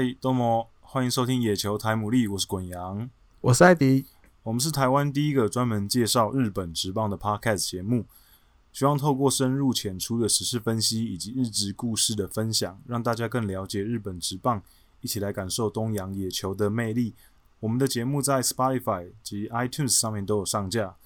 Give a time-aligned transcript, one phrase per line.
[0.00, 3.10] 嗨，多么欢迎收听野球台姆利，我是滚羊，
[3.42, 4.06] 我是艾迪，
[4.42, 8.06] 我们是台湾第一个专门介绍日本职棒的 Podcast 节目，
[8.72, 14.62] 希望透过深入浅出的时事分析以及日职故事的分享，让大家更了解日本职棒，
[15.02, 17.14] 一起来感受东洋野球的魅力。
[17.58, 20.96] 我们的节目在 Spotify 及 iTunes 上面都有上架，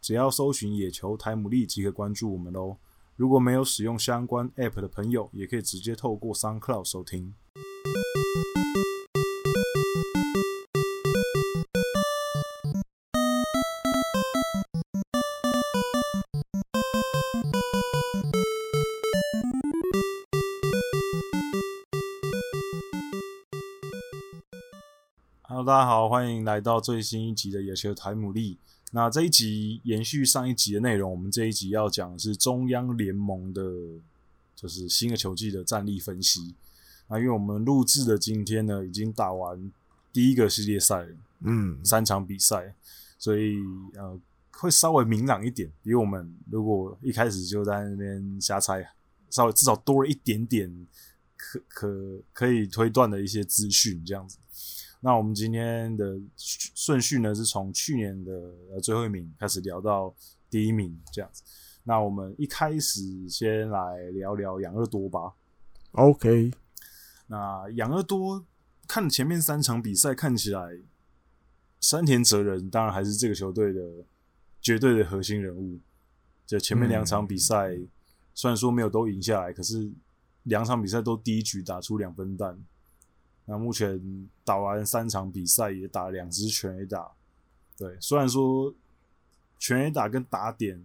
[0.00, 2.78] 只要搜寻野球台姆利即可关注我们喽。
[3.14, 7.32] 如果没有使用相关 App 的朋友，也可以直接透过 SoundCloud 收听。
[25.42, 28.58] Hello，大家好，欢迎来到最新一集的野球台牡蛎。
[28.92, 33.62] 那这一集延续上一集的内容，我们这一集要讲的是中央联盟的，
[34.54, 36.54] 就是新的球季的战力分析。
[37.10, 39.70] 那因为我们录制的今天呢，已经打完
[40.12, 42.72] 第一个系列赛了，嗯，三场比赛，
[43.18, 43.56] 所以
[43.96, 44.18] 呃，
[44.52, 48.88] 会稍微明朗一点，比我们如果一开始就在那边瞎猜，
[49.28, 50.86] 稍微至少多了一点点
[51.36, 54.38] 可可可以推断的一些资讯，这样子。
[55.00, 58.32] 那我们今天的顺序呢，是从去年的
[58.72, 60.14] 呃最后一名开始聊到
[60.48, 61.42] 第一名这样子。
[61.84, 65.32] 那我们一开始先来聊聊养乐多吧。
[65.92, 66.52] OK，
[67.30, 68.44] 那养乐多
[68.88, 70.80] 看前面三场比赛，看起来
[71.78, 73.80] 山田哲人当然还是这个球队的
[74.60, 75.78] 绝对的核心人物。
[76.44, 77.86] 就前面两场比赛，嗯，
[78.34, 79.92] 虽然说没有都赢下来，可是
[80.42, 82.58] 两场比赛都第一局打出两分弹。
[83.44, 87.12] 那目前打完三场比赛，也打了两支全 A 打。
[87.78, 88.74] 对，虽然说
[89.56, 90.84] 全 A 打跟打点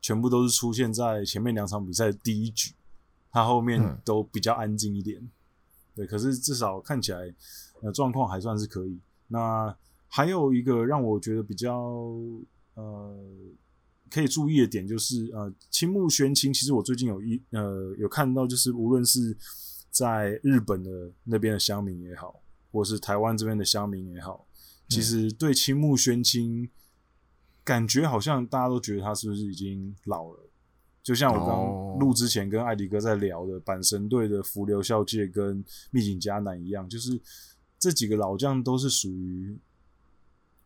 [0.00, 2.74] 全部都是出现在前面两场比赛的第一局，
[3.30, 5.20] 他后面都比较安静一点。
[5.20, 5.30] 嗯。
[5.94, 7.32] 对，可是至少看起来
[7.82, 8.98] 呃状况还算是可以。
[9.28, 9.74] 那
[10.08, 11.72] 还有一个让我觉得比较
[12.74, 13.16] 呃
[14.10, 19.36] 可以注意的点就是呃青木玄清，其实我最近有一呃有看到，就是无论是
[19.90, 22.40] 在日本的那边的乡民也好，
[22.70, 24.46] 或是台湾这边的乡民也好，
[24.88, 26.68] 其实对青木宣清
[27.64, 30.43] 感觉好像大家都觉得他是不是已经老了？
[31.04, 37.20] 就像我刚录之前跟艾迪哥在聊的阪神队的福流孝介跟密井加南一样，就是
[37.78, 39.56] 这几个老将都是属于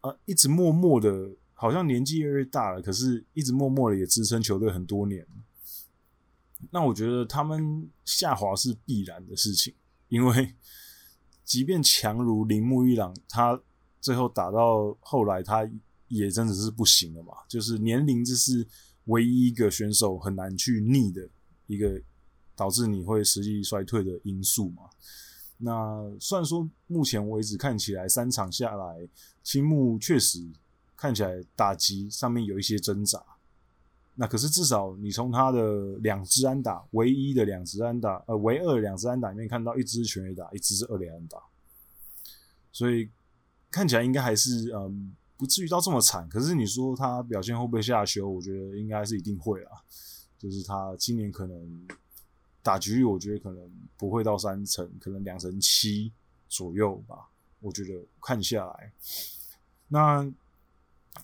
[0.01, 5.27] 啊，一直默默的，好像年纪越来越大了，可是一直默默的也支撑球队很多年。
[6.71, 9.75] 那我觉得他们下滑是必然的事情，
[10.09, 10.55] 因为
[11.45, 13.61] 即便强如铃木一朗，他
[14.01, 15.69] 最后打到后来，他
[16.07, 17.33] 也真的是不行了嘛。
[17.49, 18.65] 就是年龄，这是
[19.09, 21.29] 唯一一个选手很难去逆的
[21.67, 22.01] 一个
[22.57, 24.85] 导致你会实际衰退的因素嘛。
[25.59, 29.09] 那虽然说目前为止看起来三场下来，
[29.43, 30.47] 青木确实
[30.97, 33.23] 看起来打击上面有一些挣扎。
[34.15, 41.39] 那可是至少你从他的两支安打，唯一的两支安打，呃，唯二两支安打里面看到一支全垒打，一支是二垒安打，
[42.73, 43.09] 所以
[43.71, 46.29] 看起来应该还是嗯不至于到这么惨。
[46.29, 48.29] 可是你说他表现会不会下修？
[48.29, 49.73] 我觉得应该是一定会啊。
[50.37, 51.89] 就是他今年可能
[52.63, 56.13] 打局率，我觉得可能不会到三成，可能两成七
[56.49, 57.31] 左右吧。
[57.61, 58.93] 我觉得看下来，
[59.89, 60.31] 那。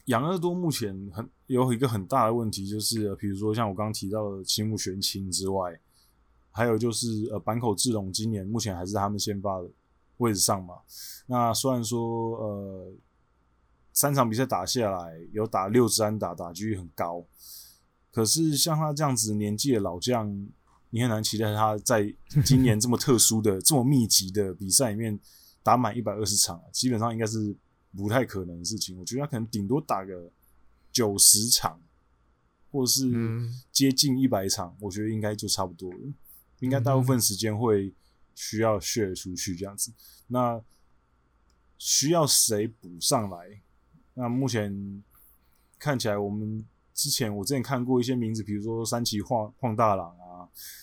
[0.06, 5.78] 养乐多目前很有一个很大的问题，就是比如说像我刚刚提到的青木玄清之外，
[6.50, 9.70] 还有就是呃坂口智隆今年目前还是他们先发的
[10.16, 10.74] 位置上嘛。
[11.26, 12.92] 那虽然说呃
[13.94, 17.24] 三场比赛打下来有打六支安打，打击率很高，
[18.10, 20.30] 可是像他这样子年纪的老将，
[20.90, 25.18] 你很难期待他在今年这么特殊的、 这么密集的比赛里面
[25.62, 27.56] 打满一百二十场，基本上应该是。
[27.96, 30.28] 不太可能的事情，我觉得他可能顶多打个
[30.90, 31.80] 九十场，
[32.72, 33.08] 或是
[33.70, 35.98] 接近一百场，我觉得应该就差不多了。
[36.58, 37.94] 应该大部分时间会
[38.34, 39.92] 需要 share 出去这样子。
[40.26, 40.60] 那
[41.78, 43.62] 需要谁补上来？
[44.14, 45.02] 那目前
[45.78, 46.64] 看起来，我们
[46.94, 50.24] 之前我之前看过一些名字，比如说三崎晃晃大朗啊。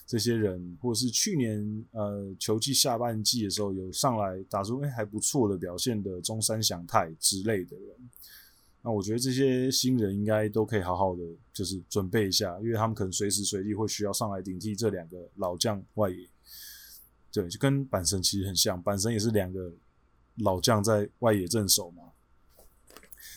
[0.05, 7.95] 这些人，或者是去年呃球季下半季的时候有上来打出哎还不错的表现的中山祥太之类的人，
[8.81, 11.23] 那我觉得这些新人应该都可以好好的
[11.53, 16.27] 就是准备一下，因为他们可能随时随地会需要上来顶替这两个老将外野。
[17.31, 19.71] 对，就跟阪神其实很像，阪神也是两个
[20.37, 22.10] 老将在外野镇守嘛。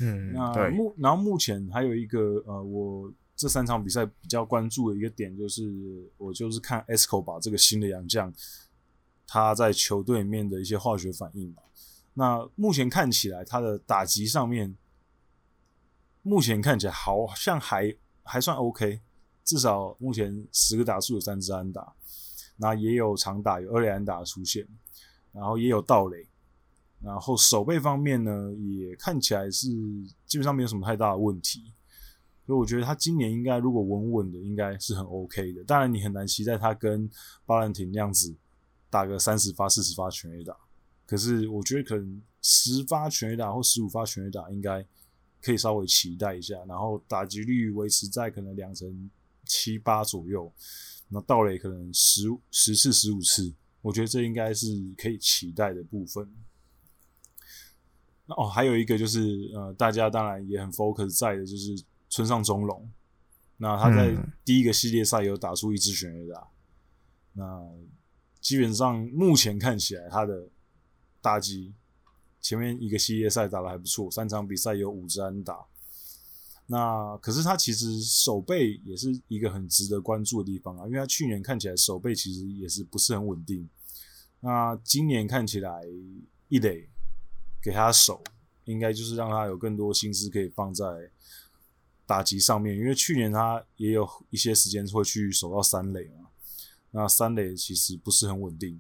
[0.01, 3.13] 嗯，那目然后目前还有一个呃我。
[3.37, 8.33] 这三场比赛比较关注的一个点就是，我就是看 Escobar 这个新的洋将，
[9.27, 11.61] 他在球队里面的一些化学反应嘛。
[12.13, 14.77] 那目前看起来，他的打击上面，
[16.23, 17.93] 目前看起来好像还
[18.23, 19.01] 还算 OK，
[19.43, 21.93] 至少目前十个打数有三支安打，
[22.57, 24.65] 那也有长打有二垒安打出现，
[25.33, 26.25] 然后也有盗垒，
[27.05, 29.69] 然后守备方面呢，也看起来是
[30.27, 31.73] 基本上没有什么太大的问题。
[32.47, 35.65] 所以我觉得他今年应该如果稳稳的，应该是很 OK 的。
[35.65, 37.09] 当然，你很难期待他跟
[37.47, 38.35] 巴兰廷那样子
[38.91, 40.55] 打个三十发、四十发全垒打。
[41.07, 44.87] 可是我觉得可能十发全垒打或十五发全垒打应该
[45.41, 46.57] 可以稍微期待一下。
[46.67, 49.11] 然后打击率维持在可能两成
[49.47, 50.53] 七八左右，
[51.09, 54.67] 那盗垒可能十十次、十五次，我觉得这应该是
[54.99, 56.31] 可以期待的部分。
[58.27, 61.85] 那哦，还有一个就是呃，大家当然也很 focus 在的就是。
[62.11, 62.89] 村上中龙，
[63.57, 66.47] 那他在第一个系列赛有打出一支全垒打，
[67.33, 67.61] 那
[68.41, 70.49] 基本上目前看起来他的
[71.21, 71.75] 打击
[72.41, 75.67] 前面一个系列赛打得还不错，三场比赛有五支安打。
[76.67, 83.69] 那可是他其实守备也是一个很值得关注的地方啊，因为他去年看起来守备其实也是不是很稳定，
[84.39, 85.83] 那今年看起来
[86.47, 86.89] 一垒
[87.65, 88.23] 给他守，
[88.67, 90.85] 应该就是让他有更多心思可以放在。
[92.07, 96.29] 打击上面，因为去年他也有一些时间会去守到三垒嘛，
[96.91, 98.79] 那三垒其实不是很稳定。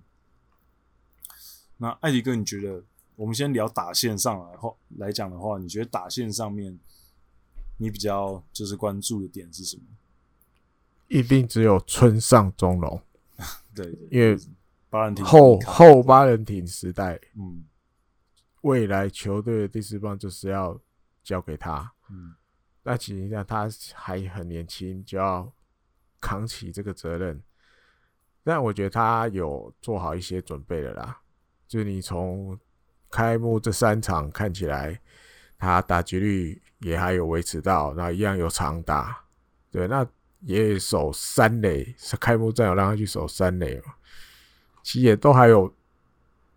[1.78, 2.84] 那艾迪哥，你觉得
[3.16, 6.78] 我们先聊打线上来后来讲的话，你觉得打线上面
[7.78, 9.84] 你比较就是关注的点是什么？
[11.08, 13.00] 一定只有村上中隆，
[13.74, 14.38] 对，对，因为
[14.90, 17.64] 巴伦廷后后巴伦廷时代，嗯，
[18.64, 20.78] 未来球队的第四棒就是要
[21.22, 22.34] 交给他，嗯。
[22.82, 25.50] 那其实上他还很年轻，就要
[26.20, 27.42] 扛起这个责任。
[28.42, 31.20] 但我觉得他有做好一些准备了啦。
[31.66, 32.58] 就是你从
[33.10, 35.00] 开幕这三场看起来，
[35.58, 39.24] 他打击率也还有维持到，然后一样有长打。
[39.70, 40.06] 对，那
[40.40, 43.94] 也守三垒，开幕战有让他去守三垒嘛。
[44.82, 45.74] 其实也都还有，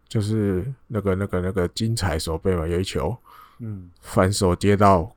[0.07, 3.17] 就是那个那个那个精彩手背嘛，有一球，
[3.59, 5.13] 嗯，反手接到。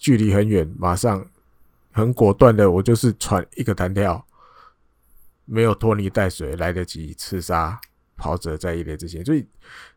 [0.00, 1.26] 距离很远，马上
[1.90, 4.24] 很果断的，我就是传一个弹跳，
[5.44, 7.78] 没有拖泥带水，来得及刺杀
[8.16, 9.24] 跑者在一垒之前。
[9.24, 9.44] 所以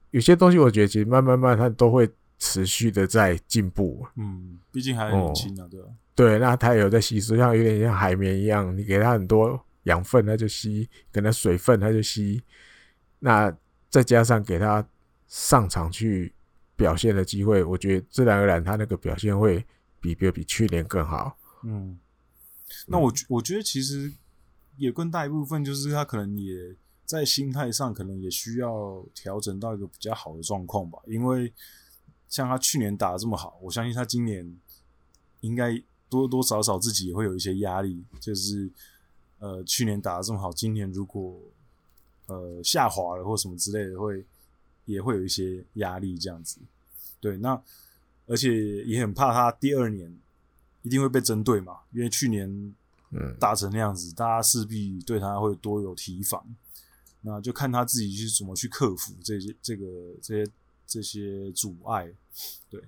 [0.10, 2.10] 有些东西，我觉得其实慢慢慢，它都会
[2.40, 4.04] 持续的在进步。
[4.16, 5.88] 嗯，毕竟还很年轻啊，对吧？
[6.16, 12.42] 对，那它有在吸收，像有点像海绵一样，你给它很多养分，它就吸；给它水分，它就吸。
[13.20, 13.56] 那
[13.92, 14.84] 再加上给他
[15.28, 16.34] 上场去
[16.76, 19.64] 表现的机会，我觉得自然而然，他那个表现会。
[20.04, 22.00] 比比比去年更好，嗯，
[22.88, 24.12] 那我我觉得其实
[24.76, 31.54] 也更大一部分就是他可能也在心态上可能也需要调整到一个比较好的状况吧，因为
[32.28, 34.58] 像他去年打的这么好，我相信他今年
[35.42, 35.80] 应该
[36.10, 38.68] 多多少少自己也会有一些压力，就是
[39.38, 41.40] 呃去年打的这么好，今年如果
[42.32, 44.26] 呃下滑了或什么之类的，会
[44.86, 46.60] 也会有一些压力这样子，
[47.20, 47.62] 对，那。
[48.28, 50.10] 而且也很怕他第二年
[50.84, 52.48] 一定会被针对嘛，因为去年
[53.10, 56.42] 嗯打成那样子，大家势必对他会多有提防。
[57.22, 59.86] 那就看他自己去怎么去克服这些、这个、
[60.22, 60.52] 这些、
[60.88, 62.10] 这些阻碍。
[62.70, 62.82] 对，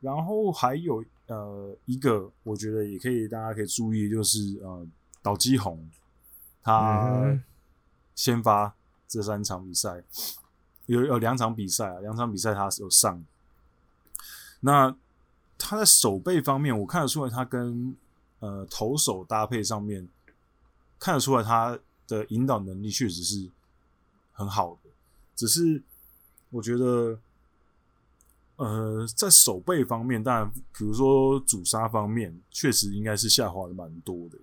[0.00, 4.86] 然后还有呃一个，我觉得也可以，大家可以注意，就是呃
[5.22, 5.88] 岛基宏
[6.62, 7.40] 他
[8.14, 8.74] 先发
[9.10, 10.04] 这三场比赛，
[10.86, 13.22] 有有两场比赛啊，两场比赛他有上。
[14.60, 14.94] 那
[15.58, 17.96] 他在守备方面，我看得出来，他跟
[18.38, 20.08] 呃投手搭配上面
[21.00, 21.76] 看得出来，他
[22.06, 23.50] 的引导能力确实是
[24.32, 24.90] 很好的。
[25.34, 25.82] 只是
[26.50, 27.18] 我觉得，
[28.56, 34.38] 呃，在守备方面，当然，比如说主杀方面，确实应该是下滑的蛮多的。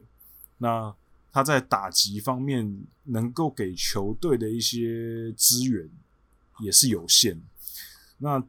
[0.57, 0.93] 那
[1.37, 5.87] 他在打击方面，能够给球队的一些资源
[6.61, 7.39] 也是有限。
[8.17, 8.43] 那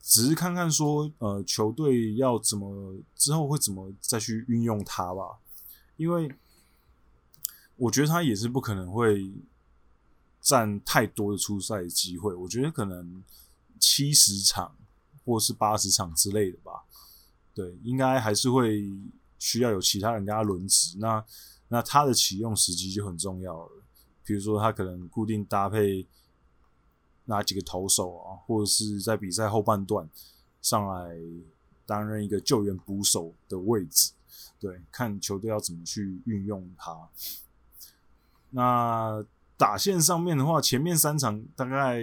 [0.00, 5.40] 只是看看说，呃，球队要怎么之后会怎么再去运用他吧，
[5.96, 6.32] 因为
[7.74, 9.34] 我觉得他也是不可能会
[10.40, 12.32] 占太多的出赛机会。
[12.36, 13.20] 我觉得可能
[13.80, 14.76] 七十场
[15.24, 16.84] 或是八十场之类的吧。
[17.52, 18.96] 对，应该还是会
[19.40, 20.98] 需要有其他人跟他轮值。
[20.98, 21.24] 那
[21.68, 23.70] 那他的启用时机就很重要了。
[24.24, 26.06] 比如说，他可能固定搭配。
[27.28, 30.08] 哪几个投手啊，或者是在比赛后半段
[30.62, 31.18] 上来
[31.84, 34.12] 担任一个救援捕手的位置，
[34.60, 37.08] 对，看球队要怎么去运用他。
[38.50, 42.00] 那打线上面的话，前面三场大概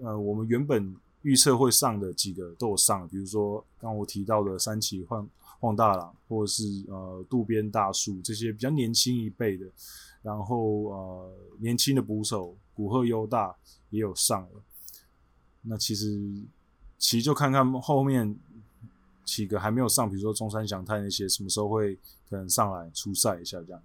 [0.00, 5.28] 呃，我们原本预测会上的几个都有上，比如说刚我提到的三崎晃
[5.60, 9.66] 晃大郎，或者是呃渡边大树这些比较年轻一辈的，
[10.22, 13.54] 然后呃年轻的捕手古贺优大
[13.90, 14.62] 也有上了。
[15.62, 16.20] 那其实
[16.98, 18.36] 其实就看看后面
[19.24, 21.96] 几个还没有上，比如说中山祥太那些什么时候会
[22.28, 23.82] 可能上来出赛一下这样。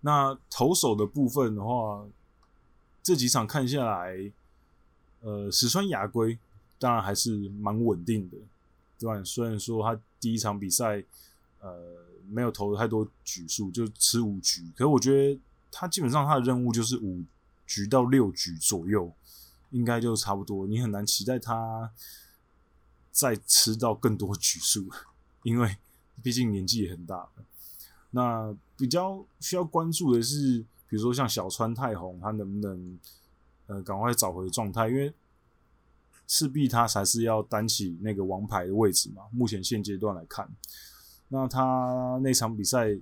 [0.00, 2.04] 那投手的部分的话，
[3.02, 4.32] 这几场看下来，
[5.20, 6.38] 呃，石川雅规
[6.78, 8.36] 当然还是蛮稳定的，
[9.06, 9.24] 对？
[9.24, 11.04] 虽然说他第一场比赛，
[11.60, 11.78] 呃，
[12.28, 15.40] 没有投太多局数，就吃五局，可是我觉得
[15.70, 17.22] 他基本上他的任务就是五
[17.66, 19.12] 局到六局左右，
[19.70, 20.66] 应该就差不多。
[20.66, 21.90] 你很难期待他
[23.10, 24.90] 再吃到更多局数，
[25.42, 25.76] 因为
[26.22, 27.30] 毕竟年纪也很大了。
[28.10, 32.98] 那比较需要关注的是，比如说像小川泰弘，他能不能
[33.66, 34.88] 呃赶快找回状态？
[34.88, 35.12] 因为
[36.32, 39.24] 势必他才是要担起那个王牌的位置嘛。
[39.30, 40.48] 目前现阶段来看，
[41.28, 42.96] 那他那场比赛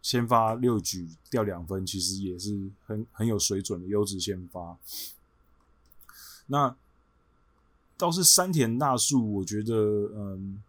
[0.00, 4.78] 先发六局掉两分，其实也是很很有水准的优质先发。
[6.46, 6.74] 那
[7.98, 9.74] 倒是山田大树，我觉得
[10.14, 10.62] 嗯，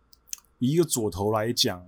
[0.60, 1.82] 以一个左投来讲。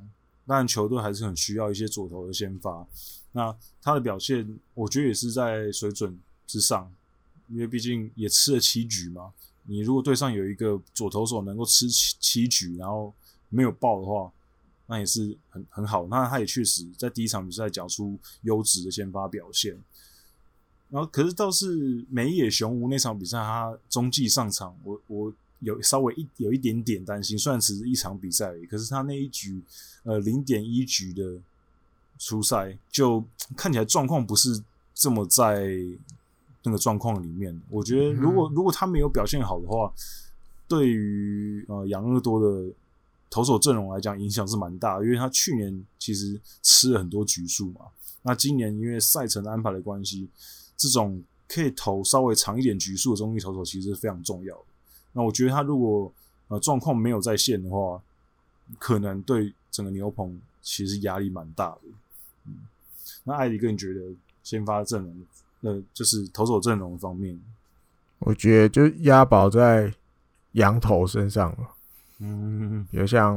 [0.46, 2.88] 当然，球队还是很需要一些左投的先发。
[3.34, 6.90] 那他的表现，我觉得也是在水准之上，
[7.50, 9.34] 因为毕竟也吃了七局嘛。
[9.66, 13.14] 你如果队上有一个左投手能够吃七七局，然后
[13.50, 14.32] 没有爆的话，
[14.88, 16.08] 那也是很很好。
[16.08, 19.78] 那他也确实在第一场比赛缴出优质的先发表现。
[20.90, 25.34] 然后，可是倒是美野雄吾那场比赛，他中继上场，我我。
[25.60, 29.64] 有稍微一有一点点担心，虽然只是一场比赛而已，可是他那一局，
[30.04, 31.40] 呃，零点一局的
[32.20, 33.24] 出赛，就
[33.56, 34.62] 看起来状况不是
[34.94, 35.70] 这么在
[36.64, 37.60] 那个状况里面。
[37.70, 39.94] 我觉得，如果如果他没有表现好的话，
[40.68, 42.72] 对于呃养乐多的
[43.30, 47.82] 投手阵容来讲，影响是蛮大的，因为他去年其实吃了很多局数嘛。
[48.22, 50.30] 那今年因为赛程安排的关系，
[50.78, 54.64] 这种可以投稍微长一点局数的中继投手，其实是非常重要的。
[55.12, 56.12] 那我觉得他如果
[56.48, 58.02] 呃状况没有在线的话，
[58.80, 61.82] 可能对整个牛棚其实压力蛮大的。
[62.46, 62.60] 嗯，
[63.26, 64.02] 那艾迪哥，你觉得
[64.42, 65.14] 先发阵容，
[65.64, 67.40] 呃，就是投手阵容方面，
[68.20, 69.94] 我觉得就押宝在
[70.54, 71.58] 羊头身上了。
[72.20, 73.36] 嗯，比如像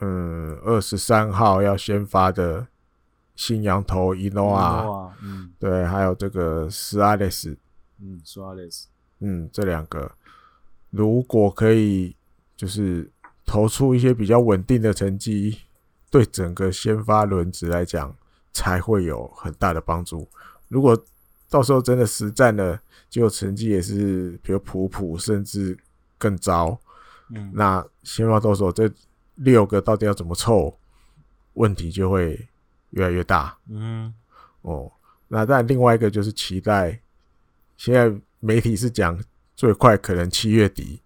[0.00, 2.66] 嗯二十三号要先发的
[3.34, 7.56] 新羊头伊诺啊，嗯，对，还有这个斯阿雷斯，
[8.00, 8.88] 嗯，斯阿雷斯，
[9.20, 10.12] 嗯，这两个。
[10.90, 12.16] 如果可以，
[12.56, 13.10] 就是
[13.44, 15.58] 投出一些比较稳定的成绩，
[16.10, 18.16] 对整个先发轮值来讲，
[18.52, 20.26] 才会有很大的帮助。
[20.68, 20.98] 如果
[21.48, 25.76] 到时候真的实战了，结果成绩也是比如普普，甚至
[26.16, 26.78] 更糟，
[27.34, 28.90] 嗯，那先发投手这
[29.36, 30.78] 六个到底要怎么凑，
[31.54, 32.48] 问题就会
[32.90, 33.58] 越来越大。
[33.68, 34.12] 嗯，
[34.62, 34.92] 哦，
[35.28, 37.00] 那但另外一个就是期待，
[37.76, 39.18] 现在媒体是讲。
[39.58, 41.02] 最快可能七月底，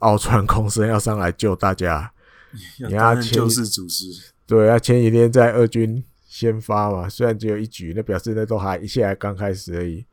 [0.00, 2.10] 奥川空生要上来救大家。
[2.88, 4.06] 你要救世主持，
[4.44, 6.02] 对，他前几天在二军
[6.38, 10.04] 先发嘛，虽然只有一局，那表示那都还一切还刚开始而已。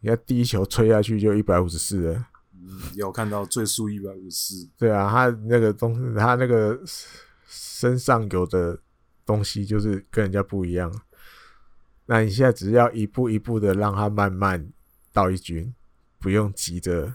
[0.00, 4.68] 你看第一球吹下去就一百五十四了，嗯，有看到最速一百五十四。
[4.76, 6.78] 对啊，他那个东，他那个
[7.46, 8.78] 身上有的
[9.24, 10.92] 东西就是跟人家不一样。
[12.04, 14.70] 那你现在只要一步一步的让他慢慢
[15.12, 15.74] 到一军。
[16.18, 17.14] 不用急着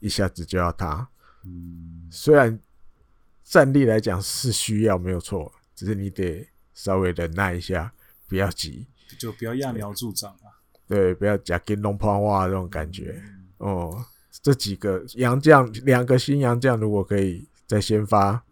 [0.00, 1.08] 一下子就要他，
[1.44, 2.60] 嗯，虽然
[3.42, 7.92] 战力来讲是需要没有错，只是你得稍微忍耐一下，
[8.28, 8.86] 不要急，
[9.18, 10.60] 就不要揠苗助长啊。
[10.86, 13.22] 对，不要假跟弄胖话这种感觉。
[13.58, 14.04] 嗯、哦，
[14.42, 18.42] 这几个洋将，两个新洋将，如果可以在先发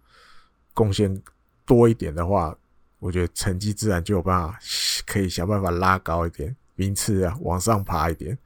[0.72, 1.22] 贡献
[1.66, 2.56] 多一点的话，
[2.98, 4.58] 我觉得成绩自然就有办法，
[5.04, 8.38] 可以想办法拉高一点名次啊，往上爬一点。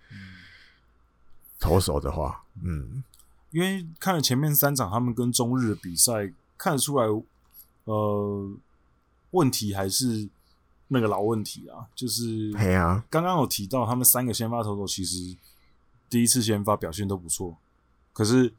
[1.59, 3.03] 投手的话，嗯，
[3.51, 7.07] 因为看了前面三场他们跟中日的比赛，看得出来，
[7.85, 8.51] 呃，
[9.37, 10.29] 问题还是
[10.89, 15.37] 那个老问题啊，就是，哎呀，刚刚有提到他们三个先发投手其实
[16.09, 17.57] 第一次先发表现都不错，
[18.13, 18.53] 可是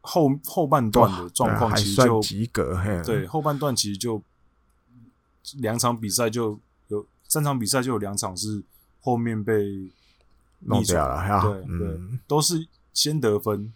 [0.00, 4.22] 后后半段的状况其实就及格，对，后半段其实就
[5.58, 6.58] 两场比赛就
[6.88, 8.62] 有三场比赛就有两场是
[9.00, 9.90] 后面被。
[10.60, 13.72] 弄掉了，哈，对对，都是先得分，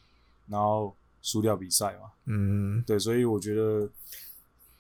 [0.49, 3.89] 然后输掉比赛嘛，嗯，对，所以我觉得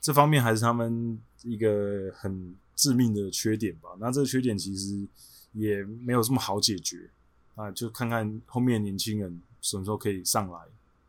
[0.03, 3.89] 这方面还是他们一个很致命的缺点吧。
[3.99, 5.07] 那这个缺点其实
[5.53, 7.09] 也没有这么好解决
[7.55, 10.59] 啊，就看看后面年轻人什么时候可以上来。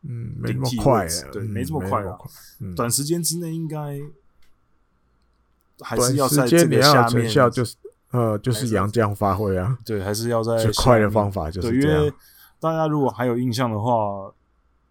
[0.06, 2.18] 嗯，没这么快，对，嗯、没这么快啊。
[2.60, 3.98] 嗯、短时间之内应该
[5.80, 7.74] 还是要在这个下面，就是
[8.10, 9.78] 呃，就是洋将发挥啊。
[9.84, 12.00] 对，还是要在最快的方法就是这样。
[12.00, 12.12] 因为
[12.60, 14.30] 大家如果还有印象的话，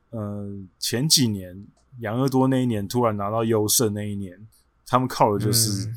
[0.10, 1.64] 呃，前几年
[2.00, 4.48] 养乐多那一年突然拿到优胜那一年，
[4.86, 5.92] 他们靠的就是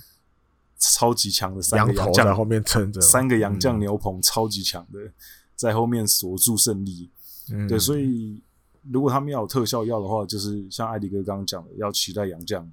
[0.79, 4.99] 超级强的三个洋将在后面撑着，三个洋将牛棚超级强的
[5.55, 7.11] 在后面锁住胜利。
[7.53, 8.41] 嗯、对，所以。
[8.93, 12.65] 如果他们要有特效药的话，就是像艾迪哥刚刚讲的，要期待洋将。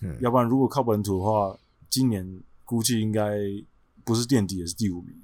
[0.00, 1.54] 嗯，要不然如果靠本土的话，
[1.90, 2.26] 今年
[2.64, 3.36] 估计应该
[4.02, 5.14] 不是垫底也是第五名。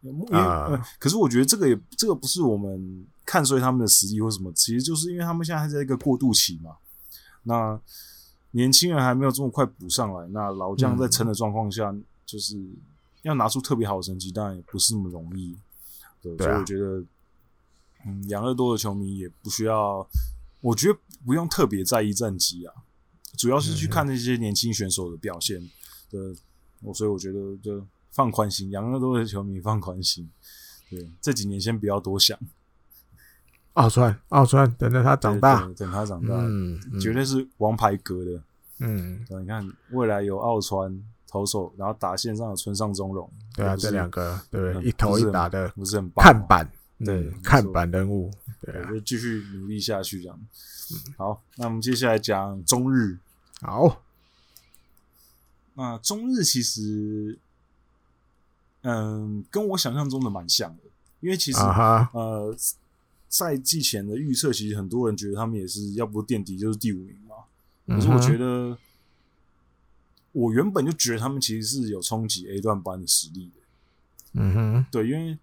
[0.00, 6.76] 因为、啊呃，可是我觉得这个也这个不是我们看衰他们的实力或什么，其实就是因为他们现在还在一个过渡期嘛。
[7.42, 7.78] 那
[8.52, 11.94] 年轻人还没有这么快补上来，那老将在撑的状况下，
[12.24, 12.56] 就是
[13.20, 15.54] 要拿出特别好的成绩，当然也不是那么容易。
[16.22, 17.04] 对，所以我觉得。
[18.06, 20.08] 嗯，养乐多的球迷也不需要，
[20.60, 22.72] 我觉得不用特别在意战绩啊，
[23.36, 25.60] 主要是去看那些年轻选手的表现
[26.08, 26.18] 的。
[26.80, 30.30] 我、嗯、所以我觉得就放宽心，养乐多的球迷放宽心。
[30.88, 32.38] 对，这几年先不要多想。
[33.78, 37.00] 奥川，奥川，等着他长大，等他长大，嗯，嗯。
[37.00, 38.42] 绝对是王牌格的。
[38.80, 46.24] 嗯，你看未来有奥川投手，然后打线上的村上宗隆，对啊，这两个对一投一打的不是很棒。
[46.24, 46.68] 看板。
[47.04, 48.28] 对，嗯、看板人物，
[48.60, 50.36] 对，对，就继续努力下去这样。
[50.36, 53.16] 嗯、好，那我们接下来讲中日。
[53.60, 54.02] 好，
[55.74, 57.38] 那中日其实，
[58.82, 60.82] 嗯，跟我想象中的蛮像的，
[61.20, 62.56] 因为其实、呃，
[63.28, 67.36] 赛季前的预测，其实很多人觉得他们也是要不垫底就是第五名嘛。
[67.86, 68.76] 可是我觉得，
[70.32, 73.60] 我原本就觉得他们其实是有冲击 A 段班的实力的。
[74.32, 75.38] 嗯哼，对，因为。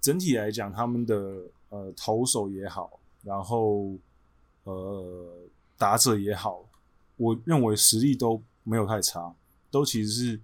[0.00, 3.98] 整体来讲，他们的呃投手也好，然后
[4.62, 5.28] 呃
[5.76, 6.64] 打者也好，
[7.16, 9.34] 我认为实力都没有太差，
[9.72, 10.40] 都其实是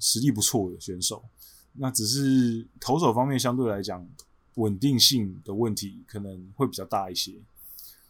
[0.00, 1.22] 实力不错的选手。
[1.74, 4.04] 那只是投手方面相对来讲
[4.58, 7.32] 稳定性的问题可能会比较大一些。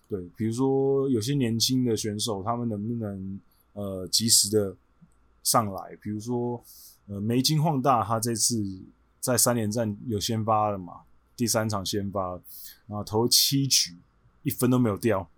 [0.08, 3.40] 对，比如说有些年轻的选手，他们能不能
[3.72, 4.76] 呃及时的
[5.42, 5.96] 上来？
[6.02, 6.62] 比如说
[7.06, 8.82] 呃梅金晃大，他这次。
[9.20, 11.00] 在三连战有先发了嘛？
[11.36, 12.40] 第三场先发，
[12.86, 13.96] 然后投七局，
[14.44, 15.28] 一分都没有掉。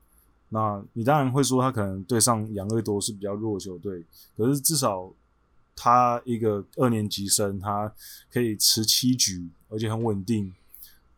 [0.51, 4.05] 那你当然会说他可能对上杨瑞多是比较弱的球队，
[4.37, 5.11] 可是至少
[5.75, 7.93] 他一个二年级生，他
[8.31, 10.53] 可以持七局，而且很稳定。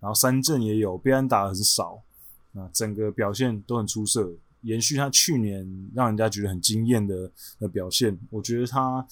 [0.02, 2.02] 然后三振也有，被安打的很少，
[2.50, 8.18] 那整个表现都很出色，延续他去年让人家觉得很惊艳的的表现。
[8.28, 9.06] 我觉得他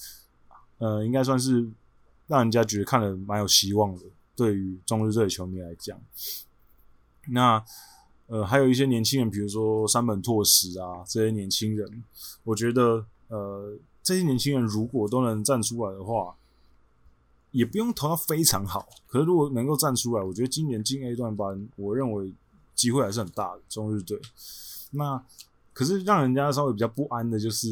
[0.77, 1.71] 呃，应该算是。
[2.27, 4.05] 让人家觉得看了蛮有希望的，
[4.37, 5.99] 对于中日队球迷来讲，
[7.27, 7.61] 那
[8.27, 12.01] 呃还有一些年轻人，比如说山本拓实啊这些年轻人，
[12.45, 16.33] 我觉得呃这些年轻人如果都能站出来的话，
[17.51, 22.33] 也不用投到非常好，可是如果能够站出来，我觉得今年进 A 段班，我认为
[22.75, 23.61] 机会还是很大的。
[23.69, 24.19] 中日队，
[24.91, 25.23] 那
[25.73, 27.67] 可是让人家稍微比较不安的就是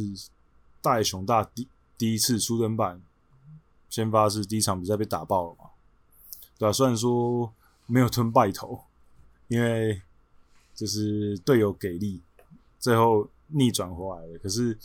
[0.82, 3.02] 大野雄大第第一次出登板。
[3.90, 5.72] 先发是第一场比赛被打爆了嘛？
[6.60, 7.52] 对啊，虽然说
[7.88, 8.84] 没有吞败头，
[9.48, 10.00] 因为
[10.76, 12.22] 就是队友给力，
[12.80, 14.38] 最后逆转回来了。
[14.38, 14.78] 可是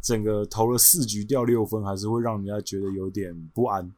[0.00, 3.92] 整个投了四局掉六分，还是会让人家觉得有点不安。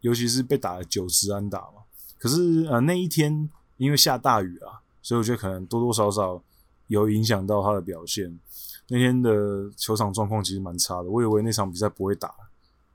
[0.00, 1.82] 尤其是被打了九十安打嘛。
[2.18, 6.42] 可是呃那一天因为下大雨啊，所以我觉得可能多多少少
[6.86, 8.38] 有影响到他的表现。
[8.88, 12.32] 那天的球场状况其实蛮差的，我以为那场比赛不会打。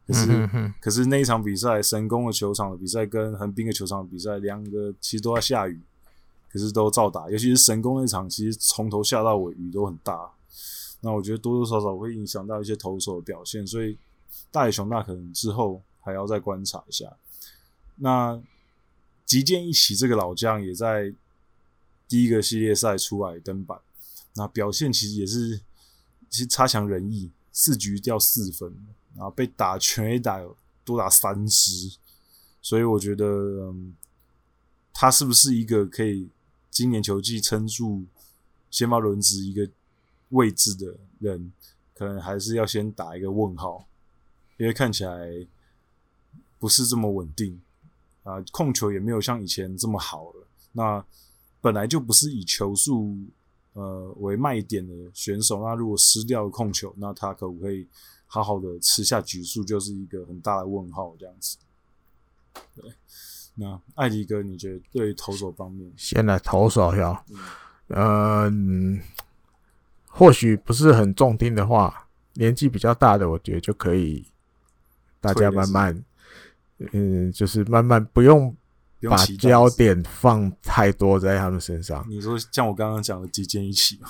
[0.07, 5.81] 可是，嗯、哼哼可是那一场比赛，神宫的球场的比赛跟横滨的球场的比赛，两个其实都在下雨，
[6.49, 7.29] 可是都照打。
[7.29, 10.31] 尤其是神宫那场，其实从头下到尾雨都很大。
[11.01, 13.97] 那我觉得多多少少会影响到一些投手的表现，所以
[14.49, 17.17] 大野雄大可能之后还要再观察一下。
[17.97, 18.41] 那
[19.25, 21.13] 吉见一起这个老将也在
[22.07, 23.79] 第一个系列赛出来登板，
[24.35, 25.61] 那表现其实也是
[26.29, 28.73] 其实差强人意，四局掉四分。
[29.13, 30.41] 然后被打全 A 打
[30.85, 31.97] 多打三支，
[32.61, 33.93] 所以我觉得，嗯，
[34.93, 36.29] 他是不是一个可以
[36.69, 38.05] 今年球季撑住
[38.69, 39.69] 先发轮值一个
[40.31, 41.53] 位置的人，
[41.93, 43.87] 可能还是要先打一个问号，
[44.57, 45.47] 因为看起来
[46.59, 47.61] 不是这么稳定
[48.23, 50.47] 啊，控球也没有像以前这么好了。
[50.73, 51.05] 那
[51.61, 53.15] 本来就不是以球速
[53.73, 57.87] 呃为卖点的选手，那如果失掉控球，那他可不可以？
[58.33, 61.57] 好好的吃下局数，就是一个很大的问号这样子。
[62.73, 62.89] 对，
[63.55, 67.25] 那艾迪哥，你觉得对投手方面，先来投手要，
[67.89, 69.01] 嗯，
[70.11, 74.25] 或许不是很中听的话，年纪比较大的，我觉得就可以，
[75.19, 76.03] 大家慢慢，
[76.91, 78.55] 嗯，就是慢慢不用
[79.09, 82.05] 把焦点放太多在他们身上。
[82.07, 84.09] 你说像我刚刚讲的几件一起嘛，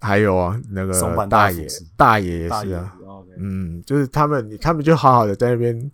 [0.00, 2.96] 还有啊，那个大爷，大爷也是啊，
[3.38, 5.90] 嗯，就是他们，他们就好好的在那边。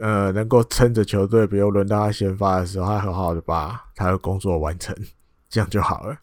[0.00, 4.96] 呃，能够撑着球队，比如轮到他先发的时候，他很好的把他的工作完成，
[5.50, 6.16] 这样就好了。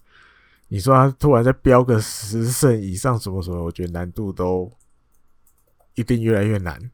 [0.67, 4.71] 你说他突然再飙个十胜以上什么什么，我觉得难度都
[5.93, 6.91] 一定越来越难。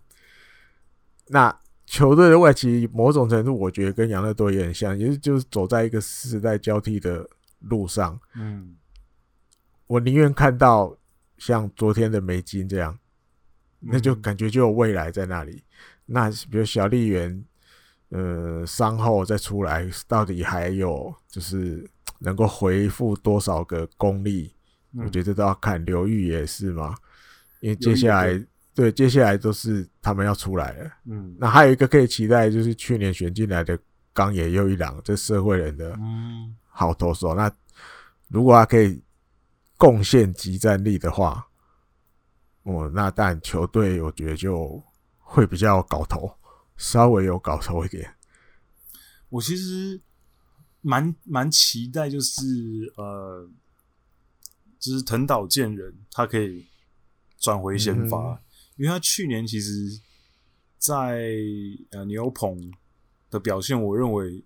[1.28, 7.28] 那球队的外企某种程度，我觉得跟养乐多也很像，也是就是走在一个世代交替的
[7.60, 8.20] 路上。
[8.36, 8.76] 嗯，
[9.88, 10.98] 我宁愿看到
[11.38, 12.98] 像昨天的梅金这样，
[13.80, 15.64] 那就感觉就有未来在那里。
[16.06, 17.46] 那比如小笠原，
[18.10, 21.90] 呃，伤后再出来，到底还有就是
[22.22, 24.54] 能够回复多少个功力？
[24.94, 25.84] 嗯、我觉得都要看。
[25.86, 26.96] 刘玉也是嘛，
[27.60, 30.92] 因为接下来对接下来都是他们要出来了。
[31.06, 33.78] 嗯，那还有一个可以期待，就是去年选进来的
[34.14, 35.98] 冈野佑一郎，这社会人的
[36.70, 37.34] 好投手。
[37.34, 37.52] 那
[38.30, 39.04] 如果他可以
[39.78, 41.46] 贡献集战力的话，
[42.64, 44.82] 哦，那但球队我觉得就。
[45.34, 46.30] 会比较搞头，
[46.76, 48.16] 稍微有搞头一点。
[49.30, 49.98] 我其实
[50.82, 53.50] 蛮蛮期待，就是呃，
[54.80, 56.66] 就是藤岛健人他可以
[57.40, 58.40] 转回先发，嗯、
[58.78, 60.00] 因为他去年其实
[60.78, 61.30] 在
[61.92, 62.72] 呃牛棚
[63.30, 64.44] 的表现，我认为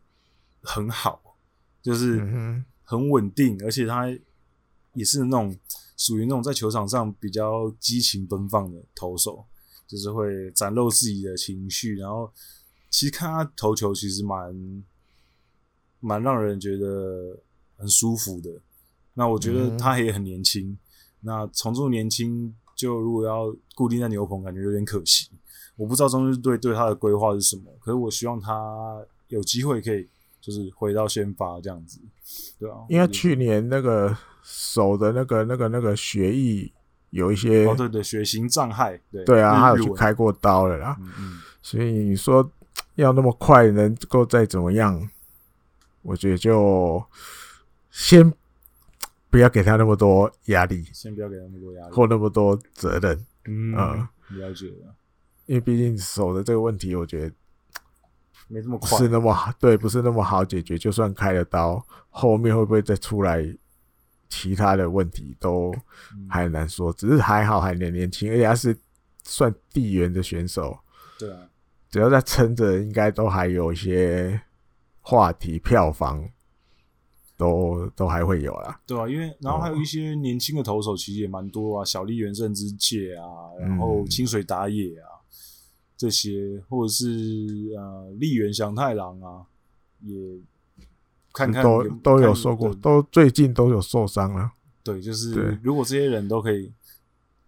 [0.61, 1.37] 很好，
[1.81, 2.19] 就是
[2.83, 4.07] 很稳定，而且他
[4.93, 5.57] 也是那种
[5.97, 9.45] 属于那种在球场上比较激情奔放的投手。
[9.87, 12.33] 就是会展露自己的情绪，然后
[12.89, 14.83] 其实看他投球，其实蛮
[16.05, 17.37] 蛮让人觉得
[17.77, 18.49] 很舒服的。
[19.13, 20.77] 那我觉得他也很年轻，嗯、
[21.21, 25.29] 那从这么年轻就如果要固定在牛棚，感觉有点可惜。
[25.75, 30.07] 我不知道中日队对他的规划是什么，可是我希望他有机会可以
[30.39, 31.99] 就是回到先发这样子，
[32.59, 36.71] 对啊，因为去年那个手的那个那个那个血液。
[37.11, 39.23] 有一些哦，对对，血型障碍，对。
[39.23, 42.51] 对啊，他有去开过刀了啦，嗯嗯，所以你说
[42.95, 44.99] 要那么快能够再怎么样，
[46.05, 47.03] 我觉得就
[47.89, 48.31] 先
[49.29, 54.07] 不要给他那么多压力，先不要给他那么多压力或那么多责任，嗯，嗯，
[54.39, 54.95] 了解了，
[55.47, 57.35] 因为毕竟手的这个问题，我觉得
[58.47, 60.77] 没这么快，不是那么好，对，不是那么好解决。
[60.77, 63.55] 就算开了刀，后面会不会再出来？
[64.27, 65.73] 其他的问题都
[66.27, 68.75] 还难说，只是还好还年年轻，而且他是
[69.23, 70.77] 算地缘的选手。
[71.17, 71.47] 对啊，
[71.89, 74.41] 只要在撑着，应该都还有一些
[75.05, 76.27] 话题，票房
[77.37, 78.81] 都都还会有啦。
[78.85, 85.21] 对啊，因为然后还有一些年轻的投手，其实也蛮多啊，小笠原胜之介啊，然后清水打野啊，
[85.95, 87.05] 这些或者是
[87.77, 89.45] 呃立原祥太郎啊，
[90.01, 90.39] 也。
[91.37, 94.49] 看看都都有受过，都最近都有受伤了。
[94.81, 96.71] 对，就是如果这些人都可以，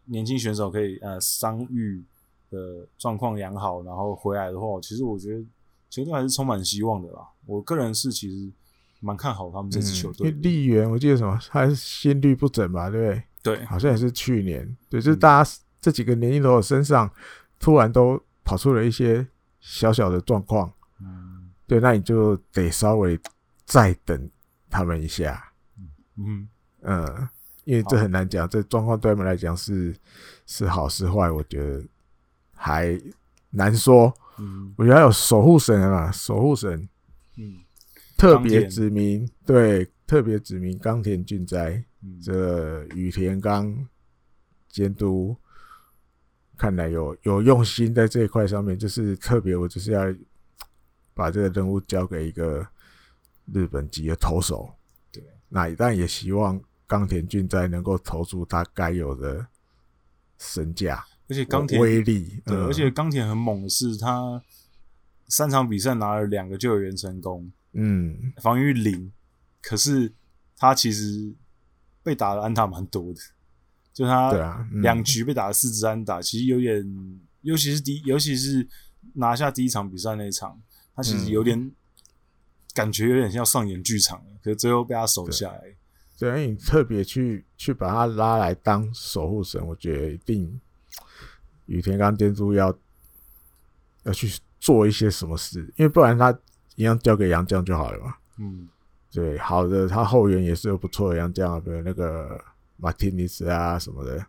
[0.04, 2.04] 年轻选手可以呃伤愈
[2.52, 5.42] 的状况良好，然后回来的话，其实我觉得
[5.90, 7.20] 球队还是充满希望的啦。
[7.46, 8.52] 我个人是其实
[9.00, 10.30] 蛮看好他们这支球队。
[10.30, 13.56] 因为立原我记得什么，他是心律不整嘛，对不对？
[13.56, 14.78] 对，好像也是去年。
[14.90, 17.10] 对，就是大家这几个年轻投手身上
[17.60, 19.28] 突然都跑出了一些
[19.60, 20.72] 小小的状况。
[21.00, 23.20] 嗯，对，那你就得稍微。
[23.68, 24.32] 再等
[24.70, 25.52] 他们一下，
[26.16, 26.48] 嗯
[26.84, 27.28] 嗯，
[27.66, 29.94] 因为这很难讲，这状况对他们来讲是
[30.46, 31.84] 是好是坏，我觉得
[32.54, 32.98] 还
[33.50, 34.14] 难说。
[34.40, 36.88] 嗯，我觉得还有守护神啊，守护神，
[37.38, 37.58] 嗯，
[38.18, 41.84] 特别指名，对，特别指名冈田俊哉，
[42.24, 43.88] 这羽田刚
[44.70, 45.36] 监督，
[46.58, 50.04] 看来有有用心在这一块上面，就是特别，我就是要
[51.14, 52.68] 把这个任务交给一个。
[53.54, 54.70] 日本籍的投手，
[55.10, 59.48] 对，那但也希望冈田俊哉能够投出他该有的
[60.38, 64.42] 身价，而且钢铁威力，对，而且钢铁很猛的是，他
[65.28, 69.12] 三场比赛拿了两个救援成功，嗯，防御零，
[69.62, 70.12] 可是
[70.58, 71.34] 他其实
[72.04, 73.20] 被打的安打蛮多的，
[73.94, 74.32] 就他
[74.82, 78.68] 两局被打了四支安打，其实有点，尤其是第，尤其是
[79.14, 80.62] 拿下第一场比赛那一场，
[80.96, 81.72] 他其实有点。
[82.74, 85.64] 感觉有点像上演剧场，可是最后被他守下来。
[86.16, 90.62] 所以你特别去去把他拉来当守护神，我觉得一定
[91.68, 92.76] 羽田刚监督要
[94.04, 96.38] 要去做一些什么事，因为不然他
[96.76, 98.16] 一样交给杨绛就好了嘛。
[98.40, 98.68] 嗯，
[99.12, 102.44] 对，好的，他后援也是有不错的杨将，比如那个
[102.78, 104.26] 马丁尼斯啊什么的，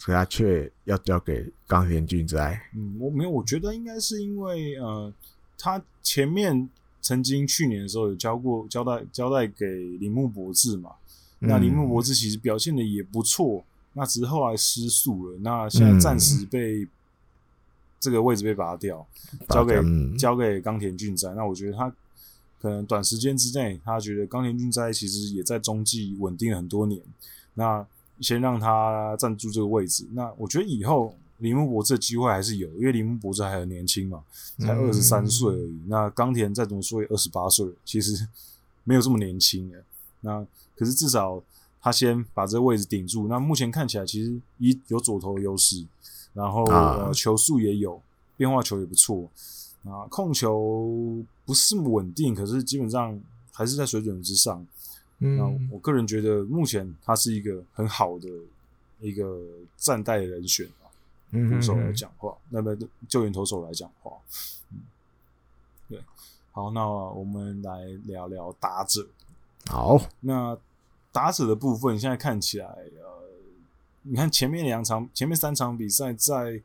[0.00, 2.60] 可他却要交给冈田俊哉。
[2.74, 5.12] 嗯，我没有，我觉得应该是因为呃，
[5.58, 6.68] 他前面
[7.00, 9.66] 曾经去年的时候有交过交代交代给
[9.98, 10.90] 铃木博志嘛，
[11.40, 13.64] 嗯、那铃木博志其实表现的也不错。
[13.98, 16.86] 那只是后来失速了，那现在暂时被
[17.98, 21.32] 这个位置被拔掉，嗯、交给、嗯、交给冈田俊哉。
[21.34, 21.90] 那我觉得他
[22.60, 27.00] 可能短时间之内，他觉得冈田俊哉其实也在中继稳定了很多年，
[27.54, 27.86] 那
[28.20, 30.06] 先让他站住这个位置。
[30.12, 34.22] 那我觉得以后铃木博志的机会还是有，因为铃木博志还很年轻嘛，
[34.58, 35.70] 才二十三岁而已。
[35.70, 38.28] 嗯、那冈田再怎么说也二十八岁，其实
[38.84, 39.82] 没有这么年轻的。
[40.20, 41.42] 那可是至少。
[41.86, 45.86] 他先把这个位置顶住，那目前看起来其实一有左投优势，
[46.34, 48.02] 然后、啊呃、球速也有，
[48.36, 49.30] 变化球也不错
[49.84, 53.16] 啊，控球不是稳定，可是基本上
[53.52, 54.66] 还是在水准之上。
[55.20, 58.28] 嗯，那我个人觉得目前他是一个很好的
[59.00, 59.40] 一个
[59.76, 60.90] 战代的人选啊。
[61.30, 62.76] 嗯，投手来讲话，那么
[63.08, 64.10] 救援投手来讲话，
[64.72, 64.80] 嗯，
[65.88, 66.02] 对，
[66.50, 69.06] 好，那我们来聊聊打者。
[69.70, 70.58] 好，那。
[71.16, 73.22] 打者的部分现在看起来，呃，
[74.02, 76.60] 你看前面两场、前面三场比赛，在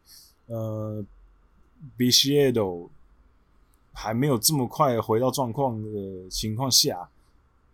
[0.47, 1.01] 呃
[1.95, 2.89] b i s h e d o
[3.93, 7.07] 还没有这么快回到状况的情况下，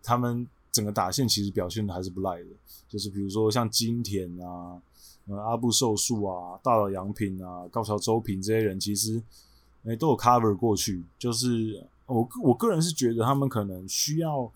[0.04, 2.46] 他们整个打线其实表现的还是不赖的。
[2.88, 4.80] 就是比如说像金田啊、
[5.26, 9.20] 呃阿布寿树啊、大岛洋平啊、高桥周平这些人，其实
[9.82, 11.02] 哎、欸、都有 cover 过去。
[11.18, 14.48] 就是我我个人是觉得他们可能需要。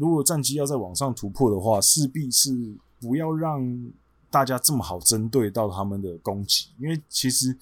[0.00, 3.92] 如果战绩要再往上突破的话，势必是不要让
[4.30, 7.54] 大家这么好针对到他们的攻击，因为其实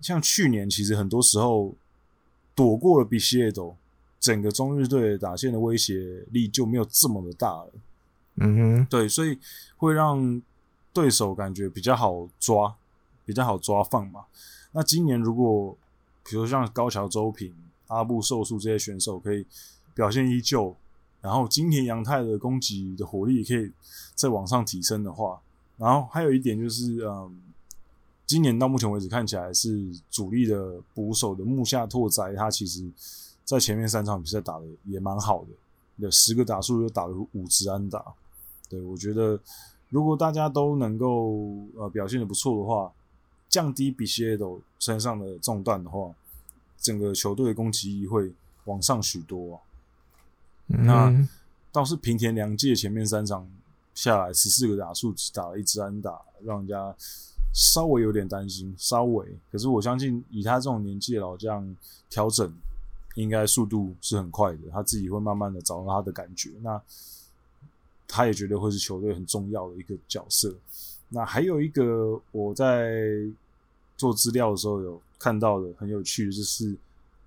[0.00, 1.74] 像去年，其实很多时候
[2.54, 3.74] 躲过了比西耶斗，
[4.20, 7.72] 整个中日队打线的威胁力就没有这么的大了。
[8.36, 9.36] 嗯哼，对，所以
[9.78, 10.40] 会让
[10.92, 12.72] 对手感觉比较好抓，
[13.26, 14.26] 比较好抓放嘛。
[14.70, 15.76] 那今年如果
[16.22, 17.52] 比如像高桥周平、
[17.88, 19.44] 阿布寿树这些选手可以
[19.92, 20.76] 表现依旧。
[21.20, 23.72] 然后金田阳太的攻击的火力也可以
[24.14, 25.40] 再往上提升的话，
[25.76, 27.36] 然后还有一点就是，嗯，
[28.26, 32.88] 今年到目前为止看起来是主力的捕手的木下拓哉，他其实
[33.44, 35.48] 在前面三场比赛打的也蛮好的，
[35.96, 38.04] 有十个打数就打了五支安打。
[38.68, 39.40] 对，我觉得
[39.88, 42.92] 如果大家都能够呃表现的不错的话，
[43.48, 46.12] 降低比西耶斗身上的重担的话，
[46.78, 48.32] 整个球队的攻击力会
[48.66, 49.62] 往上许多啊。
[50.70, 51.10] 那
[51.72, 53.48] 倒是平田良介前面三场
[53.94, 56.94] 下来十四个打数只打了一支安打，让人家
[57.54, 58.74] 稍微有点担心。
[58.76, 61.74] 稍微，可是我相信以他这种年纪的老将，
[62.10, 62.52] 调整
[63.14, 64.58] 应该速度是很快的。
[64.70, 66.50] 他自己会慢慢的找到他的感觉。
[66.60, 66.80] 那
[68.06, 70.54] 他也觉得会是球队很重要的一个角色。
[71.08, 73.00] 那还有一个我在
[73.96, 76.76] 做资料的时候有看到的很有趣的就是。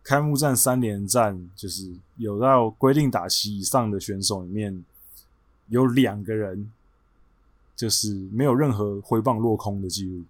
[0.04, 4.84] 开幕战三连战，就是有到规定打席以上的选手里面，
[5.68, 6.72] 有两个人
[7.76, 10.24] 就是没有任何挥棒落空的记录。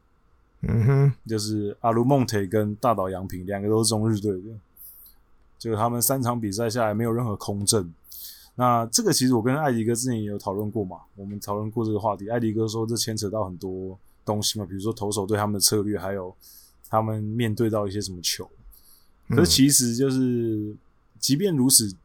[0.64, 4.50] 嗯哼，就是阿鲁蒙特跟大岛洋平两个都是中日队的，
[5.58, 7.92] 就他们三场比赛下来没有任何空阵。
[8.54, 12.30] 那这个其实我跟艾迪哥之前也有讨论过嘛，我们讨论过这个话题。
[12.30, 16.36] 艾迪哥说这牵扯到很多东西嘛，比如说投手对他们的策略，还有
[16.90, 18.48] 他们面对到一些什么球。
[19.30, 20.76] 可是其实就是，
[21.20, 21.96] 即便如此，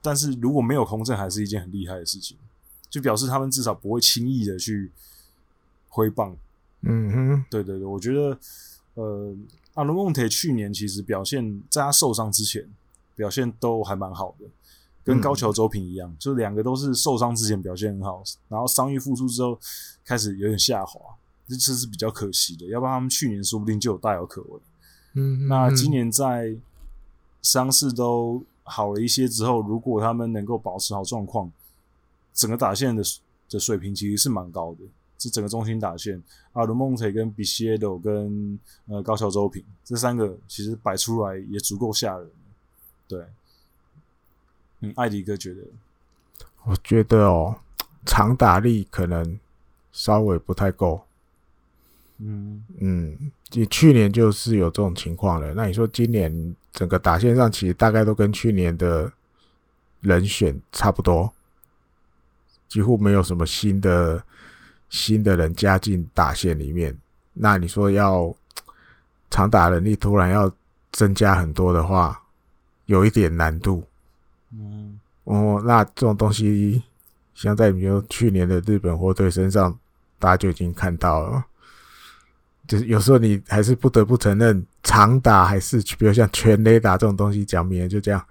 [0.00, 2.36] 但是如果没有空震，还是一件很厉害的事情，
[2.88, 4.92] 就表示他们至少不会轻易的去
[5.88, 6.36] 挥棒。
[6.82, 8.38] 嗯哼，对对对，我觉得，
[8.94, 9.34] 呃，
[9.74, 12.68] 阿鲁蒙特去年其实表现在他受伤之前
[13.16, 14.46] 表现都还蛮好的，
[15.02, 19.58] 跟高桥周平一样，嗯、就两个都是受伤之前表现很好，然后伤愈复出之后
[20.04, 21.00] 开始有点下滑，
[21.48, 24.60] 这这是比较可惜的，要不然他们去年说不定就有大有可为。
[25.16, 26.56] 嗯哼，那今年在。
[27.42, 31.48] 伤势都好了一些之后，如果他们能够保持好状况，
[32.34, 33.00] 整个打线的
[33.48, 34.80] 的水平其实是蛮高的。
[35.16, 36.20] 是整个中心打线，
[36.54, 42.28] 阿鲁蒙特跟比谢斗跟呃高桥周平这三个，其实摆出来也足够吓人。
[43.06, 43.24] 对，
[44.80, 45.62] 嗯，艾迪哥觉得，
[46.64, 47.54] 我觉得哦，
[48.04, 49.38] 长打力可能
[49.92, 51.06] 稍微不太够。
[52.18, 55.52] 嗯嗯，你去年就是有这种情况了。
[55.54, 59.12] 那你说今年整个打线上其实大概都跟去年的
[60.00, 61.30] 人选差不多，
[62.68, 64.24] 几乎没有什么新的
[64.88, 66.96] 新的人加进打线里面。
[67.34, 68.34] 那你说要
[69.30, 70.50] 长打能力突然要
[70.92, 72.22] 增加很多的话，
[72.86, 73.84] 有一点难度。
[74.52, 76.82] 嗯，哦，那这种东西，
[77.34, 79.78] 像在比如去年的日本火腿身上，
[80.18, 81.44] 大家就已经看到了。
[82.66, 88.26] 就是有时候你还是不得不承认，长打还是比如像全垒打这种东西，讲明了就这样，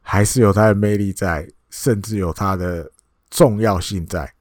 [0.00, 2.90] 还是有它的魅力在，甚至有它的
[3.30, 4.32] 重要性在。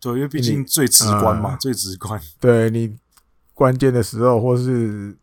[0.00, 2.18] 对，因为毕竟最直观嘛，呃、最直观。
[2.40, 2.96] 对你
[3.52, 5.14] 关键的时候，或是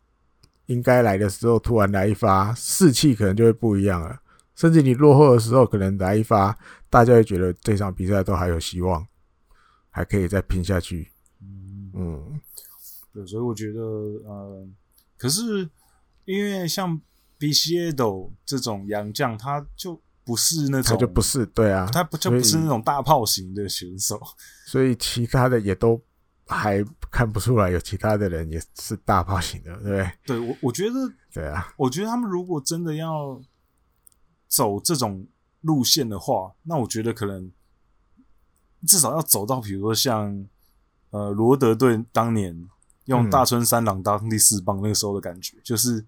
[0.67, 4.19] 应该来的时候，突然来一发，士气可能就会不一样了。
[4.56, 6.56] 甚至你落后的时候，可能来一发，
[6.89, 9.06] 大家会觉得这场比赛都还有希望，
[9.89, 11.10] 还可以再拼下去。
[11.41, 12.37] 嗯，嗯
[13.17, 14.67] 对，所以我觉得，呃，
[15.17, 15.69] 可是
[16.25, 16.99] 因为像
[17.38, 20.01] B C A 斗这种洋将，他就。
[20.27, 24.19] 不是那种，他就不是对啊，他不就不是那种大炮型的选手，
[24.67, 25.97] 所以其他的也都
[26.45, 30.12] 还看不出来有其他的人也是大炮型的，对不对？
[30.25, 30.95] 对，我我觉得，
[31.34, 33.41] 对啊，我觉得他们如果真的要
[34.49, 35.25] 走这种
[35.62, 37.49] 路线的话，那我觉得可能
[38.86, 40.45] 至少要走到，比如说像
[41.12, 42.67] 呃罗德队当年
[43.07, 46.05] 用大村三郎当第四棒那个时候的感觉，嗯、就是。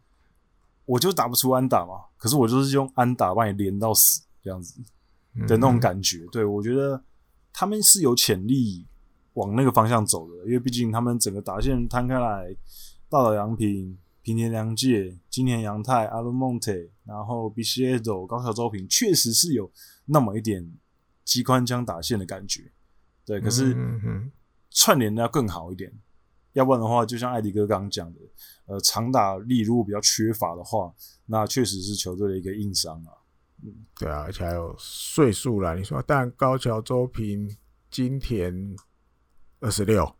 [0.85, 4.81] 我就打不出安打嘛，可是我就是用安打把你连到死这样子
[5.47, 6.23] 的那种感觉。
[6.23, 6.99] 嗯、对，我觉得
[7.53, 8.87] 他们是有潜力
[9.33, 12.55] 往那个方向走的，因为毕竟他们整个打线摊开来，
[13.07, 19.71] 大岛洋平、平田良介、金田洋太、阿鲁蒙特，然后比西埃斗、高桥周平，确实是有
[20.05, 20.67] 那么一点
[21.23, 22.71] 机关枪打线的感觉。
[23.23, 23.77] 对，可是
[24.71, 25.93] 串联的要更好一点。
[26.53, 28.19] 要不然的话，就像艾迪哥刚刚讲的，
[28.65, 30.91] 呃，长打力如果比较缺乏的话，
[31.27, 33.13] 那确实是球队的一个硬伤啊。
[33.63, 35.75] 嗯，对啊，而且还有岁数啦。
[35.75, 37.55] 你说，但高桥周平、
[37.91, 38.75] 金田
[39.59, 40.15] 二十六，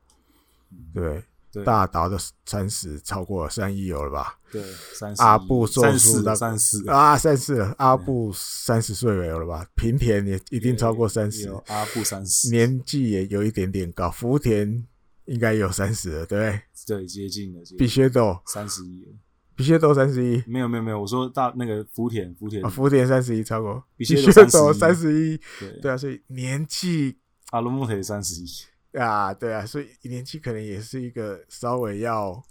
[0.94, 4.38] 对，对大岛的三十超过三亿有了吧？
[4.52, 4.62] 对，
[4.94, 9.66] 三阿部寿司三十啊，三十了，阿布三十岁有了吧？
[9.76, 14.86] 平田也一定超过三十，阿布三十，年纪也有一点点高，福田。
[15.30, 16.62] 应该有三十了，对不对？
[16.88, 17.62] 对，接近了。
[17.78, 19.08] 比薛斗三十一，
[19.56, 20.44] 比薛斗三十一。
[20.48, 24.16] 没有没有没有，我说大那个福田福田，福田三十一超过比薛
[24.46, 25.40] 斗三十一。
[25.82, 27.20] 对啊，所以年纪
[27.52, 32.44] 阿鲁木特三十一啊，对啊，所以年纪可能也是一个稍微要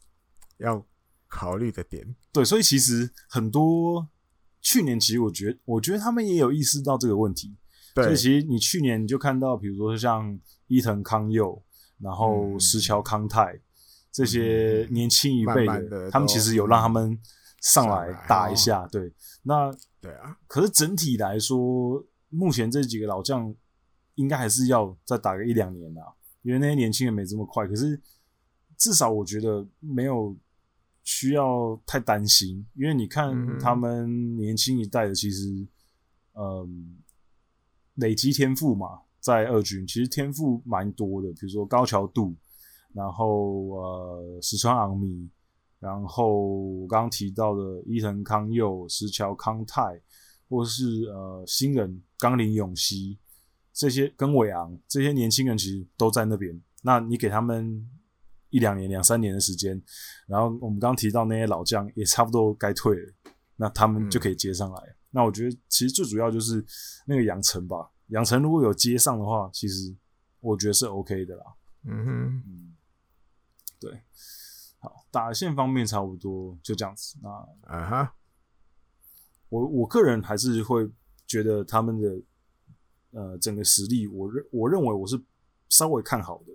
[0.59, 0.87] 要
[1.27, 2.15] 考虑的点。
[2.33, 4.09] 对，所以其实很多
[4.61, 7.57] 去年其实我觉得我觉得他们也有意识到这个问题。
[7.93, 10.39] 对，所以其实你去年你就看到，比如说像
[10.69, 11.61] 伊藤康佑。
[12.01, 13.61] 然后石桥康泰
[14.13, 17.19] 这些年轻一辈的，他们其实有让他们
[17.61, 20.39] 上来打一下，哦、对，那对啊。
[20.47, 23.55] 可是整体来说，目前这几个老将
[24.15, 26.03] 应该还是要再打个一两年啊，
[26.43, 27.67] 因为那些年轻人没这么快。
[27.67, 28.01] 可是
[28.77, 30.37] 至少我觉得没有
[31.05, 35.67] 需要太担心，因为你看他们年轻一代的，其实
[36.35, 36.99] 嗯，
[37.95, 39.03] 累积天赋嘛。
[39.29, 42.35] 在二军其实天赋蛮多的，比如说高桥渡，
[42.95, 45.29] 然后呃石川昂弥，
[45.79, 50.01] 然后我刚刚提到的伊藤康佑、石桥康泰，
[50.49, 53.19] 或是呃新人冈林永希，
[53.75, 56.59] 这些跟伟昂这些年轻人其实都在那边。
[56.83, 57.87] 那你给他们
[58.49, 59.79] 一两年、两三年的时间，
[60.27, 63.13] 然后我们刚刚提到那些老将也差不多该退了，
[63.57, 64.81] 那他们就可以接上来。
[64.81, 66.65] 嗯、那我觉得其实最主要就是
[67.07, 67.77] 那个养成吧。
[68.09, 69.95] 养成如果有接上的话，其实
[70.41, 71.45] 我觉得是 OK 的啦。
[71.85, 72.77] 嗯哼，嗯，
[73.79, 74.03] 对，
[74.79, 77.17] 好，打线方面差不多就这样子。
[77.23, 77.29] 那
[77.73, 78.15] 啊哈，
[79.49, 80.91] 我我个人还是会
[81.27, 82.23] 觉得他们的
[83.13, 85.23] 呃整个实力，我认我认为我是
[85.69, 86.53] 稍微看好的，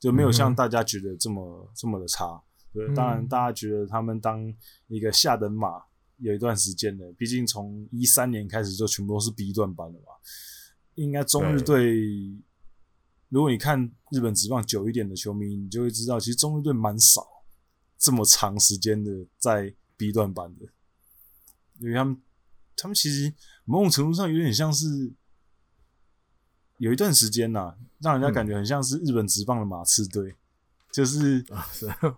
[0.00, 2.42] 就没有像大家觉得这么、嗯、这么的差。
[2.72, 4.52] 对，当然大家觉得他们当
[4.86, 5.82] 一个下等马
[6.16, 10.06] 有一段时间了，毕竟从一三年开始就全部都是 B 段班了嘛。
[10.96, 12.36] 应该中日队，
[13.30, 17.26] 如果你看日本职棒久一点的球迷，你就会知道，其实中日队蛮少
[17.96, 20.66] 这么长时间的在 B 段班的，
[21.78, 22.20] 因为他们
[22.76, 23.32] 他们其实
[23.64, 25.10] 某种程度上有点像是
[26.76, 30.36] 有一段时间呐、啊，让人家感觉很像是日本职棒的马刺队，
[30.92, 31.42] 就是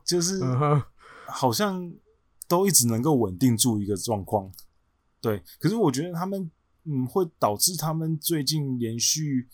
[0.04, 0.40] 就是
[1.28, 1.94] 好像
[2.48, 4.50] 都一直能够稳定住一个状况，
[5.20, 6.50] 对，可是我觉得他们。
[6.84, 9.48] 嗯，会导致他们最近连续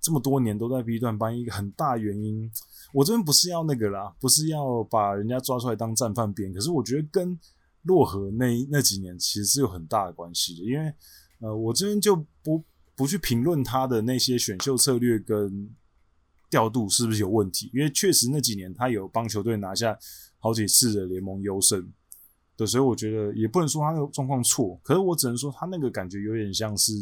[0.00, 2.50] 这么多年都在 B 段班，一个很大原因，
[2.92, 7.38] 我这边不是要那个啦，不是要把人家抓出来当战犯编，可是我觉得跟
[7.82, 10.92] 洛河那那几年其实是有很大的关系的，因为
[11.40, 12.62] 呃，我这边就不
[12.94, 15.70] 不去评论他的那些选秀策略跟
[16.48, 17.70] 调度是不是有问题？
[17.74, 19.98] 因为确实那几年他有帮球队拿下
[20.38, 21.92] 好几次的联盟优胜，
[22.56, 26.92] 对，所以我觉得也不能说他那个状况错，可是我只能说他那个感觉有点像是，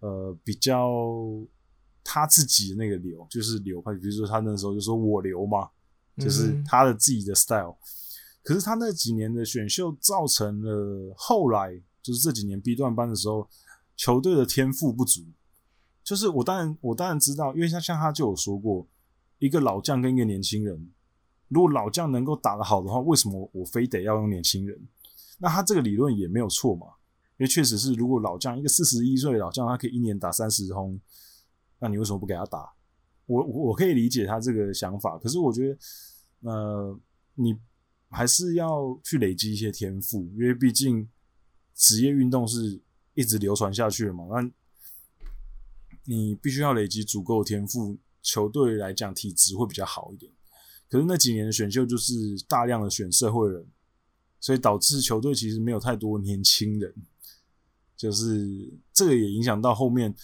[0.00, 0.90] 呃，比较
[2.04, 5.68] 他自己的那个流，就是流派，比如说他那时候就说我流嘛，
[6.18, 7.84] 就是他的自己的 style，嗯，
[8.44, 13.48] 可是他那几年的选秀造成了后来就是这几年 B 段班的时候，
[13.96, 15.22] 球队的天赋不足。
[16.04, 18.88] 就是我当然我当然知道，因为像像他就有说过，
[19.38, 20.90] 一个老将跟一个年轻人，
[21.48, 24.78] 如果老将能够打得好的话，为什么我非得要用年轻人？
[25.38, 26.86] 那他这个理论也没有错嘛，
[27.36, 31.00] 因为确实是，如果老将一个四十一岁的老将，他可以一年打三十通，
[31.78, 32.72] 那你为什么不给他打？
[33.26, 35.78] 我我可以理解他这个想法，可是我觉得，
[36.50, 36.98] 呃，
[37.34, 37.58] 你
[38.10, 41.08] 还是要去累积一些天赋，因为毕竟
[41.74, 42.80] 职业运动是
[43.14, 44.50] 一直流传下去的嘛，那。
[46.10, 50.32] 你必须要累积足够的天赋，球队来讲体质会比较好一点。
[50.88, 52.12] 可是那几年的选秀就是
[52.48, 53.66] 大量的选社会人，
[54.40, 56.94] 所以导致球队其实没有太多年轻人，
[57.96, 60.14] 就是这个也影响到后面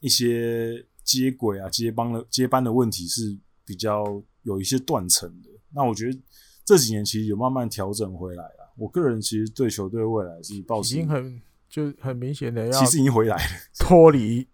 [0.00, 5.48] 一些接轨啊、接班的接班的问题是比较有一些断层的。
[5.70, 6.18] 那我觉得
[6.64, 8.74] 这几年其实有慢慢调整回来了。
[8.76, 13.42] 我个人其实对球队未来是抱已经很就很明显的要其实已经回来了，
[13.78, 14.46] 脱离。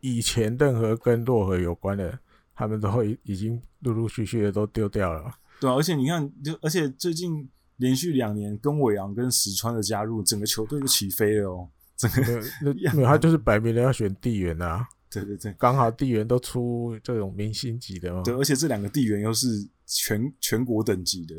[0.00, 2.18] 以前任何跟洛河有关的，
[2.54, 5.32] 他们都会已经陆陆续续的都丢掉了。
[5.60, 11.68] 对啊，而且你看，就而且最近连续两年跟韦昂跟石川的加入，整个球队就起飞了哦。
[11.96, 12.42] 整个
[12.94, 14.86] 没有，他就是摆明了要选地缘啊。
[15.10, 18.22] 对对对，刚好地缘都出这种明星级的嘛。
[18.22, 19.46] 对，而且这两个地缘又是
[19.86, 21.36] 全全国等级的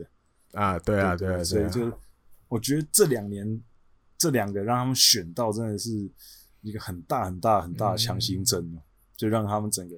[0.54, 0.78] 啊。
[0.80, 1.92] 对啊，对啊，对啊，所以就
[2.48, 3.62] 我觉得这两年
[4.18, 6.10] 这两个让他们选到真的是。
[6.66, 8.80] 一个很大很大很大的强心针，嗯，
[9.18, 9.98] 就让他们整个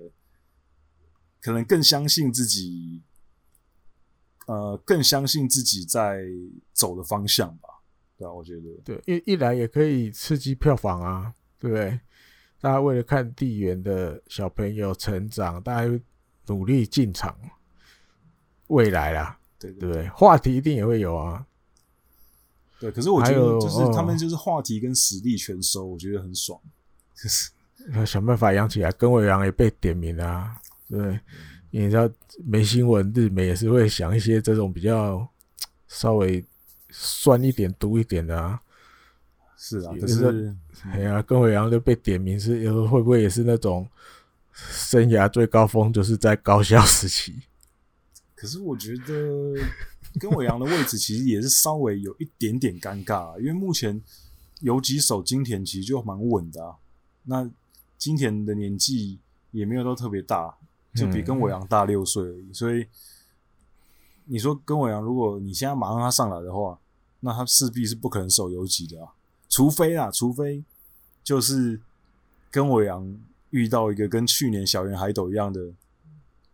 [1.46, 3.04] 可能更相信自己，
[4.48, 6.24] 呃，更相信自己在
[6.74, 7.70] 走的方向吧。
[8.18, 12.00] 对啊，我觉得对，一一来也可以刺激票房啊，对不对？
[12.60, 16.00] 大家为了看地缘的小朋友成长，大家
[16.48, 17.38] 努力进场，
[18.70, 21.46] 未来啦，对对对，话题一定也会有啊。
[22.80, 26.60] 对，可是我觉得就是他们就是话题跟实力全收，哦、我觉得很爽。
[27.14, 27.52] 就是
[27.94, 30.60] 要想办法养起来，根尾羊也被点名啊。
[30.90, 31.20] 对，
[31.72, 32.10] 你知道
[32.46, 35.28] 没新闻，日媒也是会想一些这种比较
[35.88, 36.44] 稍微
[36.90, 38.60] 酸一点、毒一点的啊。
[39.58, 43.88] 是啊，可是哎呀，根尾阳就被点名是，有时候会不会也是那种
[44.54, 47.34] 生涯最高峰，就是在高校时期？
[48.36, 49.56] 可是我觉得。
[50.18, 54.02] 跟尾阳的位置其实也是稍微有一点点尴尬，啊，因为目前
[54.62, 56.78] 有几手金田其实就蛮稳的啊。
[57.24, 57.52] 那
[57.98, 59.20] 金田的年纪
[59.52, 60.56] 也没有到特别大，
[60.96, 62.54] 就比跟尾羊大六岁而已。
[62.54, 62.88] 所以
[64.26, 66.80] 你说跟尾羊，如果你现在马上他上来的话，
[67.20, 69.12] 那他势必是不可能守游击的啊。
[69.50, 70.64] 除非啊，除非
[71.24, 71.80] 就是
[72.50, 73.18] 跟尾羊
[73.50, 75.72] 遇到一个跟去年小圆海斗一样的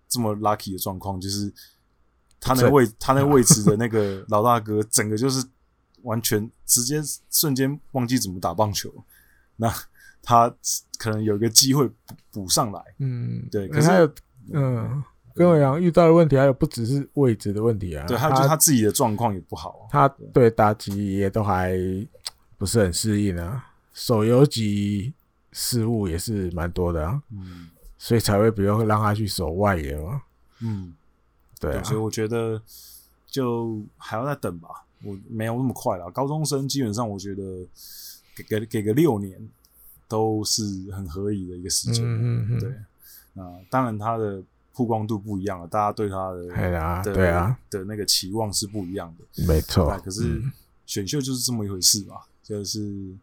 [0.09, 1.53] 这么 lucky 的状况，就是。
[2.43, 5.45] 他那个位，他那个位置的 那个老大哥，整个就是
[6.01, 8.91] 完全直接瞬间忘记怎么打棒球。
[9.57, 9.71] 那
[10.23, 10.51] 他
[10.97, 12.83] 可能有一个机会补补上来。
[12.97, 13.67] 嗯，对。
[13.67, 14.11] 可是，
[14.51, 15.03] 嗯，
[15.35, 18.05] 跟我讲遇到的问题还有不只是位置的问题啊。
[18.07, 19.87] 对，还有就是他自己的状况也不好。
[19.91, 21.77] 他对打击也都还
[22.57, 25.13] 不是很适应啊，手游级
[25.51, 27.21] 失误也是蛮多的啊。
[27.31, 30.21] 嗯，所以才会比如让他去守外野嘛。
[30.61, 30.93] 嗯。
[31.59, 32.59] 对，所以我觉得
[33.27, 34.67] 就还要再等吧，
[35.03, 36.09] 我没有那么快啦。
[36.09, 37.43] 高中生基本上，我觉得
[38.35, 39.39] 给给给个六年
[40.07, 42.03] 都是很合理的一个时间。
[42.03, 42.73] 嗯嗯对，
[43.33, 44.41] 那当然他的
[44.73, 49.97] 曝光度不一样了，大家对他的对啊对啊的那个期望是不一样的，没错。
[50.03, 50.41] 可是
[50.85, 53.13] 选秀就是这么一回事嘛，就是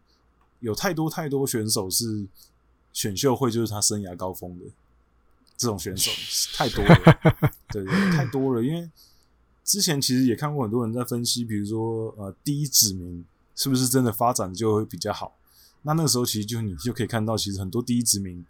[0.59, 2.25] 有太多太多选手是
[2.93, 4.65] 选秀会就是他生涯高峰的。
[5.57, 6.09] 这种选手
[6.55, 6.95] 太多了，
[7.67, 7.85] 对，
[8.15, 8.63] 太多了。
[8.63, 8.89] 因为
[9.65, 13.25] 之前其实也看过很多人在分析，比如说呃，第一指名
[13.57, 15.35] 是不是真的发展就会比较好？
[15.81, 18.45] 那那个时候其实就你就可以看到，其实很多第一指名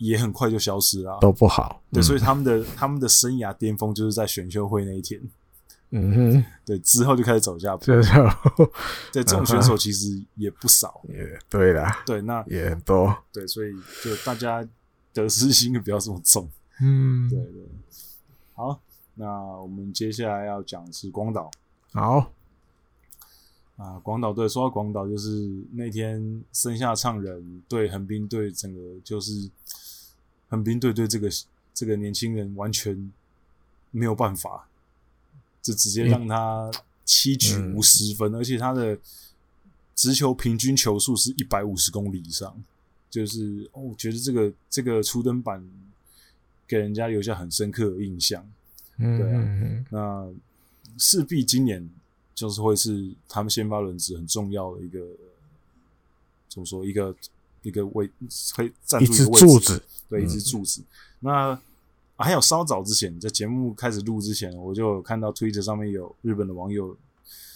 [0.00, 1.80] 也很快就消失了，都不好。
[1.92, 5.20] 对，所以他们的他们的生涯巅峰就是在选秀会那一天。
[5.92, 7.86] 嗯哼，对，之后就开始走下坡。
[9.12, 11.00] 对，这种选手其实也不少。
[11.08, 13.16] 也对啦，对，那也很多。
[13.32, 13.72] 对，所以
[14.02, 14.66] 就大家。
[15.12, 16.48] 得失心也不要这么重，
[16.80, 17.68] 嗯，对对。
[18.54, 18.80] 好，
[19.16, 19.26] 那
[19.60, 21.50] 我们接下来要讲的是广岛。
[21.92, 22.30] 好，
[23.76, 25.28] 啊，广岛队说到广岛，就是
[25.72, 29.32] 那天森下唱人对横滨队整个就是
[30.50, 31.30] 横滨队对这个
[31.72, 33.10] 这个年轻人完全
[33.90, 34.68] 没有办法，
[35.62, 36.70] 就直接让他
[37.04, 38.98] 七局无失分，嗯、而且他的
[39.94, 42.62] 直球平均球速是一百五十公里以上，
[43.08, 45.64] 就是哦，我觉得这个这个初登板
[46.66, 48.44] 给人家留下很深刻的印象。
[48.98, 50.28] 对啊，那
[50.98, 51.88] 势必今年
[52.34, 55.00] 就是会是他们先发轮值很重要的一个，
[56.48, 57.14] 怎么说一个
[57.62, 58.10] 一个位
[58.54, 60.80] 会站住一个位置，柱子对，一支柱子。
[60.80, 60.86] 嗯、
[61.20, 61.62] 那、啊、
[62.16, 66.96] 还有稍早之前，在节目开始录之前，我就有看到 Twitter 上面有日本的网友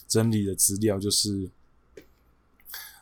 [0.07, 1.51] 整理的资料，就是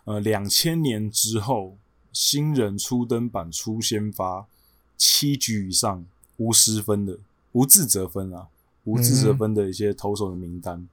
[0.05, 1.77] 呃，两千年之后
[2.11, 4.45] 新人初登板出先发
[4.97, 6.05] 七局以上
[6.37, 7.19] 无失分的。
[7.53, 8.47] 无自责分啊，
[8.83, 10.89] 无自责分的一些投手的名单，嗯、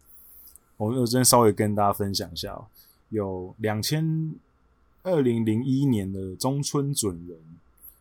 [0.77, 2.55] 我我这边稍微跟大家分享一下，
[3.09, 4.35] 有两千
[5.03, 7.39] 二零零一年的中村准人，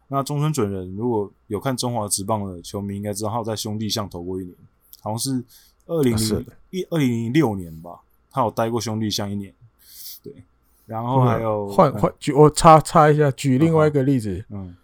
[0.08, 4.56] 那中村准人如果有看中华职棒的球迷应该知道，他有在兄弟象投过一年，
[5.02, 5.44] 好像是
[5.86, 8.00] 二零零一二零零六年吧，
[8.32, 9.54] 他有待过兄弟象一年，
[10.24, 10.34] 对，
[10.86, 14.76] 然后还有换换举我插插一下，举另外一个例子，嗯，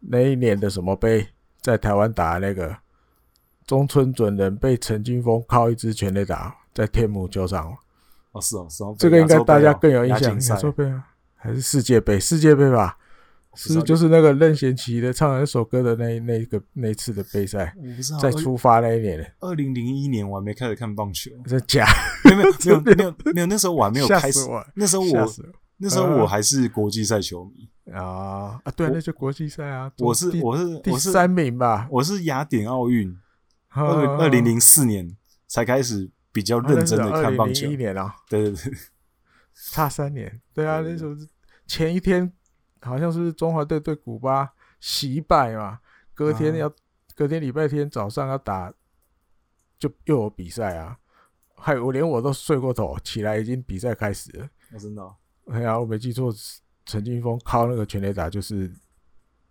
[0.00, 1.28] 那一年的什么杯
[1.60, 2.76] 在台湾打的那个。
[3.64, 7.74] 中村准人被陈金峰靠一支全垒打在天母球场。
[8.32, 10.38] 哦，是哦，是哦，这个应该大家更有印象。
[10.40, 11.06] 亚洲杯啊，
[11.42, 12.20] 还是世界杯？
[12.20, 12.96] 世界杯吧，
[13.54, 19.34] 是就是那个任贤齐的唱那首歌的那那个那次的杯赛，我不知道在出发那一年。
[19.40, 21.84] 二零零一年我还没开始看棒球，这假？
[22.24, 24.38] 没有没有 没有没有没有，那时候我还没有开始。
[24.74, 25.28] 那时候我
[25.78, 28.72] 那时候我还是国际赛球迷啊啊！
[28.76, 29.90] 对，那就国际赛啊。
[29.98, 33.18] 我是我是第三名吧，我是雅典奥运。
[33.74, 35.16] 二二零零四年
[35.48, 38.72] 才开始比较认真的看棒球，一年啊，对对对，
[39.72, 41.14] 差三年，对啊，那时候
[41.72, 42.30] 前一天
[42.82, 45.80] 好像是中华队对古巴惜败嘛，
[46.12, 46.70] 隔天要
[47.14, 48.70] 隔天礼拜天早上要打，
[49.78, 50.98] 就又有比赛啊，
[51.56, 54.46] 还有我连我都睡过头，起来已经比赛开始了，
[54.78, 55.14] 真的，
[55.46, 56.30] 哎呀，我没记错，
[56.84, 58.70] 陈金峰靠那个全垒打就是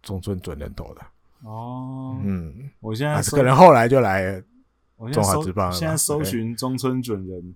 [0.04, 1.02] 中村准人头的。
[1.42, 4.40] 哦，嗯，我现在可能后来就来
[5.12, 5.72] 中华职棒。
[5.72, 7.56] 现在搜寻中村准人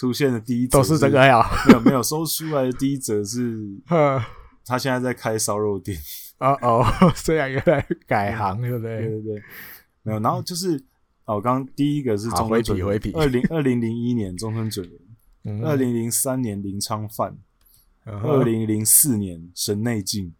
[0.00, 3.60] 出现的第一则都是这个呀，没有没有搜出来的第一则是，
[4.64, 6.00] 他现在在开烧肉店。
[6.38, 9.00] 哦哦，这样原来改行对不对？
[9.00, 9.42] 对对对，
[10.02, 10.20] 没有。
[10.20, 10.82] 然后就是
[11.26, 14.90] 哦，刚刚第一个是中村准人，二零二零零一年中村准
[15.42, 17.36] 人，二零零三年林昌范，
[18.06, 20.34] 二零零四年神内进。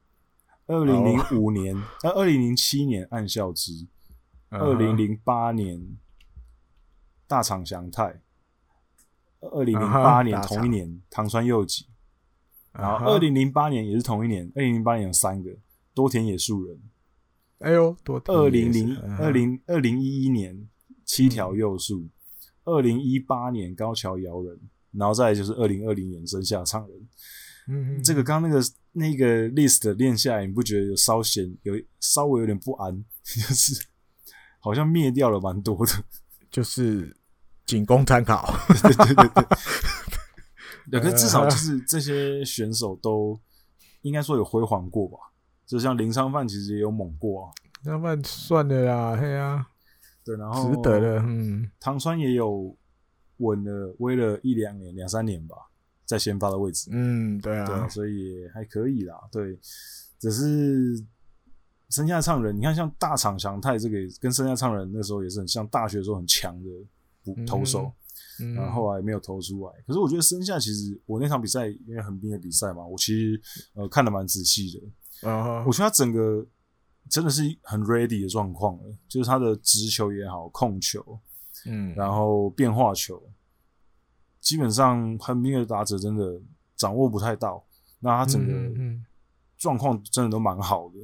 [0.68, 3.72] 二零零五年，呃，二零零七年暗笑之，
[4.48, 5.98] 二零零八年
[7.26, 8.22] 大场祥太，
[9.41, 11.86] 二零零八年同一年唐川佑己，
[12.72, 15.51] 然后二零零八年也是同一年，二零零八年有三个
[15.95, 16.80] 多田野树人，
[17.59, 20.68] 哎呦，多二零零二零二零一一年
[21.05, 22.09] 七条佑树，
[22.64, 24.61] 二零一八年高桥遥人，
[24.93, 27.09] 然后再来就是二零二零年生下唱人，
[27.68, 28.64] 嗯，这个刚刚那个。
[28.93, 32.93] 那个 list 练下来，你不觉得有稍显有稍微有点不安？
[33.22, 33.86] 就是
[34.59, 35.93] 好像灭掉了蛮多的，
[36.51, 37.16] 就是
[37.71, 38.53] 仅供参考。
[38.83, 39.45] 对对对对，
[40.87, 43.39] 两个 至少就是这些选手都
[44.03, 45.18] 应该说有辉煌过吧？
[45.66, 47.53] 就像林昌范其实也有猛过啊。
[47.85, 49.66] 林昌范算了啦，嘿啊，
[50.25, 51.23] 对，然后值得了。
[51.25, 52.77] 嗯，唐川也有
[53.37, 55.57] 稳了，威了一两年、两三年吧。
[56.05, 59.14] 在先发的位置，嗯，对啊，对，所以还可以啦。
[59.31, 59.57] 对，
[60.18, 61.01] 只是
[61.89, 66.68] 生下唱人，你看像大场翔太这个，跟生下唱人那时候也是很像大学的时候很强的
[67.47, 67.93] 投手，
[68.41, 69.73] 嗯，然后后来没有投出来。
[69.87, 73.41] 可是我觉得生下其实我那场比赛因为横滨的比赛嘛，我其实
[73.75, 74.71] 呃看得蛮仔细
[75.21, 76.47] 的，啊，我觉得他整个
[77.09, 81.21] 真的是很 ready 的状况了，就是他的直球也好，控球，
[81.66, 83.23] 嗯，然后变化球。
[84.41, 86.41] 基本上横滨的打者真的
[86.75, 87.62] 掌握不太到，
[87.99, 88.55] 那他整个
[89.59, 90.95] 状况真的都蛮好的。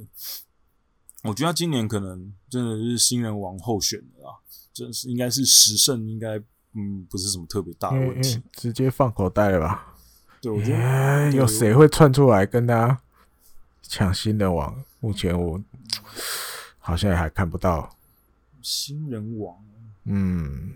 [1.23, 4.31] 我觉得他今年可能真的是新人王候选的啦，
[4.77, 6.37] 真是应该是十胜，应该
[6.73, 9.95] 嗯不是什么特别大的问题，直接放口袋了吧？
[10.41, 12.99] 对，我觉得有谁会窜出来跟他
[13.81, 14.83] 抢新人王？
[14.99, 15.59] 目前我
[16.79, 17.95] 好像还看不到
[18.61, 19.55] 新人王，
[20.05, 20.73] 嗯。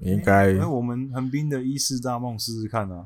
[0.00, 3.04] 应该，那我们横滨的伊势大梦试试看啊！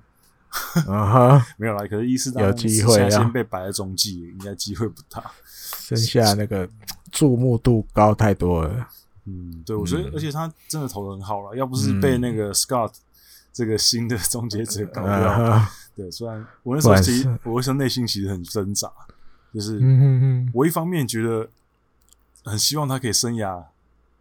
[0.87, 5.33] 啊哈，没有啦，可是伊势大梦有机会啊，先被摆在中继，应该机会不大。
[5.43, 6.69] 剩下那个
[7.11, 8.87] 注目度高太多了。
[9.31, 12.93] 嗯，对，我觉得，而且他真的投的很好了，要不是被那个 Scott
[13.53, 15.63] 这个新的终结者搞掉，
[15.95, 18.91] 对，虽然我那时候其实我那时候内心其实很挣扎，
[19.55, 19.81] 就是
[20.53, 21.49] 我一方面觉得
[22.45, 23.63] 很希望他可以生涯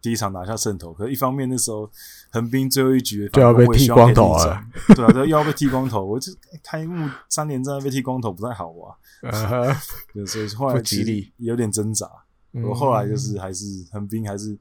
[0.02, 1.90] 第一场拿下胜投，可是一方面那时候
[2.30, 6.32] 横滨最后一局就要被剃光头了，对啊，又要被剃光头，我就
[6.62, 8.94] 开幕三连战被剃光头不太好啊，
[10.14, 11.32] 对，所以后来吉利。
[11.38, 12.08] 有点挣扎。
[12.52, 14.58] 我后来就是还是横滨还是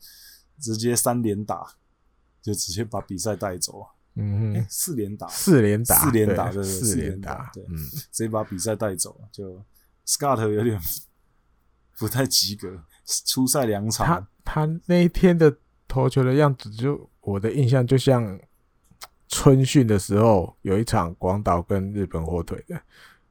[0.59, 1.75] 直接三连打，
[2.41, 3.87] 就直接把比赛带走。
[4.15, 7.63] 嗯，哎，四连打，四连打，四连打，对，四连打，对，
[8.11, 9.19] 直接把比赛带走。
[9.31, 9.63] 就
[10.05, 10.79] Scott 有点
[11.97, 12.83] 不太及格，
[13.25, 14.05] 初赛两场，
[14.43, 15.55] 他他那一天的
[15.87, 18.39] 投球的样子，就我的印象就像
[19.27, 22.81] 春训的时候有一场广岛跟日本火腿的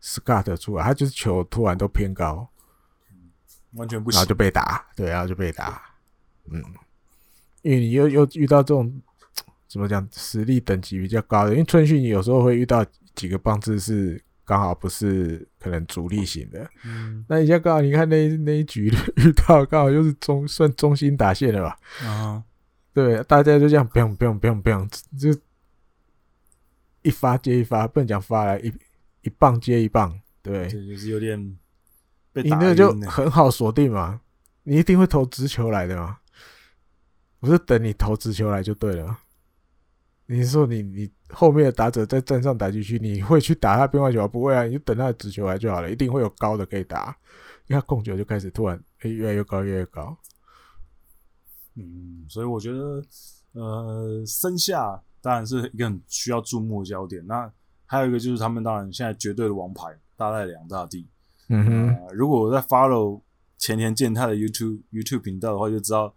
[0.00, 2.48] Scott 出来，他就是球突然都偏高。
[3.72, 5.82] 完全不行，然后就被打，对，然后就被打，
[6.50, 6.62] 嗯，
[7.62, 9.00] 因为你又又遇到这种
[9.68, 12.84] 怎么讲，实力等级比较高的，因为春训你有时候会遇到
[13.14, 18.86] 几个棒次是刚好不是可能主力型的，嗯，那你像刚好你看那那一局
[19.16, 22.42] 遇到刚好就是中算中心打线的吧，啊，
[22.94, 24.88] 对，大家就这样不用不用不用不用，
[25.18, 25.38] 就
[27.02, 28.72] 一发接一发，不能讲发来一
[29.22, 31.56] 一棒接一棒，对，就是有点。
[32.34, 34.20] 你那个就很好锁定嘛，
[34.62, 36.18] 你一定会投直球来的嘛，
[37.40, 39.18] 不是等你投直球来就对了。
[40.26, 44.28] 你是说你你后面的打者在站上打进去，你会去打他变化球？
[44.28, 47.16] 不会啊，你就等他的直球来就好了，一定会有高的可以打。
[47.66, 50.16] 因为他控球就开始突然诶越来越高越来越高。
[51.76, 53.02] 嗯，所以我觉得
[53.52, 57.26] 呃，生下当然是一个很需要注目的焦点。
[57.26, 57.50] 那
[57.86, 61.08] 还有一个就是他们当然现在绝对的王牌大概两大帝。
[61.48, 63.22] 嗯哼、呃，如果我在 follow
[63.56, 66.14] 前田健太的 YouTube YouTube 频道的话，就知道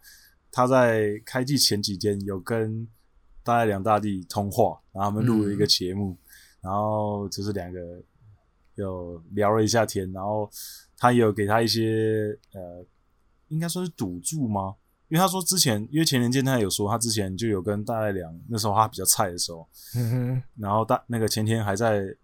[0.51, 2.87] 他在开季前几天有跟
[3.43, 6.17] 大爱两大地通话，然后他们录了一个节目，嗯、
[6.61, 7.79] 然后就是两个
[8.75, 10.49] 有聊了一下天，然后
[10.97, 12.85] 他也有给他一些呃，
[13.47, 14.75] 应该说是赌注吗？
[15.07, 19.67] 因为他说之前，因为前田健太有说他之前就有跟大爱良那时候他比较菜的时候，
[20.57, 22.15] 然后大那个前天还在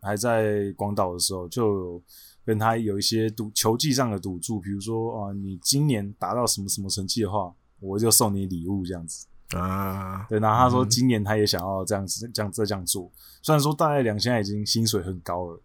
[0.00, 2.02] 还在广岛的时候就有。
[2.44, 9.26] 跟他有一些赌球技上的赌注，比如说啊、呃，你今年达到什么什么成绩的话，我就送你礼物这样子。
[9.56, 10.24] 啊。
[10.28, 13.10] 对，然后他说今年他也想要这样子，这样这样做。
[13.42, 15.60] 虽然说大概两千已经薪水很高了，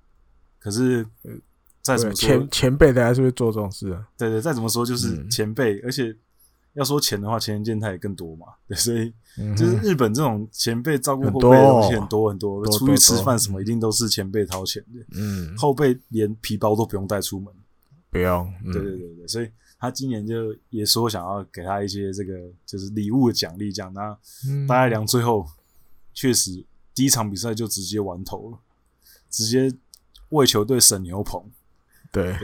[0.59, 1.05] 可是
[1.81, 4.05] 再怎么说前前辈大家是会做这种事啊。
[4.17, 6.15] 对对，再怎么说就是前辈，嗯、而且。
[6.73, 9.11] 要说钱的话，前人见他也更多嘛， 对，所以
[9.55, 17.51] 就是日本这种前辈照顾后辈的东西很多很多，出去吃饭什么一定都是前辈掏钱的，嗯，后辈连皮包都不用带出门，
[18.11, 19.49] 不用，对对对对，所以
[19.79, 22.33] 他今年就也说想要给他一些这个
[22.65, 24.17] 就是礼物的奖励，这样，那
[24.67, 25.47] 大濑良最后
[26.13, 26.65] 确实
[26.95, 28.57] 第一场比赛就直接完投了，
[29.29, 29.71] 直接
[30.29, 31.43] 为球队省牛棚，
[32.11, 32.35] 对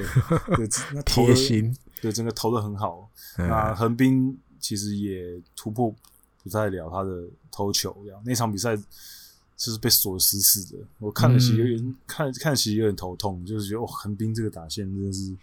[0.56, 1.76] 对，那贴心。
[2.02, 3.10] 对，真的投的很好。
[3.38, 5.96] 嗯、那横滨其实也突破
[6.44, 10.84] 不太了他的投球，这样那场比赛就是被锁死死的。
[11.00, 15.36] 我看了其实有点、嗯、看看其实有点头痛，就是觉得哦，横滨这个打线真的是。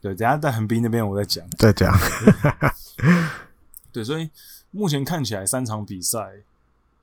[0.00, 1.48] 对，等下在横滨那边我再讲。
[1.58, 1.92] 再讲。
[3.92, 4.30] 对，所以
[4.70, 6.32] 目前看起来三场比赛，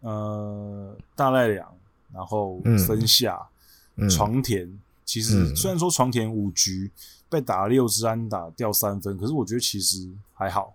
[0.02, 1.74] 呃，大濑良，
[2.14, 3.39] 然后森下、
[3.95, 6.91] 嗯、床田，其实虽然说床田五局。
[7.30, 10.74] 被打了六支安打掉三分，可是我觉得其实还好，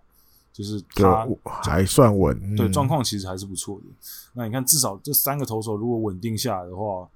[0.53, 1.27] 就是他
[1.63, 3.85] 还算稳，对状况其实还是不错的。
[3.87, 3.95] 嗯、
[4.33, 7.09] 那你看，至少这三个投手如果稳定下来的话，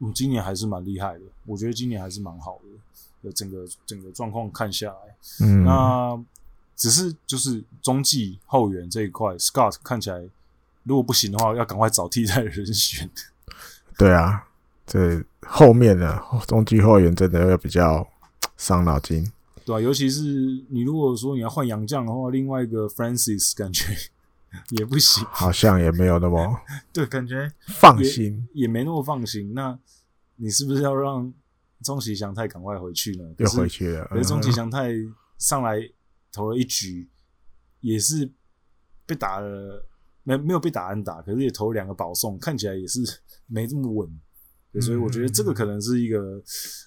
[0.00, 1.20] 嗯，今年还是蛮厉害的。
[1.46, 2.68] 我觉得今年还是蛮好的，
[3.30, 6.18] 整个整个状况看下来，嗯，那
[6.74, 10.18] 只是就是中继后援这一块，Scott 看起来
[10.82, 13.08] 如果不行的话，要赶快找替代人选。
[13.96, 14.48] 对啊，
[14.86, 18.08] 这后面的中继后援真的要比较。
[18.58, 19.24] 伤脑筋，
[19.64, 19.80] 对吧、啊？
[19.80, 20.22] 尤其是
[20.68, 23.86] 你如果说你要换洋将的话，另外一个 Francis 感觉
[24.70, 26.60] 也不行，好像也没有那么
[26.92, 29.52] 对，感觉放心，也没那么放心。
[29.52, 29.76] 那
[30.36, 31.32] 你是不是要让
[31.82, 33.34] 中崎祥太赶快回去了？
[33.38, 34.06] 又回去了。
[34.06, 34.90] 可是中崎祥太
[35.38, 35.78] 上来
[36.32, 37.10] 投了一局，
[37.80, 38.30] 也是
[39.04, 39.86] 被打了，
[40.22, 43.00] 没没有被打安打，可是也投了两个保送，看起来也是
[43.46, 44.08] 没这么稳。
[44.80, 46.42] 所以我觉得这个可能是一个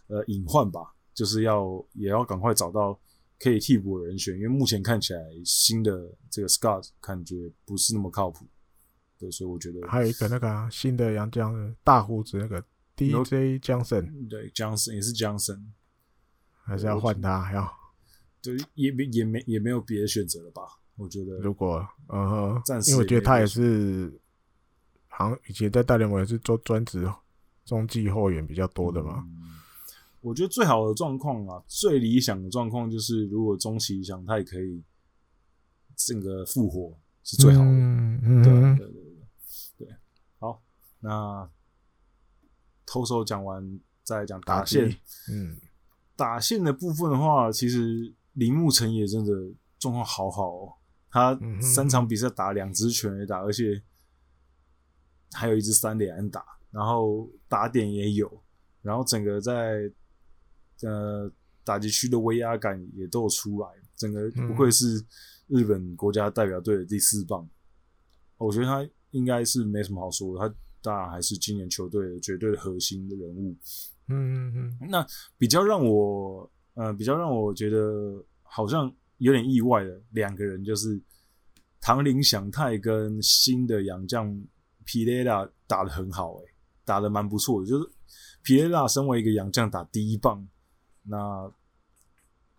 [0.07, 0.91] 呃隐患吧。
[1.13, 2.99] 就是要也要赶快找到
[3.39, 8.45] 可以替补的人选，因为目前看起来新的这个 Scott 感觉不是那么靠谱，
[9.17, 12.61] 对，所以我觉得还有一个那个、啊、新的杨将大胡子那个
[12.95, 15.61] DJ Johnson，对 Johnson 也是 Johnson，
[16.63, 17.71] 还是要换他，还要
[18.41, 20.61] 对也没也没也没有别的选择了吧？
[20.95, 24.11] 我觉得如果嗯哼，暂时因为我觉得他也是
[25.07, 27.11] 好像以前在大联盟也是做专职
[27.65, 29.23] 中继后援比较多的嘛。
[29.25, 29.41] 嗯
[30.21, 34.81] 我觉得最好的状况啊，最理想的状况就是，如果中期想他也可以
[35.95, 37.67] 整个复活，是最好的。
[37.67, 39.03] 嗯嗯，对对对
[39.77, 39.95] 对，对。
[40.39, 40.63] 好，
[40.99, 41.47] 那
[42.85, 44.89] 投手讲完，再讲打线。
[45.31, 45.57] 嗯，
[46.15, 49.31] 打线的部分的话，其实铃木成也真的
[49.79, 50.73] 状况好好哦。
[51.09, 53.81] 他三场比赛打两支全垒打，而且
[55.33, 58.43] 还有一支三连安打，然后打点也有，
[58.81, 59.91] 然后整个在。
[60.81, 61.31] 呃，
[61.63, 65.01] 打击区的威压感也都有出来，整个不愧是
[65.47, 67.45] 日本国家代表队的第四棒。
[67.45, 67.49] 嗯、
[68.39, 70.55] 我觉得他应该是没什么好说的，他
[70.85, 73.55] 当然还是今年球队的绝对的核心的人物。
[74.07, 74.89] 嗯嗯嗯。
[74.89, 75.05] 那
[75.37, 81.01] 比较让我呃，比较让我觉得好像有点意外的两个人，就是
[81.81, 84.39] 唐林祥泰跟新的洋将
[84.83, 87.67] 皮雷拉打得很好，欸，诶，打得蛮不错的。
[87.67, 87.89] 就是
[88.43, 90.47] 皮雷拉身为一个洋将，打第一棒。
[91.07, 91.51] 那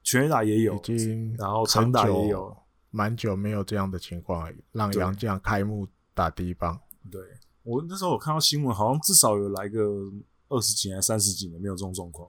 [0.02, 2.56] 全垒打也有，已经然后长打也有，
[2.90, 6.80] 蛮久没有这样的情况，让杨将开幕打第一棒。
[7.10, 7.20] 对，
[7.66, 9.80] 我那时候我看到新闻，好像至少有来个
[10.48, 12.28] 二十几年、三十几年没有这种状况。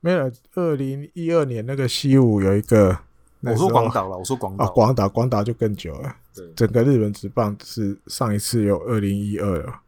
[0.00, 2.98] 没有，二零一二年那个西武有一个，
[3.40, 6.14] 我说广岛了，我说广岛，广岛广岛就更久了。
[6.34, 9.80] 对，整个日本职棒是上一次有二零一二了，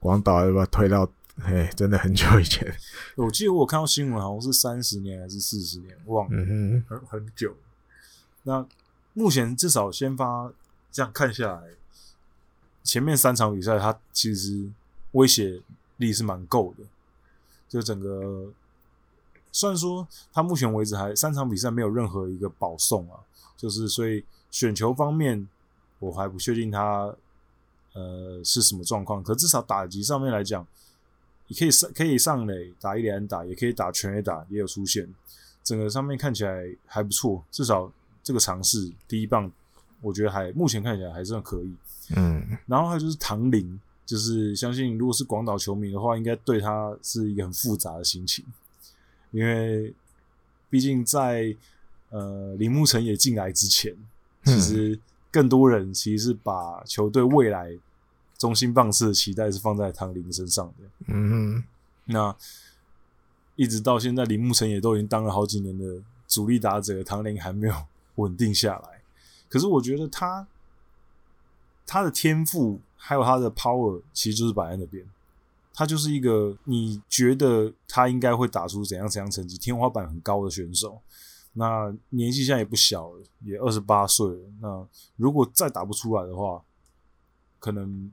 [0.00, 1.08] 广岛要不要推到？
[1.42, 2.66] 哎，真的很久以前。
[3.14, 7.54] 我记得我看到新闻，好像是三十年还是四十年，忘了，嗯、很很久。
[8.44, 8.66] 那
[9.12, 10.50] 目前至少先发
[10.90, 11.62] 这样看下来，
[12.86, 14.66] 前面三场比赛他其实
[15.12, 15.60] 威胁
[15.96, 16.84] 力是蛮够的。
[17.68, 18.46] 就整个
[19.50, 23.18] 虽然说他目前为止还三场比赛没有任何一个保送啊，
[23.56, 25.46] 就是所以选球方面
[25.98, 27.14] 我还不确定他
[27.92, 30.66] 呃是什么状况，可至少打击上面来讲。
[31.48, 35.08] 你可以上可以上垒打一连打，也可以打全垒打，也有出现。
[35.62, 37.88] 整个上面看起来还不错，至少
[38.20, 39.48] 这个尝试第一棒，
[40.00, 41.72] 我觉得还目前看起来还算可以。
[42.14, 48.44] 嗯，然后还有就是唐林，就是相信如果是广岛球迷的话，应该对他是一个很复杂的心情，
[49.30, 49.92] 因为
[50.70, 51.56] 毕竟在
[52.10, 53.96] 呃铃木成也进来之前，
[54.44, 54.98] 其实
[55.30, 57.78] 更多人其实是把球队未来。
[58.38, 60.84] 中心棒次的期待是放在唐林身上的。
[61.06, 61.64] 嗯哼，
[62.04, 62.36] 那
[63.54, 67.74] 一直到现在，铃木成也都已经当了好几年的主力打者，唐林还没有
[68.16, 69.00] 稳定下来。
[69.48, 70.46] 可是我觉得他
[71.86, 75.08] 他的天赋还有他的 power，其实就是摆在那边。
[75.72, 81.00] 他就是一个你觉得他应该会打出怎样怎样成绩，天花板很高的选手。
[81.52, 84.40] 那年纪现在也不小了，也二十八岁了。
[84.60, 86.62] 那如果再打不出来的话，
[87.58, 88.10] 可能。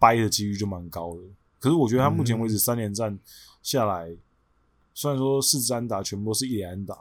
[0.00, 1.20] 掰的几率就蛮高的，
[1.58, 3.18] 可是我觉得他目前为止三连战
[3.64, 4.18] 下来，嗯、
[4.94, 6.96] 虽然说四支安打全部都是一连安打，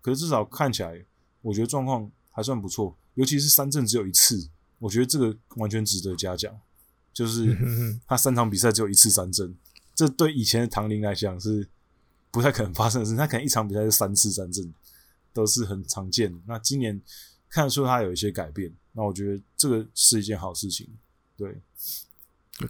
[0.00, 1.04] 可是至少看起来，
[1.42, 2.96] 我觉得状况还算不错。
[3.14, 4.48] 尤其是三振只有一次，
[4.80, 6.52] 我觉得这个完全值得嘉奖。
[7.12, 7.56] 就是
[8.08, 9.54] 他三场比赛只有一次三振，
[9.94, 11.68] 这对以前的唐林来讲是
[12.30, 13.16] 不太可能发生的事。
[13.16, 14.72] 他可能一场比赛是三次三振，
[15.32, 16.38] 都是很常见的。
[16.46, 17.00] 那今年
[17.48, 20.88] 看得出他有一些改变，那我觉得这个是一件好事情。
[21.36, 21.60] 对。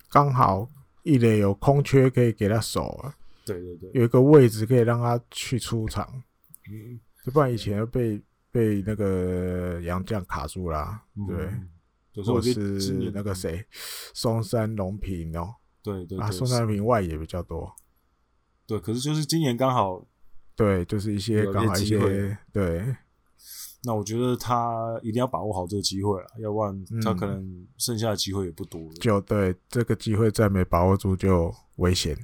[0.08, 0.70] 刚好
[1.02, 6.22] 一垒有空缺可以给他守啊，对对对，有一个位置可以让他去出场，
[6.70, 6.98] 嗯，
[7.32, 11.52] 不然以前被被那个杨将卡住啦，对，或
[12.12, 13.64] 者是那个谁
[14.14, 17.74] 松山龙平哦，对对啊，松山龙平外野比较多，
[18.66, 20.06] 对，可是就是今年刚好，
[20.56, 22.96] 对，就是一些刚好一些对。
[23.82, 28.94] 那我觉得他一定要把握好这个机会了，要不然他可能剩下的机会也不多了。
[29.00, 32.14] 就对这个机会再没把握住就危险，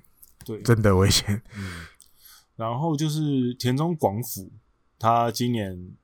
[0.45, 1.43] 对，真的危险。
[1.57, 1.87] 嗯，
[2.57, 4.53] 然后就是田中广辅，
[4.99, 5.97] 他今年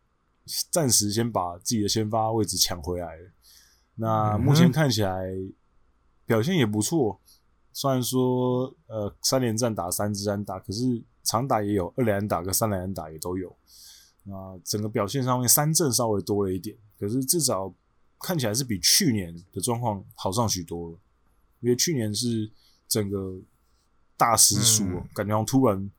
[0.71, 3.31] 暂时先把自己的先发位置抢回来了。
[3.95, 5.27] 那目前看起来
[6.25, 7.21] 表现也不错，
[7.73, 13.51] 虽然说呃三连战打三支安打，可是长打也有，二连打跟三连打也都有。
[14.27, 17.75] 啊，整个表现上面三振稍微多了一点，可是至少
[18.21, 20.99] 看起来是比去年的状况好上许多了。
[21.61, 22.51] 因为去年是
[22.89, 23.37] 整个
[24.17, 25.91] 大失速，嗯、感觉突然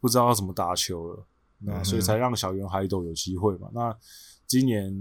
[0.00, 1.26] 不知道要怎么打球了，
[1.58, 3.68] 那所以才让小圆海斗有机会嘛。
[3.72, 3.96] 那
[4.46, 4.92] 今年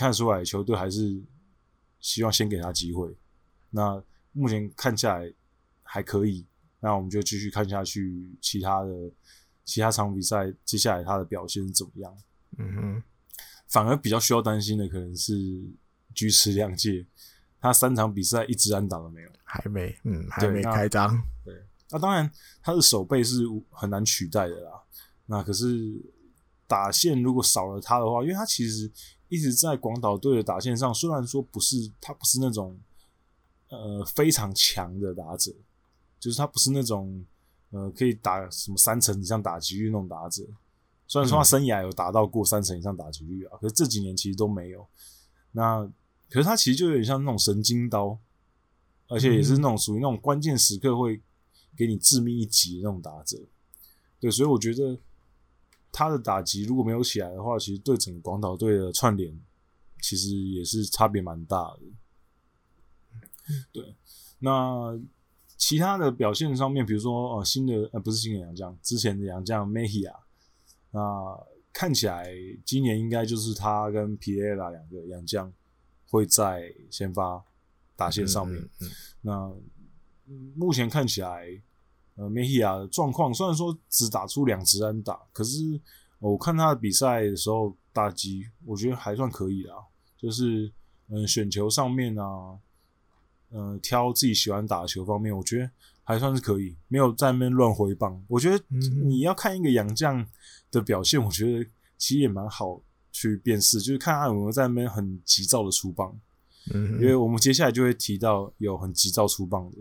[0.00, 1.22] 看出来球队还是
[2.00, 3.14] 希望先给他机会。
[3.70, 5.32] 那目前看下来
[5.82, 6.46] 还可以，
[6.80, 9.12] 那我们就继续看下去其他的。
[9.62, 12.12] 其他场比赛接下来他的表现是怎么样？
[12.58, 13.02] 嗯哼，
[13.68, 15.32] 反而比较需要担心的可能是
[16.12, 17.06] 菊池亮介，
[17.60, 21.16] 他三场比赛一支安打都没有，还没，嗯，还没开张。
[21.44, 21.54] 对，
[21.90, 22.28] 那、啊、当然
[22.60, 24.72] 他的手背是很难取代的啦。
[25.26, 26.02] 那可是
[26.66, 28.90] 打线如果少了他的话，因为他其实
[29.30, 32.78] 一直在广岛队的打线上，虽然说不是他不是那种
[33.68, 35.50] 呃非常强的打者，
[36.18, 37.24] 就是他不是那种
[37.70, 40.44] 呃可以打什么三成以上打击率那种打者。
[41.06, 44.86] 虽然说他生涯有达到过三成以上打击率啊，可是这几年其实都没有。
[45.52, 45.84] 那
[46.28, 48.18] 可是他其实就有点像那种神经刀，
[49.08, 51.20] 而且也是那种属于那种关键时刻会
[51.76, 53.38] 给你致命一击的那种打者。
[54.20, 54.98] 对，所以我觉得
[55.92, 59.38] 他的打击如果没有起来的话，其实对整个广岛队的串联
[60.00, 61.80] 其实也是差别蛮大的。
[63.72, 63.96] 对，
[64.38, 64.98] 那
[65.56, 70.14] 其他的表现上面，比如说呃新的呃不是新的洋将，之前的洋将梅希亚。
[70.92, 71.00] 那
[71.72, 72.28] 看起来
[72.64, 75.52] 今年应该就是他跟皮耶拉两个洋将
[76.08, 77.44] 会在先发
[77.94, 78.58] 打线上面。
[78.60, 79.54] 嗯嗯嗯、那
[80.56, 81.60] 目前看起来，
[82.20, 85.80] 呃，梅西亚的状况虽然说只打出两支安打，可是
[86.18, 89.74] 我看他的比赛的时候打击，我觉得还算可以啦。
[90.18, 90.70] 就是
[91.08, 92.58] 嗯，选球上面啊，
[93.52, 95.70] 嗯、呃，挑自己喜欢打球方面，我觉得
[96.04, 98.22] 还算是可以，没有在那边乱挥棒。
[98.28, 100.26] 我觉得你要看一个洋将
[100.70, 101.64] 的表现，我觉得
[101.96, 106.14] 其实也蛮好去辨识，就是看他有没有在那边很急躁的出棒。
[106.74, 109.78] 嗯，因为我们接下来就会提到有很急躁出棒的，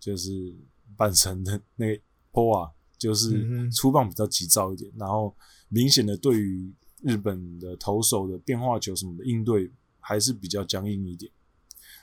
[0.00, 0.56] 就是
[0.98, 5.34] 阪神的那个 POA，就是出棒比较急躁一点，然后
[5.68, 6.70] 明显的对于
[7.00, 9.70] 日本的投手的变化球什么的应对
[10.00, 11.32] 还是比较僵硬一点。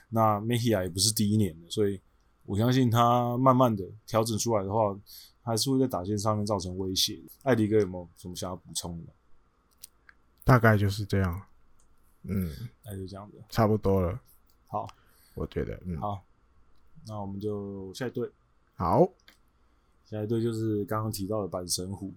[0.08, 2.00] 那梅西亚也不是第一年了，所以
[2.44, 4.98] 我相信他慢慢的调整出来的话。
[5.48, 7.22] 还是会在打线上面造成威胁。
[7.44, 9.12] 艾迪哥有没有什么想要补充的？
[10.42, 11.40] 大概就是这样。
[12.24, 12.52] 嗯，
[12.84, 14.20] 那就这样子，差不多了。
[14.66, 14.88] 好，
[15.36, 16.20] 我觉得，嗯，好，
[17.06, 18.28] 那我们就下一队。
[18.76, 19.10] 好，
[20.04, 22.14] 下一队就是刚刚提到的阪神虎。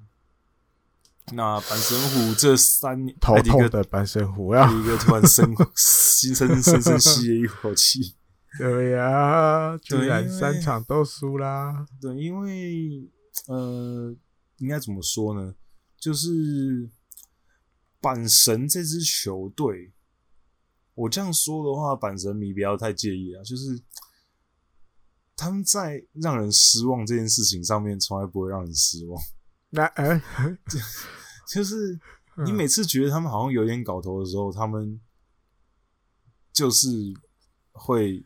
[1.32, 5.46] 那阪神虎这三年，头痛的阪神虎呀，一个突然深
[5.76, 8.16] 深深深深吸了一口气。
[8.58, 11.88] 对呀、啊，居然三场都输啦。
[12.02, 13.08] 对，因为
[13.48, 14.14] 呃，
[14.58, 15.54] 应该怎么说呢？
[15.98, 16.90] 就是
[18.02, 19.94] 阪神这支球队，
[20.96, 23.44] 我这样说的话，阪神迷不要太介意啊。
[23.44, 23.80] 就是
[25.40, 29.22] 他们在让人失望这件事情上面，从来不会让人失望。
[29.70, 30.20] 那呃，
[30.68, 30.80] 就
[31.54, 32.00] 就是
[32.46, 35.00] 你每次觉得他们好像有点搞头的时候，他们
[36.52, 36.88] 就是
[37.72, 38.26] 会。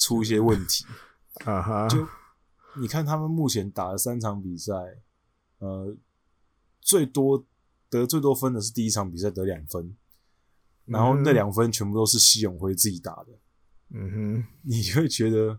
[0.00, 0.84] 出一些问题
[1.44, 1.88] 啊哈！
[1.88, 2.06] 就
[2.80, 4.72] 你看他们目前打了三场比赛，
[5.58, 5.96] 呃，
[6.80, 7.44] 最多
[7.90, 9.96] 得最多分的是第一场比赛得两分，
[10.84, 13.40] 然后那两分全部都是西永辉自己打的。
[13.90, 15.58] 嗯哼，你就会觉得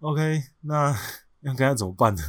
[0.00, 0.92] ，OK，那
[1.42, 2.22] 要跟他怎么办呢？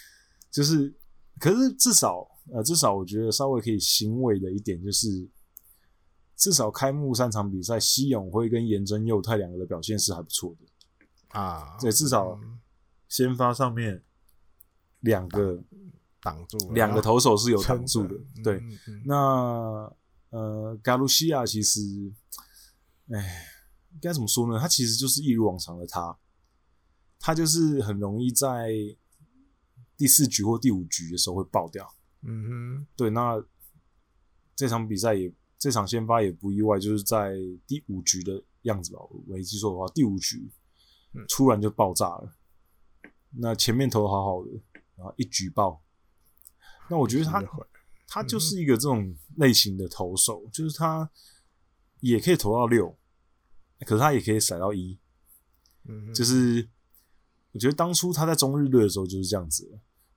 [0.50, 0.94] 就是，
[1.38, 5.28] 可是至少呃，至少我觉得稍微可以欣慰的一点就是，
[6.36, 11.38] 至少开幕三场比赛，西永辉跟岩真佑太两个的表现是还不错的。
[11.38, 12.38] 啊，对，至少
[13.08, 14.02] 先发上面
[15.00, 15.60] 两个
[16.20, 18.14] 挡住，两个投手是有挡住的。
[18.42, 18.62] 对，
[19.04, 19.92] 那
[20.30, 21.80] 呃，加鲁西亚其实，
[23.10, 23.46] 哎，
[24.00, 24.58] 该怎么说呢？
[24.60, 26.16] 他其实就是一如往常的他，
[27.24, 28.70] 他就是很容易在
[29.96, 31.90] 第四局或第五局的时候会爆掉。
[32.20, 33.42] 嗯哼，对，那
[34.54, 37.34] 这场比赛也这场先发也不意外，就是在
[37.66, 38.98] 第五局的样子吧。
[39.00, 40.52] 我没记错的话，第五局。
[41.28, 42.36] 突然就爆炸了，
[43.30, 44.50] 那前面投的好好的，
[44.96, 45.80] 然后一举报。
[46.90, 47.42] 那我觉得他
[48.06, 51.08] 他就是一个这种类型的投手，就是他
[52.00, 52.98] 也可以投到六，
[53.86, 54.98] 可是他也可以甩到一。
[56.12, 56.68] 就是
[57.54, 59.66] 我觉得当初他在中日队的时候就是这样子。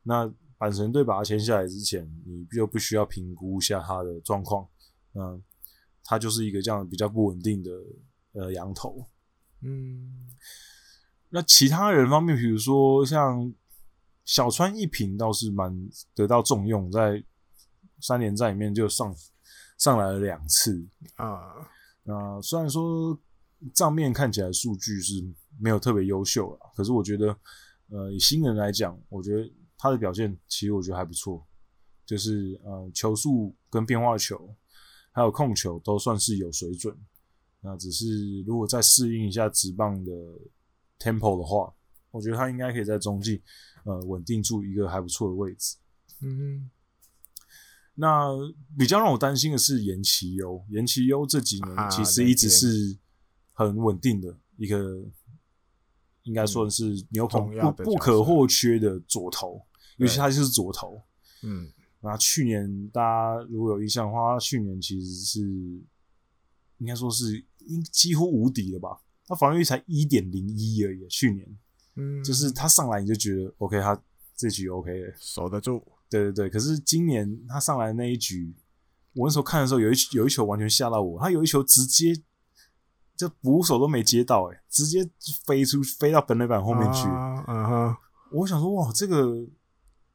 [0.04, 0.26] 那
[0.58, 4.68] 阪神队把他签下来之前，你就不需要评估一下他的状况。
[5.14, 5.42] 嗯，
[6.04, 7.72] 他就是一个这样比较不稳定的
[8.34, 9.08] 呃羊头。
[9.62, 10.36] 嗯。
[11.30, 13.54] 那其他人方面，比如说像
[14.26, 17.24] 小川一平，倒是蛮得到重用，在
[18.02, 19.14] 三连战里面就上
[19.78, 21.54] 上来了两次啊。
[22.04, 23.20] 那虽然说
[23.74, 25.14] 账面看起来数据是
[25.60, 27.38] 没有特别优秀了，可是我觉得，
[27.90, 31.46] 呃，以新人来讲，我觉得他的表现其实我觉得还不错，
[32.06, 34.56] 就是呃球速跟变化球
[35.12, 36.96] 还有控球都算是有水准。
[37.62, 40.12] 那只是如果再适应一下职棒的。
[41.00, 41.72] Tempo 的话，
[42.10, 43.40] 我觉得他应该可以在中继，
[43.84, 45.78] 呃，稳定住一个还不错的位置。
[46.22, 46.72] 嗯哼，
[47.94, 48.30] 那
[48.76, 52.98] 比较让我担心的是岩崎优，岩崎优这几年其实一直是
[53.58, 55.04] 很稳定的一个
[56.22, 59.60] 应该说是牛棚不不可或缺的左投，
[59.98, 61.02] 尤其他就是左投。
[61.42, 61.68] 嗯，
[62.02, 65.42] 那去年大家如果有印象的话，去年其实是
[66.78, 69.02] 应该说是应几乎无敌了吧？
[69.26, 71.08] 他防御率才一点零一而已。
[71.08, 71.58] 去年，
[71.96, 74.00] 嗯，就是他上来你就觉得 OK，他
[74.36, 75.84] 这局 OK 了，守得住。
[76.12, 78.54] 对对对，可是今年他上来那一局，
[79.14, 82.14] 我那时候看的时候，有一有一球完全吓到我，他有一球直接
[83.18, 85.10] 就捕手都没接到，欸，诶直接
[85.46, 87.08] 飞出飞到本垒板后面去。
[87.48, 87.98] 嗯哼，
[88.32, 89.46] 我想说，哇，这个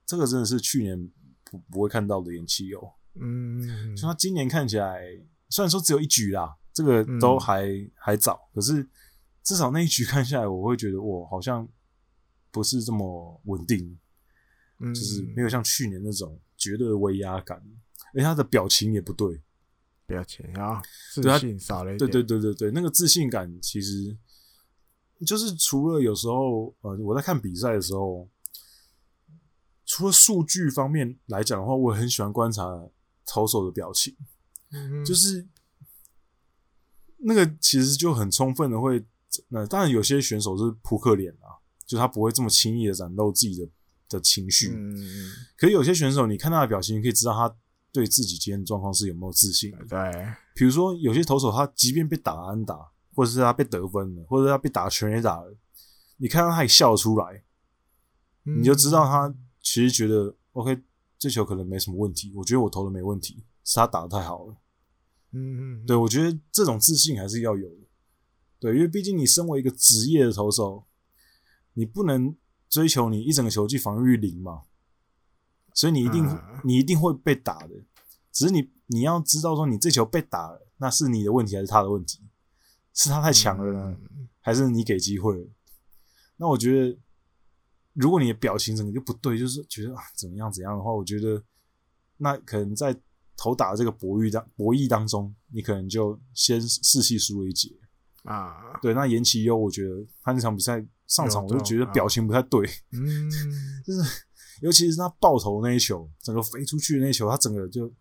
[0.07, 1.11] 这个真的是去年
[1.45, 2.93] 不不会看到的延期哦。
[3.17, 5.03] 嗯，所以他今年看起来，
[5.51, 8.89] 虽然说只有一局啦，这个都还、嗯、还早，可是
[9.43, 11.69] 至少那一局看下来，我会觉得，哇，好像
[12.51, 13.99] 不是这么稳定。
[14.83, 17.57] 就是没有像去年那种绝对的威压感，
[18.15, 19.41] 而且他的表情也不对，
[20.13, 20.83] 表情啊，
[21.15, 22.11] 自信少了一点。
[22.11, 24.17] 对对对对对，那个自信感其实
[25.27, 28.29] 就是除了有时候呃，我在看比赛的时候，
[29.87, 32.63] 除了数据方面来讲的话，我也很喜欢观察
[33.25, 34.15] 投手的表情，
[34.71, 35.49] 嗯，就是
[37.19, 39.05] 那个其实就很充分的会，
[39.49, 41.57] 那当然有些选手是扑克脸啊，
[41.87, 43.69] 就他不会这么轻易的展露自己的。
[44.09, 47.57] 的情绪，嗯嗯，可是有些选手，你看他的表情，你可以知道他
[47.93, 49.85] 对自己今天状况是有没有自信的。
[49.87, 55.57] 对，比如说有些投手，他即便被打安打，或者是他被得分了，或者是他被打全垒打了，
[56.17, 57.45] 你看到他也笑出来，
[58.45, 60.83] 嗯，你就知道他其实觉得 OK，
[61.19, 62.33] 这球可能没什么问题。
[62.35, 64.57] 我觉得我投的没问题，是他打的太好了。
[65.33, 67.87] 嗯嗯，对，我觉得这种自信还是要有的。
[68.59, 70.87] 对，因为毕竟你身为一个职业的投手，
[71.75, 72.35] 你不能。
[72.73, 74.63] 追求你一整个球季防御率零嘛，
[75.75, 77.71] 所以你一定、嗯、你一定会被打的。
[78.31, 82.21] 只是你你要知道说，你这球被打了，那是你的问题还是他的问题？
[82.95, 85.47] 是他太强了呢，嗯、还是你给机会了？
[86.37, 86.99] 那我觉得，
[87.93, 91.43] 如果你的表情整个就不对，就是觉得啊怎么样怎样的话，我觉得
[92.17, 92.99] 那可能在
[93.37, 97.71] 投打的这个博弈当博弈当中，你可能就先士气输了一截
[98.25, 98.79] 啊。
[98.81, 100.85] 对，那岩崎优，我觉得他那场比赛。
[101.09, 103.31] 上场我就觉得表情不太对，嗯，
[103.85, 104.25] 就是
[104.63, 107.93] 尤其是他爆头那一球，整个飞出去的那一球，他整个就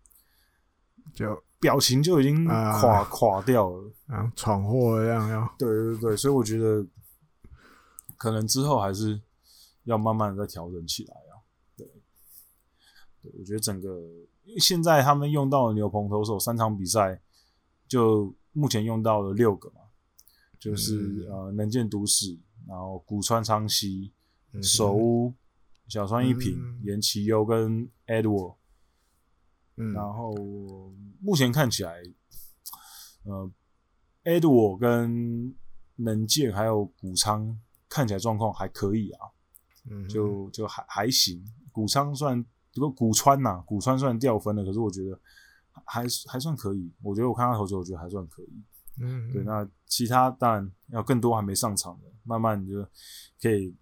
[1.13, 6.85] 就表情就已经垮、呃、垮掉了，啊，闯祸一样要，对对对，所以我觉得
[8.15, 9.19] 可能之后还是
[9.83, 11.33] 要慢慢的再调整起来啊，
[11.75, 11.85] 对，
[13.21, 13.99] 对，我觉得整个
[14.45, 17.21] 因为现在他们用到的牛棚投手三场比赛，
[17.87, 19.81] 就目前用到了六个嘛，
[20.59, 22.39] 就是、嗯、呃能见笃史。
[22.67, 24.13] 然后古川昌熙、
[24.61, 25.35] 首乌、嗯、
[25.91, 28.55] 小川一平、岩、嗯、崎优跟 Edward，、
[29.75, 30.33] 嗯、然后
[31.19, 32.01] 目前看起来，
[33.23, 33.51] 呃
[34.23, 35.53] ，Edward 跟
[35.97, 39.27] 能见还有谷仓看起来状况还可以啊，
[39.89, 41.43] 嗯、就就还还行。
[41.73, 42.41] 谷仓算
[42.73, 45.19] 不过谷川呐、啊，古川算掉分了，可是我觉得
[45.85, 46.89] 还还算可以。
[47.01, 48.63] 我觉得我看他投球，我觉得还算可以。
[49.01, 52.81] 嗯，对，那其他当然要更多还没上场的，慢慢你就
[53.41, 53.75] 可以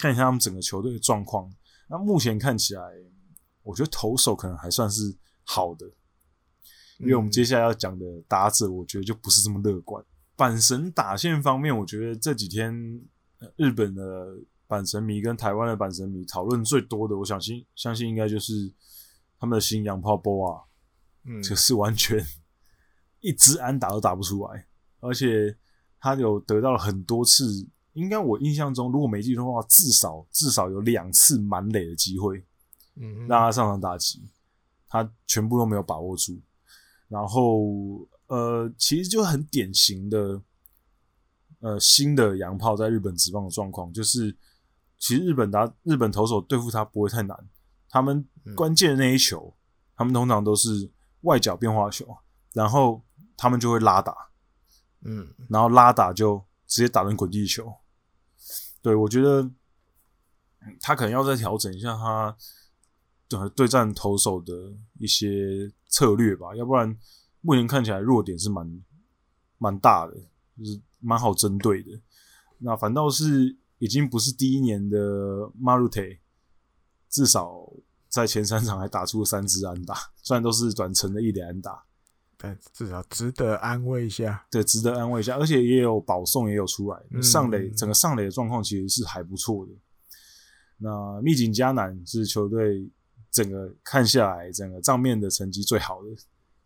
[0.00, 1.52] 看一下他们整个球队的状况。
[1.88, 2.82] 那目前看起来，
[3.62, 5.86] 我觉得投手可能还算是好的，
[6.98, 10.04] 因为我们接下来要讲的打者，我觉得就不是这么乐观。
[10.36, 12.74] 阪神打线方面，我觉得这几天
[13.56, 14.36] 日本的
[14.66, 18.72] 阪神迷跟台湾的阪神迷讨论最多的，我相信相信应该就是
[19.38, 20.62] 他们的新洋炮波啊，
[21.24, 22.24] 嗯，就是完全。
[23.20, 24.66] 一支安打都打不出来，
[24.98, 25.56] 而且
[26.00, 32.44] 他有得到了很多次，应该我印象中，如果没记错的话，至少至少有两次满垒的机会，
[32.96, 34.28] 嗯，让他上场打击，
[34.88, 36.40] 他全部都没有把握住。
[37.08, 40.42] 然后，呃，其实就很典型的，
[41.60, 44.36] 呃，新的洋炮在日本职棒的状况，就是
[44.98, 47.48] 其实日本打日本投手对付他不会太难，
[47.88, 48.26] 他们
[48.56, 49.54] 关键的那一球，
[49.94, 50.90] 他们通常都是
[51.22, 52.16] 外角变化球，
[52.52, 53.02] 然后。
[53.34, 54.14] 他们就会拉打，
[55.00, 57.74] 嗯，然后拉打就直接打成滚地球。
[58.82, 59.48] 对，我觉得
[60.80, 62.36] 他可能要再调整一下他
[63.28, 64.52] 对对战投手的
[64.98, 66.94] 一些策略吧，要不然
[67.40, 68.82] 目前看起来弱点是蛮
[69.58, 70.14] 蛮大的，
[70.58, 71.90] 就是蛮好针对的。
[72.58, 74.98] 那反倒是已经不是第一年的
[75.60, 76.18] Marute，
[77.08, 77.72] 至少
[78.08, 81.84] 在前三场还打出了三支安打，虽然都是短程的一连安打。
[82.42, 89.72] 但至少值得安慰一下，对，值得安慰一下，而且也有保送也有出来，嗯、上垒整个上垒的状况其实是还不错的。
[90.78, 92.90] 那密井嘉男是球队
[93.30, 96.08] 整个看下来整个账面的成绩最好的，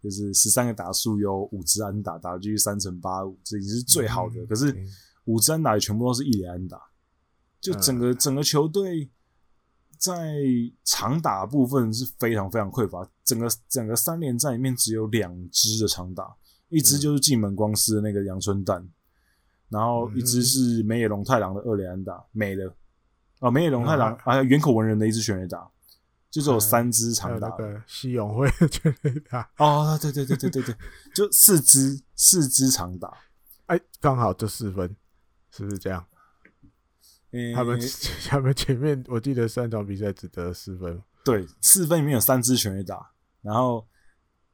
[0.02, 4.36] 就是十三个打数有五支安打，打击率三成八五，这已经是最好的。
[4.36, 4.74] 嗯、可是
[5.26, 6.80] 五支安打也全部都是一垒安打，
[7.60, 9.10] 就整个、嗯、整个球队
[9.98, 10.36] 在
[10.84, 16.34] 长打部分是非常非常匮乏，整个整个三连战里面只有两支的长打，
[16.68, 18.88] 一支就是进门光司的那个阳春蛋，
[19.68, 22.74] 然后一支是梅野龙太郎的二连安打没了，
[23.40, 25.70] 哦，梅野龙太郎还有远口文人的一支全垒打。
[26.28, 29.48] 就只有三支长打，那个西永辉的全垒打。
[29.56, 30.76] 哦，对对对对对对，
[31.14, 33.10] 就四支四支长打，
[33.66, 34.94] 哎，刚好就四分，
[35.50, 36.04] 是不是这样？
[37.36, 37.80] 欸、他们
[38.28, 43.10] 他们前面我记得三场比赛只得四分，对，四分里面有三支全垒打，
[43.42, 43.86] 然后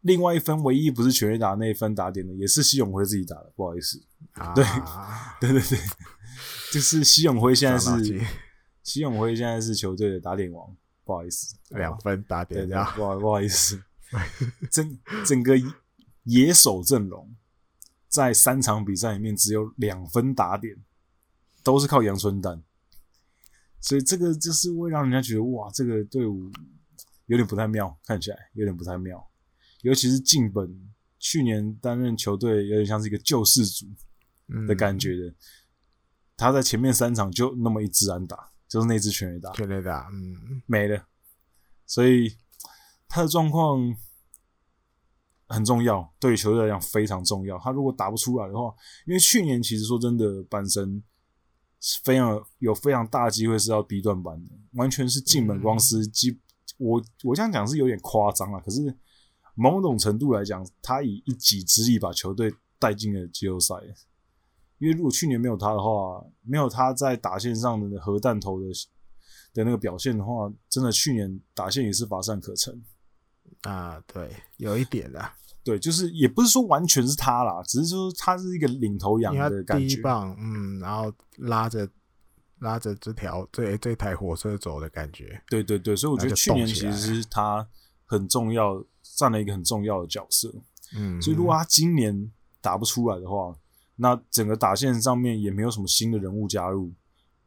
[0.02, 4.02] 另外一分唯一不是全垒打那一分打点的，也是西永辉自己打的，不好意思，
[4.32, 4.64] 啊、对
[5.40, 5.78] 对对对，
[6.72, 8.20] 就是西永辉现在是
[8.82, 10.74] 西永辉现在是球队的打点王。
[11.04, 12.64] 不好意思，两分打点，
[12.94, 13.82] 不好不好意思，
[14.70, 15.54] 整整个
[16.22, 17.28] 野手阵容
[18.06, 20.76] 在三场比赛里面只有两分打点，
[21.64, 22.62] 都是靠杨春蛋，
[23.82, 26.50] 所以这个就是会让人家觉得哇，这个队伍
[27.26, 29.22] 有点不太妙，看起来有点不太妙，
[29.82, 33.86] 尤其是近本去年担任球队有点像是一个救世主
[34.66, 35.34] 的感觉的，
[36.34, 38.48] 他在前面三场就那么一支安打。
[38.68, 41.06] 就是那支全垒打，全垒打，嗯，没了。
[41.84, 42.34] 所以
[43.06, 43.94] 他的状况
[45.46, 47.58] 很重要，对于球队来讲非常重要。
[47.58, 48.74] 他如果打不出来的话，
[49.06, 51.02] 因为去年其实说真的，阪神
[52.04, 56.06] 非常有非常大的机会是要 B 段班的，完全是进门光司。
[56.06, 56.40] 基、嗯、
[56.78, 58.96] 我我这样讲是有点夸张了，可是
[59.54, 63.74] 某种程度来讲，他以一己之力把球队带进了季后赛。
[64.78, 68.66] 因为如果去年没有他的话，没有他在打线上的核弹头的
[69.52, 72.82] 的那个表现的话，真的去年打线也是乏善可陈
[73.62, 74.02] 啊。
[74.06, 75.36] 对，有一点啦。
[75.64, 79.86] 对，就是也不是说完全是他啦，只是说他是一个领头羊的感觉。
[79.86, 81.88] 第一棒，嗯，然后拉着
[82.58, 85.40] 拉着这条这这台火车走的感觉。
[85.48, 87.66] 对对对，所以我觉得去年其实是他
[88.04, 88.84] 很重要，
[89.16, 90.52] 占了一个很重要的角色。
[90.96, 93.56] 嗯，所以如果他今年打不出来的话，
[93.96, 96.92] 那整个打线上面也没有什么新的人物加入，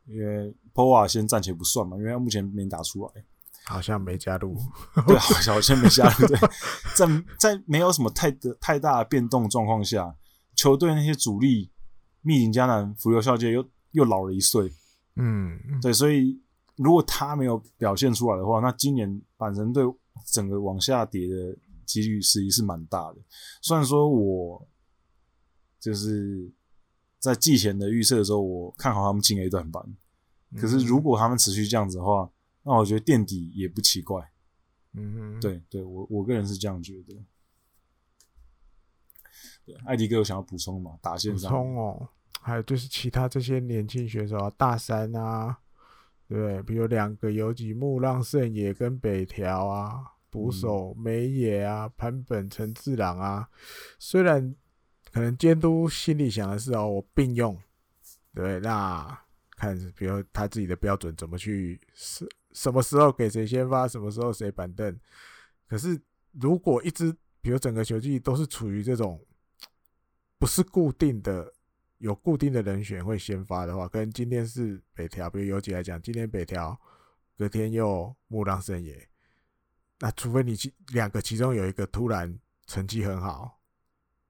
[0.05, 3.23] 因为 POA 先暂且不算嘛，因为他目前没打出来，
[3.71, 4.55] 好像没加入，
[5.07, 6.27] 对，好像好像没加入。
[6.27, 6.37] 对，
[6.95, 7.05] 在
[7.39, 10.15] 在没有什么太的太大的变动状况下，
[10.55, 11.71] 球队那些主力
[12.21, 14.71] 糸井嘉男、福留孝介又又老了一岁，
[15.15, 16.41] 嗯，对，所以
[16.75, 19.83] 如果他没有表现出来的话，那今年阪神队
[20.31, 23.17] 整个往下跌的几率实际是蛮大的。
[23.61, 24.67] 虽然说我。
[25.77, 26.51] 就是
[27.19, 29.83] 在季前的预测的时候，我看好他们进 A 段班。
[30.57, 32.27] 可是如果他们持续这样子的话，
[32.65, 34.29] 那我觉得垫底也不奇怪。
[34.93, 37.15] 嗯哼，对对，我我个人是这样觉得。
[39.65, 40.97] 对，艾迪哥有想要补充吗？
[41.01, 42.09] 打线上补充哦，
[42.41, 45.57] 还有就是其他这些年轻选手啊，大山啊，
[46.27, 53.49] 对，比如两个游击木浪圣也跟北条啊，捕手梅野啊，坂本陈志朗啊，
[53.99, 54.55] 虽然。
[55.11, 57.57] 可能监督心里想的是哦，我并用，
[58.33, 59.17] 对，那
[59.51, 64.97] 看比如他自己的标准怎么去什什么时候给谁先发，什么时候谁板凳。
[65.67, 66.01] 可是
[66.31, 69.23] 如果一支比如整个球季都是处于这种
[70.39, 71.53] 不是固定的
[71.97, 76.79] 有固定的人选会先发的话，可能今天是北条，比如尤其来讲，今天北条，
[77.37, 79.05] 隔天又木浪圣也，
[79.99, 83.59] 那除非你其两个其中有一个突然成绩很好。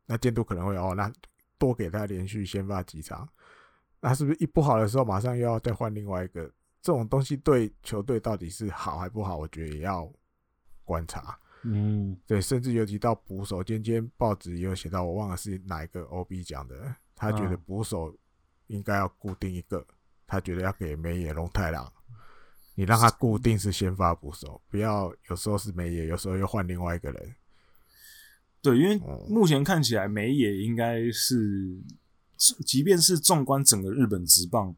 [0.08, 1.12] 那监督可能会哦，那
[1.58, 3.30] 多给他连续先发几场，
[4.00, 6.52] 那是不是一不好的时候马上又要再换另外一个？
[6.86, 9.38] 这种东西对球队到底是好还不好？
[9.38, 10.08] 我觉得也要
[10.84, 11.36] 观察。
[11.64, 18.16] 嗯，对，甚至尤其到捕手，今天报纸也有写到，我忘了是哪一个 OB 讲的，他觉得捕手
[18.68, 19.84] 应该要固定一个，
[20.28, 21.92] 他觉得要给梅野龙太郎，
[22.76, 27.36] 你让他固定是先发捕手，不要有时候是梅野，有时候又换另外一个人。
[28.62, 28.96] 对，因为
[29.28, 31.82] 目前看起来梅野应该是，
[32.64, 34.76] 即便是纵观整个日本职棒，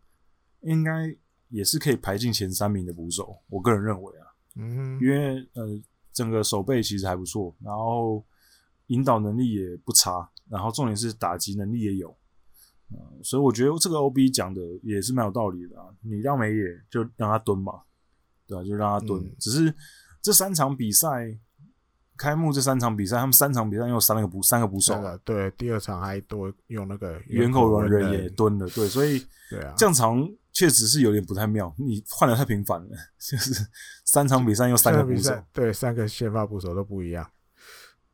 [0.62, 1.14] 应该
[1.50, 3.38] 也是可以排进前三名的捕手。
[3.50, 8.24] 我个人认为啊，嗯，因为呃，整个手背其实还不错，然后
[8.88, 12.10] 引导能力也不差，然后重点是打击能力也有，
[12.92, 15.88] 呃，所以我觉得这个 OB 讲的也是蛮有道理的啊。
[16.02, 17.82] 你让梅野就让他蹲嘛，
[18.48, 19.24] 对啊，就让他蹲。
[19.24, 19.74] 嗯，只是
[20.22, 21.38] 这三场比赛。
[22.20, 33.54] 开幕这三场比赛，他们三场比赛用三个捕三个捕手，对，第二场还多用那个圆口文人也蹲了，对，所以对啊，这样场确实是有点不太妙，你换的太频繁了， 就是
[34.06, 37.30] 三场比赛用三个捕手，对，三个先发捕手都不一样，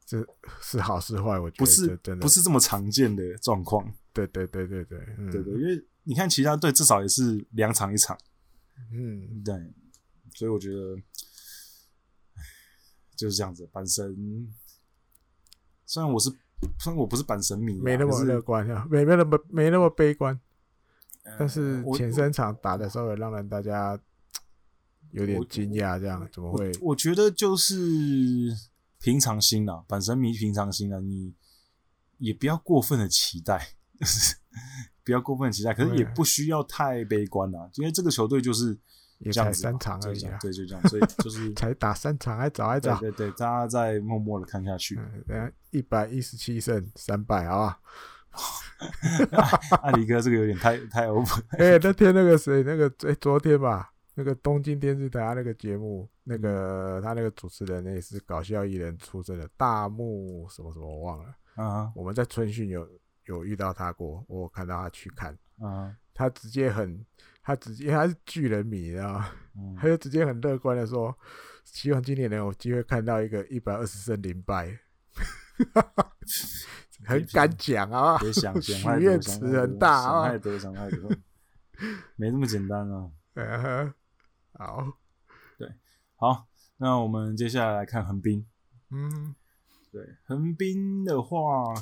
[0.06, 0.18] 这
[0.62, 1.40] 是好是坏？
[1.40, 2.22] 我觉得不是，真的。
[2.22, 5.00] 不是这么常见的状况，对对对对对，
[5.32, 8.18] 对对，因为你看其他队至少也是两场一场，
[8.92, 9.56] 嗯，对，
[10.36, 10.98] 所以我觉得
[13.16, 13.66] 就是这样子。
[13.72, 14.54] 阪神
[15.86, 16.30] 虽然我是
[16.78, 20.38] 虽然我不是板神迷，没那么乐观啊，没没那么没那么悲观，
[21.38, 24.00] 但是前三场打的时候也让人大家
[25.12, 26.72] 有点惊讶，这样怎么会？
[26.82, 27.76] 我觉得就是
[29.00, 31.34] 平常心啊，阪神迷平常心啊，你
[32.18, 33.70] 也不要过分的期待。
[35.06, 38.74] 不要过分期待，可是也不需要太悲观啊，因为这个球队就是
[39.32, 44.96] 这样子，才三场而已啊，对，就这样， 所以就是才打三场，还早还早，对对对，大家再默默的看下去。
[45.28, 47.80] 等下一百一十七胜三败，好吧？
[49.82, 51.42] 阿里哥，这个有点太太 over。
[51.58, 61.36] 哎、欸，那天那个谁，那个哎、欸，昨天吧，那个东京电视台那个节目，那个他那个主持人也是搞笑艺人出身的，大木什么什么我忘了。
[61.56, 61.92] 啊、uh，huh.
[61.96, 62.88] 我们在春训有。
[63.28, 65.96] 有遇到他过，我看到他去看，啊、uh，huh.
[66.14, 67.06] 他直接很，
[67.42, 69.30] 他直接他是巨人迷，你知道吗？
[69.56, 71.18] 嗯，他就直接很乐观的说，
[71.64, 74.78] 希望今年能有机会看到一个一百二十胜零败，
[77.06, 81.10] 很敢讲啊，别想，许愿池很大啊，太多想太多，
[82.16, 83.10] 没那么简单啊。
[84.54, 84.86] 好，
[85.58, 85.68] 对，
[86.16, 86.46] 好，
[86.78, 88.46] 那我们接下来来看横滨。
[88.92, 89.36] 嗯，
[89.92, 91.74] 对，横滨的话。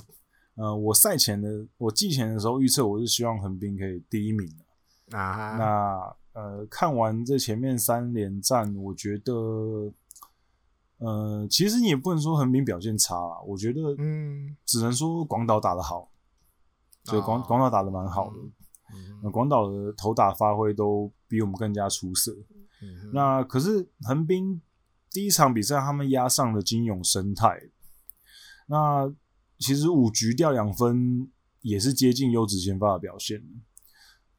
[0.55, 4.45] 呃，我赛前的，我季前的时候预测，我是希望横滨可以第一名
[5.09, 5.55] 的啊。
[5.57, 9.33] 那呃，看完这前面三连战，我觉得，
[11.01, 16.09] 呃，其实你也不能说横滨表现差啦，我觉得，嗯，只能说广岛打得好，
[17.03, 18.37] 就广广岛打得蛮好的。
[19.23, 22.31] 那广岛的投打发挥都比我们更加出色。
[22.81, 24.61] 嗯、那可是横滨
[25.09, 27.63] 第一场比赛，他们压上了金永生态，
[28.67, 29.13] 那。
[29.63, 31.29] 其实五局掉两分
[31.61, 33.43] 也是接近优质先发的表现，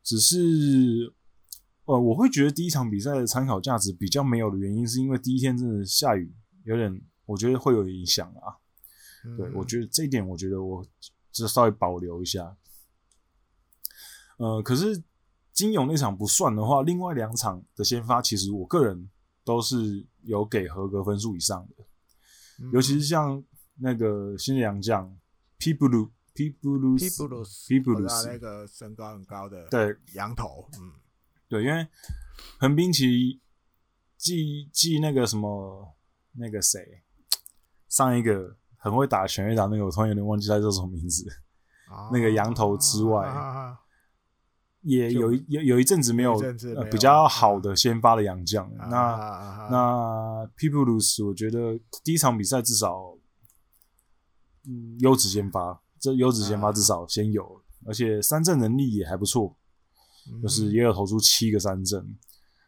[0.03, 1.15] 只是
[1.85, 6.35] 呃，我会觉得第一场比赛的参考价值比较没有的原因，是因为第一天真的下雨，
[6.65, 8.57] 有点我觉得会有影响啊。
[9.25, 10.85] 嗯、对，我觉得这一点，我觉得我
[11.31, 12.57] 就稍微保留一下。
[14.39, 15.03] 呃，可是
[15.53, 19.11] 金勇那场不算的话，另外两场的先发，其实我个人
[19.45, 21.85] 都是有给合格分数以上的，
[22.63, 23.43] 嗯、尤其是像。
[23.77, 25.19] 那个新洋将
[25.57, 30.93] 皮布鲁皮布鲁斯皮布鲁斯皮布鲁斯那个身高很高的对羊头，嗯，
[31.49, 31.89] 对，因为
[32.59, 33.41] 横滨其
[34.19, 35.97] 记记那个什么
[36.35, 37.03] 那个谁
[37.89, 41.25] 上一个很会打全垒打那个，我突然有点忘记他叫什么名字。
[41.89, 43.29] 啊、那个羊头之外，
[44.81, 46.41] 也有一有有一阵子没有，
[46.91, 48.65] 比较好的先发的洋将。
[48.77, 53.17] 啊、那、啊、那皮布鲁斯，我觉得第一场比赛至少。
[54.65, 59.57] 嗯，优质先发，这优质先发至少先有，啊、而且三振能力也还不错，
[60.31, 62.17] 嗯、就是也有投出七个三振。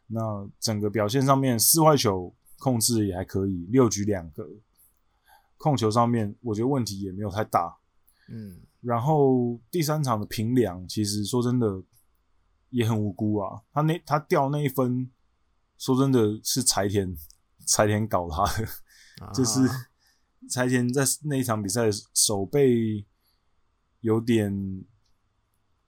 [0.09, 0.21] 那
[0.59, 2.35] 整个表现上面，四坏球
[2.65, 4.49] 控制也还可以，六局两个，
[5.59, 7.77] 控球上面我觉得问题也没有太大。
[8.31, 11.83] 嗯，然后第三场的平凉，其实说真的
[12.71, 15.11] 也很无辜啊，他那他掉那一分，
[15.77, 17.15] 说真的是柴田
[17.67, 18.67] 柴田搞他的，
[19.27, 19.69] 啊、 就是。
[20.47, 23.07] 柴田在那一场比赛手背
[24.01, 24.53] 有点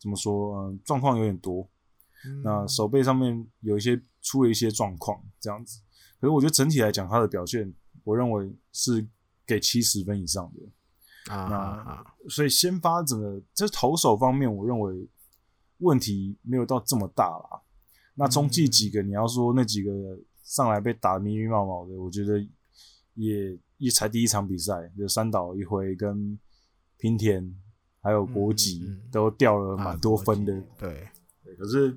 [0.01, 0.57] 怎么说？
[0.57, 1.69] 嗯，状况有点多。
[2.25, 5.83] 嗯、那手背上面有一些出了一些状况，这样子。
[6.21, 7.73] 可是我觉得整体来讲，他的表现，
[8.05, 9.07] 我认为是
[9.47, 11.35] 给七十分以上的。
[11.35, 15.09] 啊，那所以先发整个这投手方面，我认为
[15.79, 17.61] 问题没有到这么大啦。
[18.15, 19.93] 那中继几个，你要说那几个
[20.43, 22.39] 上来被打迷迷毛毛的，我觉得
[23.15, 23.59] 也。
[23.79, 26.39] 也才第一场比赛，就三岛一辉跟
[26.97, 27.55] 平田
[28.01, 30.63] 还有国吉、都掉了蛮多分的。
[30.79, 31.07] 对，
[31.59, 31.95] 可是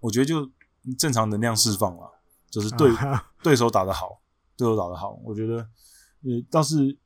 [0.00, 0.50] 我觉得就
[0.96, 2.10] 正常能量释放了，
[2.54, 4.20] 就是对、啊、对手打得好，
[4.56, 5.56] 对手打得好，我觉得
[6.22, 6.96] 呃倒是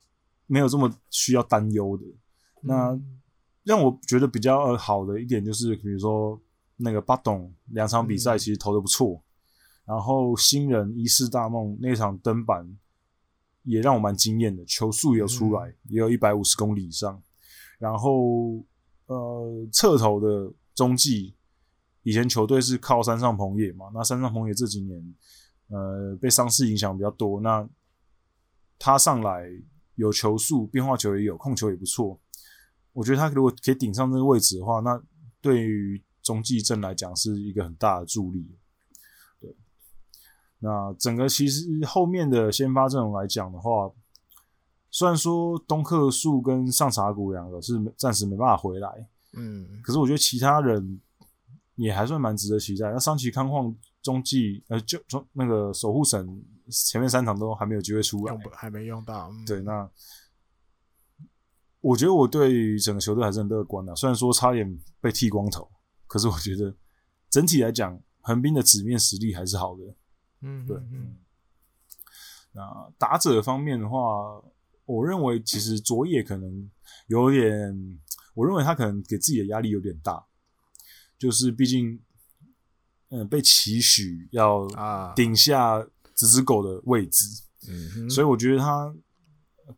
[0.47, 2.05] 没有这么需要担忧的。
[2.61, 2.99] 那
[3.65, 6.41] 让我觉得比较好的一点就是，比如说
[6.77, 12.79] 那个巴东两场比赛其实投的不错，嗯、然后新人一世大梦那场登板。
[13.65, 17.23] 也让我蛮惊艳的，球速也有出来，嗯、也有一百五十公里以上。
[17.79, 18.65] 然后，
[19.07, 21.35] 呃，侧投的中继，
[22.03, 25.15] 以前球队是靠山上朋野嘛，那山上朋野这几年，
[25.69, 27.41] 呃，被伤势影响比较多。
[27.41, 27.69] 那
[28.79, 29.45] 他上来
[29.95, 32.21] 有球速，变化球也有，控球也不错。
[32.93, 35.01] 我觉得他如果可以顶上这个位置的话，那
[35.41, 38.57] 对于中继阵来讲是一个很大的助力。
[39.41, 39.55] 对
[40.61, 43.93] 那整个其实后面的先发阵容来讲的话，
[44.91, 51.01] 虽然说东克树跟上茶谷两个是暂时没办法回来，嗯，可是我觉得其他人
[51.77, 52.91] 也还算蛮值得期待。
[52.91, 53.73] 那桑崎康晃
[54.03, 59.29] 中继呃，就中那个守护神前面三场都还没有机会出来，还没用到。
[59.31, 59.91] 嗯、对，那
[61.81, 63.95] 我觉得我对整个球队还是很乐观的。
[63.95, 65.69] 虽然说差点被剃光头，
[66.07, 66.75] 可是我觉得
[67.31, 69.83] 整体来讲，横滨的纸面实力还是好的。
[70.41, 71.17] 嗯，对，嗯。
[72.53, 73.99] 那打者方面的话，
[74.87, 76.71] 我认为其实佐野可能
[77.07, 78.01] 有点，
[78.35, 80.25] 我认为他可能给自己的压力有点大，
[81.19, 82.01] 就是毕竟，
[83.11, 84.69] 嗯，被期许要
[85.17, 85.79] 顶下
[86.15, 87.25] 这只狗的位置，
[87.69, 88.95] 嗯，所以我觉得他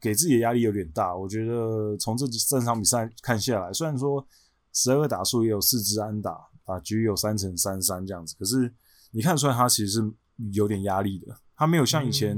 [0.00, 1.16] 给自己的压力有点大。
[1.16, 4.26] 我觉得从这这场比赛看下来，虽然说
[4.72, 8.74] 十二个打数也有四支安打，打局有三成三三这样子，可是
[9.10, 10.12] 你看出来他其实是
[10.52, 11.40] 有点压力的。
[11.56, 12.36] 他没有像以前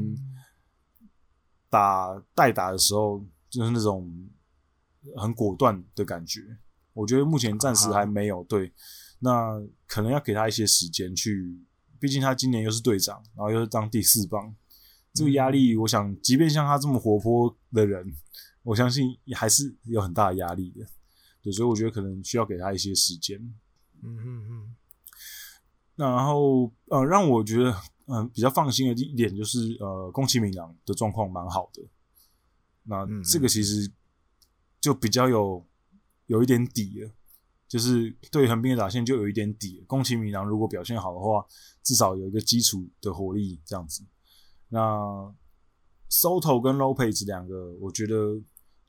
[1.70, 4.12] 打代打的时候，就是那种
[5.16, 6.40] 很果断的感觉。
[6.93, 8.43] 我觉得目前暂时还没有。
[8.44, 8.73] 对，
[9.23, 11.59] 那可能要给他一些时间去，
[11.99, 14.55] 毕竟他今年又是队长，然后又是当第四棒，
[15.15, 18.15] 这个压力，我想，即便像他这么活泼的人，
[18.62, 20.86] 我相信也还是有很大的压力的。
[21.43, 23.39] 对，所以我觉得可能需要给他一些时间。
[24.03, 24.77] 嗯嗯嗯。
[25.94, 27.74] 那然后呃，让我觉得。
[28.07, 31.82] 嗯，比较放心的一点就是，呃，宫崎明郎的状况蛮好的。
[32.82, 33.90] 那这个其实
[34.81, 35.65] 就比较有
[36.27, 37.11] 有一点底了，
[37.73, 39.82] 就是对横滨的打线就有一点底。
[39.86, 41.43] 宫崎敏郎如果表现好的话，
[41.82, 44.05] 至少有一个基础的火力这样子。
[44.69, 44.78] 那
[46.11, 48.39] Soto 跟 Lopez 两个，我觉得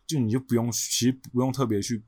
[0.05, 2.03] 就你就不用，其实不用特别去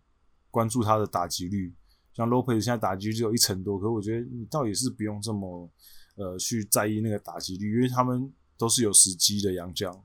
[0.51, 1.73] 关注他的打击率。
[2.13, 5.71] 像 Lopez 现在打击率只有一成多，可是我觉得你倒也是不用这么。
[6.17, 10.01] 呃，去在意那个打击率，因为他们都是有时机的洋将，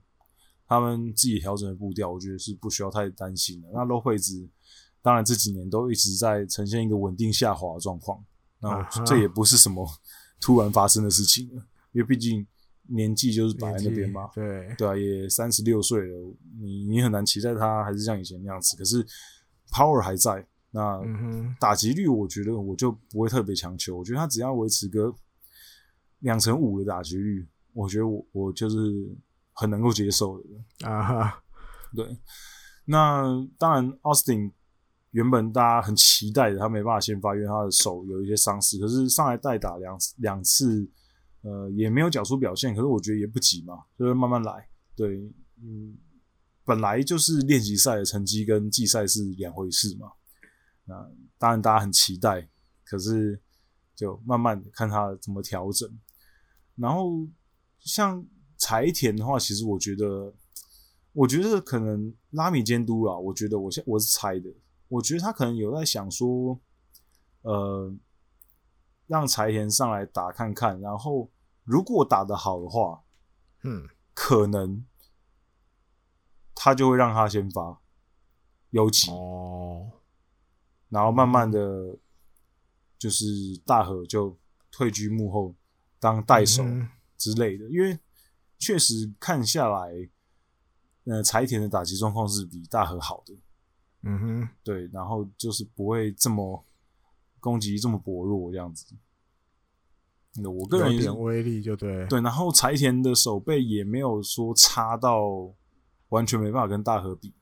[0.67, 3.69] 他们自己调整的步调，我觉得是不需要太担心的。
[3.71, 4.45] 那 Lopez
[5.01, 8.23] 当然这几年都一直在呈现一个稳定下滑的状况，
[8.59, 9.87] 那这也不是什么
[10.39, 12.45] 突然发生的事情了，因为毕竟
[12.87, 19.05] 年纪就是摆在那边嘛，对对啊，也三十六岁了，你你很难期待他还是像以前那样子，可是
[19.71, 21.01] Power 还在，那
[21.59, 25.13] 打击率我觉得我就不会特别强求，我觉得他只要维持个。
[26.19, 28.77] 两成五的打击率，我觉得我我就是
[29.53, 31.43] 很能够接受的啊哈。
[31.95, 32.15] 对，
[32.85, 33.23] 那
[33.57, 34.51] 当然，Austin
[35.11, 38.77] 原本大家很期待的，他没办法先发，因为他的手有一些伤势。
[38.79, 40.89] 可是上来代打两两次，
[41.41, 42.73] 呃，也没有缴出表现。
[42.73, 44.67] 可是我觉得也不急嘛，就是慢慢来。
[44.95, 45.17] 对，
[45.61, 45.97] 嗯，
[46.63, 50.11] 本来就是练习赛的成绩跟季赛是两回事嘛。
[50.85, 50.95] 那
[51.37, 52.49] 当然大家很期待，
[52.83, 53.41] 可是
[53.95, 55.89] 就慢慢看他怎么调整。
[56.75, 57.27] 然后
[57.79, 58.25] 像
[58.57, 60.33] 柴田的话，其实我觉得，
[61.13, 64.49] 我觉得可能拉米监督啦，我觉得我现我是猜的，
[64.91, 66.59] 我觉得他可能有在想说，
[67.41, 67.93] 呃，
[69.07, 71.29] 让柴田上来打看看，然后
[71.63, 73.03] 如果打得好的话，
[73.63, 74.85] 嗯，可能
[76.53, 77.81] 他就会让他先发
[78.71, 79.91] 游击哦，
[80.89, 81.97] 然后慢慢的，
[82.97, 83.25] 就是
[83.65, 84.37] 大和就
[84.71, 85.55] 退居幕后。
[86.01, 86.63] 当代手
[87.15, 87.99] 之类的，嗯、因为
[88.57, 90.09] 确实看下来，
[91.03, 93.37] 呃，柴田的打击状况是比大和好的。
[94.03, 96.65] 嗯哼，对，然后就是不会这么
[97.39, 98.85] 攻击这么薄弱这样子。
[100.35, 102.07] 那我个人有点威力就对。
[102.07, 105.53] 对，然后柴田的手背也没有说差到
[106.09, 107.33] 完全没办法跟大和比，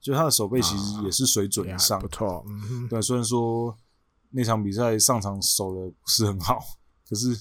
[0.00, 2.44] 就他的手背其实也是水准上，啊、不错。
[2.48, 3.76] 嗯哼，对，虽然说
[4.30, 6.58] 那场比赛上场守的不是很好，
[7.08, 7.40] 可是。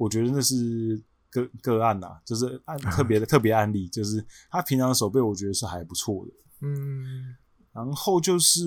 [0.00, 6.32] 我觉得那是个个案呐，就是案特别的 特别案例，就是他平常的手背，我觉得是还不错的。
[6.60, 7.34] 嗯，
[7.78, 8.62] 然后就是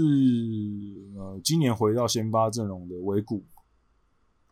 [1.17, 3.45] 呃，今年回到先发阵容的尾谷，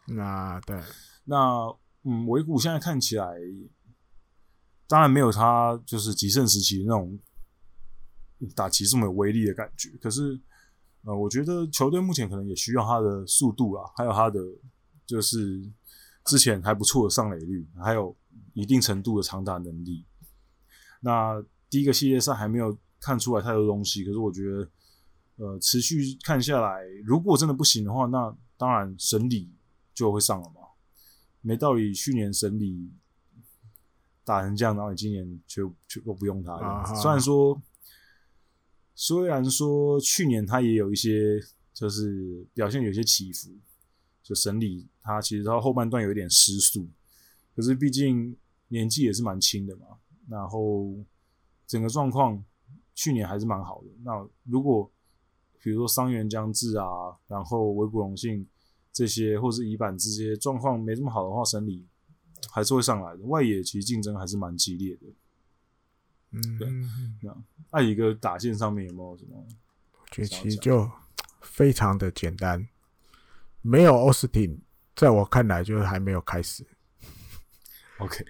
[0.08, 0.78] 那对，
[1.24, 1.66] 那
[2.04, 3.26] 嗯，尾谷现在看起来，
[4.88, 7.18] 当然没有他就是极盛时期那种
[8.56, 10.40] 打击这么有威力的感觉，可是
[11.04, 14.40] 呃，我觉得球队目前可能也需要他的速度啊，还有他的
[15.06, 15.72] 就是。
[16.26, 18.16] 之前还不错的上垒率，还有
[18.54, 20.06] 一定程度的长打能力。
[21.00, 24.70] 那第一个系列赛还没有看出来太多东西，可是我觉得，
[25.38, 29.52] 呃，持续看下来，如果真的不行的话，那当然审理
[29.94, 30.62] 就会上了嘛。
[31.42, 32.92] 没道理，去年审理
[34.24, 36.96] 打成这样，然后你今年就就都不用他这样子。
[37.02, 37.62] 虽然说，
[38.96, 41.40] 虽然说去年他也有一些
[41.74, 43.50] 就是表现有些起伏。
[44.22, 46.88] 就审理他，其实他后半段有一点失速，
[47.56, 49.88] 可是毕竟年纪也是蛮轻的嘛。
[50.28, 50.96] 然后
[51.66, 52.46] 整个状况
[53.00, 53.88] 去年还是蛮好的。
[54.04, 54.92] 那如果
[55.64, 56.86] 比如说伤员将至啊，
[57.30, 58.46] 然后维古隆信
[58.92, 61.88] 这些，或是乙板这些状况没这么好的话，神里
[62.52, 63.24] 还是会上来的。
[63.24, 65.08] 外野其实竞争还是蛮激烈的。
[66.32, 66.68] 嗯，对。
[67.22, 69.48] 那艾迪哥打线上面有没有什么？
[69.94, 70.92] 我觉得其实就
[71.40, 72.68] 非常的简单，
[73.62, 74.62] 没有奥斯汀，
[74.94, 76.68] 在我看来就是还没有开始。
[78.00, 78.26] OK，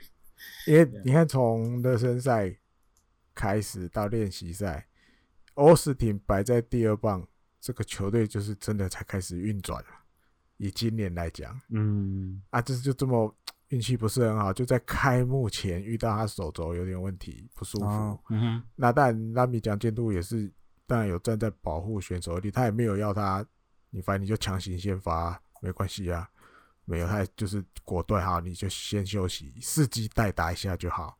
[0.67, 2.55] 因为你看从热身赛
[3.39, 4.85] 开始到练习赛，
[5.53, 7.25] 欧斯汀摆在第二棒，
[7.61, 9.89] 这个球队就是真的才开始运转了。
[10.57, 13.33] 以今年来讲，嗯，啊，这就这么
[13.69, 17.85] 运气不是很好，就在开幕前遇到他手肘有点问题，不舒服。
[17.85, 20.51] 哦、嗯哼，那当然拉米讲监督也是，
[20.85, 23.45] 当然有站在保护选手的，他也没有要他，
[23.89, 26.29] 你反正你就强行先发，没关系啊。
[26.83, 31.18] 没有，他就是果断哈，你就先休息，伺机代打一下就好。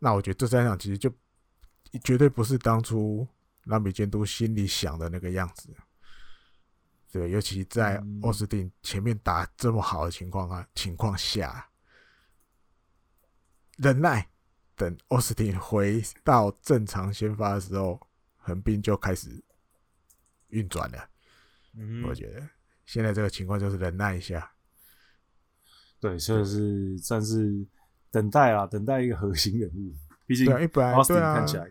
[0.00, 1.08] 那我觉得这三场其实就
[2.02, 3.24] 绝对不是当初
[3.66, 5.72] 拉米监督心里想的那个样子，
[7.12, 11.70] 对，尤其在奥斯汀前面打这么好的情况啊情况下，
[13.76, 14.28] 忍耐，
[14.74, 18.00] 等奥斯汀回到正常先发的时候，
[18.36, 19.28] 横滨就开始
[20.48, 21.08] 运转了。
[21.74, 22.48] 嗯，我觉得。
[22.86, 24.52] 现在这个情况就是忍耐一下，
[26.00, 27.64] 对，就是算是
[28.10, 29.94] 等待啊，等待一个核心人物。
[30.26, 31.66] 毕竟，对，一般对啊，看起来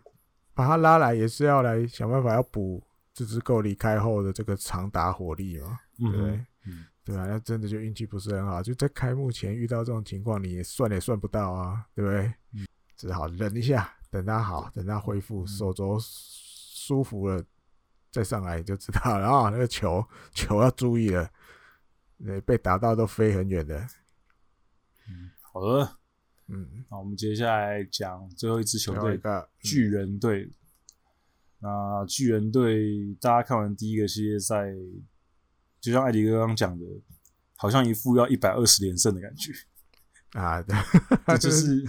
[0.54, 2.84] 把他拉来也是要来想办法要补
[3.14, 6.46] 这只够离开后的这个长打火力嘛，对不对？
[6.66, 12.34] 嗯，对啊，那真的就运气不是很好，就在开幕前遇到这种情况，你也算也算不到啊，对不对？
[12.54, 12.68] 嗯，
[12.98, 17.44] 只好忍一下，等他好，等他恢复手肘舒服了。
[18.12, 19.50] 再上来就知道了啊！
[19.54, 21.30] 那个球球要注意了，
[22.18, 23.78] 那被打到都飞很远的。
[25.08, 25.96] 嗯，好的，
[26.50, 29.20] 嗯，那我们接下来讲最后一支球队——
[29.62, 30.44] 巨人队。
[30.44, 30.52] 嗯、
[31.62, 34.74] 那巨人队，大家看完第一个系列赛，
[35.80, 36.86] 就像艾迪哥刚刚讲的，
[37.56, 39.52] 好像一副要一百二十连胜的感觉
[40.40, 40.62] 啊！
[40.62, 40.76] 对，
[41.38, 41.84] 就是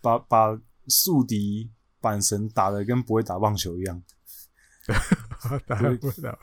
[0.00, 4.02] 把把宿敌板神打的跟不会打棒球一样。
[5.66, 6.38] 打不打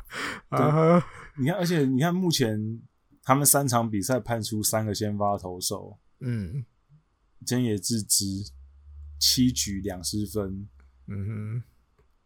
[0.49, 1.03] 啊！
[1.38, 2.82] 你看，而且你看，目前
[3.23, 6.65] 他们三场比赛判出三个先发投手，嗯，
[7.46, 8.26] 菅野智之
[9.20, 10.68] 七局两失分，
[11.08, 11.64] 嗯哼，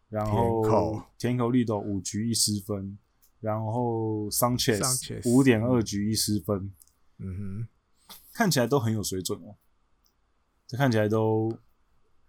[0.10, 2.98] 然后田口绿斗五局一失分，
[3.40, 6.74] 然后桑切斯五点二局一失分，
[7.20, 7.68] 嗯哼，
[8.34, 9.56] 看起来都很有水准哦，
[10.68, 11.58] 这看起来都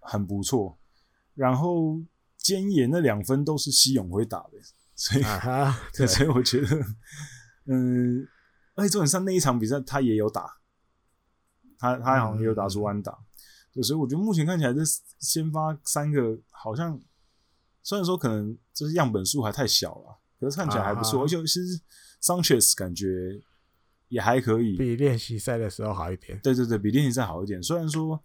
[0.01, 0.79] 很不错，
[1.35, 2.03] 然后。
[2.39, 4.53] 菅野那两分都是西永辉打的，
[4.95, 5.25] 所以，
[5.93, 6.81] 对，所以我觉得，
[7.65, 8.25] 嗯，
[8.77, 10.61] 而且基本上那一场比赛他也有打，
[11.95, 13.17] 他他好像也有打出安打，
[13.73, 14.81] 对，所以我觉得目前看起来这
[15.19, 17.01] 先发三个好像，
[17.83, 21.81] 虽然说可能这是样本数还太小了，可是看起来还不错，而且其实
[22.23, 23.41] Sanchez 感觉
[24.09, 28.23] 也还可以，比练习赛的时候好一点，对对对，比练习赛好一点，虽然说。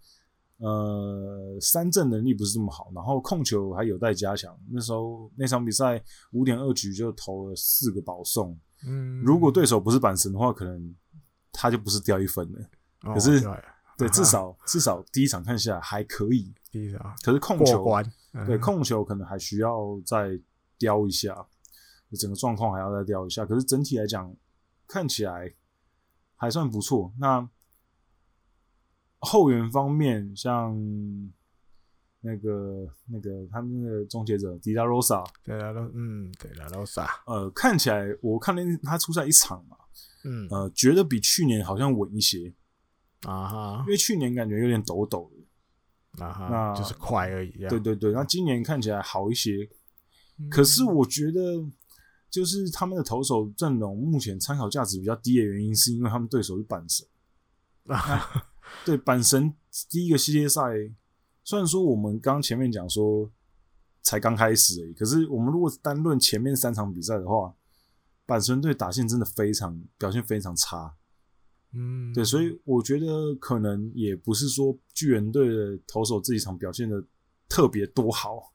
[0.58, 4.56] 呃，三振能力不是这么好，然后控球还有待加强。
[4.70, 8.56] 那时候那场比赛五点二局就投了四个保送，
[8.86, 10.94] 嗯，如果对手不是板神的话，可能
[11.50, 12.60] 他就不是掉一分了。
[13.04, 13.64] 哦、可是，对，
[13.98, 16.52] 对，至少至少第一场看下来还可以。
[16.70, 17.84] 第一场，可是控球，
[18.32, 20.38] 嗯、对控球可能还需要再
[20.78, 21.46] 雕一下，
[22.18, 23.44] 整个状况还要再雕一下。
[23.44, 24.34] 可是整体来讲，
[24.86, 25.54] 看起来
[26.36, 27.12] 还算不错。
[27.18, 27.48] 那。
[29.24, 30.76] 后援方面，像
[32.22, 39.76] 那个、那个他们的终结者迪拉罗萨，迪拉罗，嗯，迪拉罗萨，呃，看起来我看了他出赛一场嘛，
[40.24, 42.52] 嗯，呃，觉得比去年好像稳一些
[43.22, 46.24] 啊哈，因为去年感觉有点抖抖的。
[46.24, 49.68] 啊哈，那就是快而已，对对对，那今年看起来好一些，
[50.38, 51.64] 嗯、可是我觉得
[52.30, 57.06] 就是他们的投手阵容目前参考价值比较低的原因，是因为他们对手是阪神。
[57.94, 58.48] 啊。
[58.86, 59.54] 对阪神
[59.90, 60.60] 第一个系列赛，
[61.44, 63.30] 虽然说我们刚前面讲说
[64.02, 67.54] 才刚开始而已，可是我们如果单论前面三场比赛的话，
[68.26, 70.94] 阪神队打线真的非常表现非常差，
[71.74, 77.02] 嗯，对，所以我觉得可能也不是说巨人队的投手这一场表现的
[77.48, 78.52] 特别多好，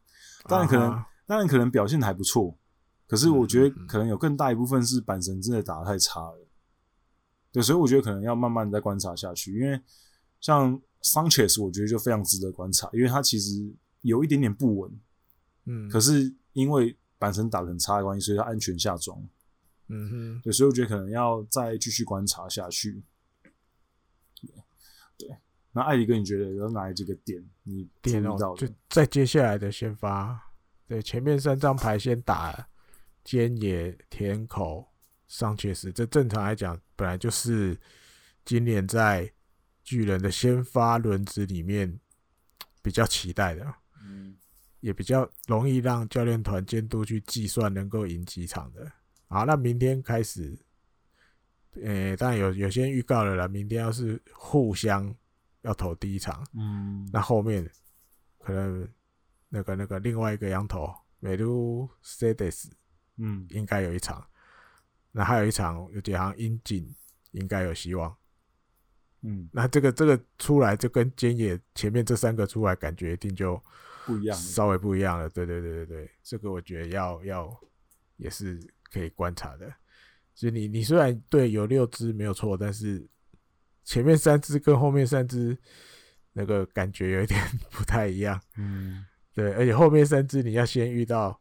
[0.48, 2.57] 当然可能当然可能表现的还不错，
[3.07, 6.48] 可是我觉得可能有更大一部分是板神真的打得太差了，
[7.52, 9.81] 对，所以我觉得可能要慢慢再观察下去，因为。
[10.39, 13.68] 像 Sanchez，我觉得就非常值得观察，因为他其实
[14.02, 14.99] 有一点点不稳，
[15.65, 19.19] 嗯，可是因为板神打得很差的关系，所以他安全下庄，
[19.89, 23.01] 嗯哼，有时候我觉得可能要再继续观察下去。
[25.18, 25.30] 对，
[25.72, 28.68] 那艾迪哥，你觉得有哪几个点你注意到的？
[28.68, 30.39] 就在接下来的先发
[30.88, 32.68] 对，前面三张牌先打
[33.26, 34.88] 菅野、田口、
[35.27, 37.80] 上切斯，这正常来讲本来就是
[38.45, 39.31] 今年在
[39.84, 41.99] 巨人的先发轮子里面
[42.81, 43.73] 比较期待的，
[44.03, 44.38] 嗯，
[44.81, 48.91] 也比较容易让教练团监督去计算能够赢几场的。
[49.30, 50.58] 好，那明天开始，
[51.74, 53.45] 诶、欸，当然有有些预告了啦。
[53.45, 55.14] 明天要是互相
[55.64, 57.70] 要投第一场，嗯，那后面
[58.40, 58.88] 可能
[59.49, 60.90] 那个那个另外一个羊头
[61.20, 62.70] 美露塞德斯，
[63.18, 64.26] 嗯，应该有一场。
[65.12, 66.95] 那还有一场，有几行樱井
[67.32, 68.16] 应该有希望。
[69.24, 73.62] 嗯，那这个这个出来就跟菅野前面这三个出来感觉一定就
[74.06, 75.28] 不一样，稍微不一样了。
[75.28, 77.60] 对对对对对，这个我觉得要要
[78.16, 78.58] 也是。
[78.91, 79.73] 可以观察的，
[80.34, 83.07] 所以你你虽然对有六只没有错，但是
[83.84, 85.57] 前面三只跟后面三只
[86.34, 87.39] 那个感觉有一点
[87.72, 88.41] 不太一样。
[88.57, 91.39] 嗯，对，而且后面三只你要先遇到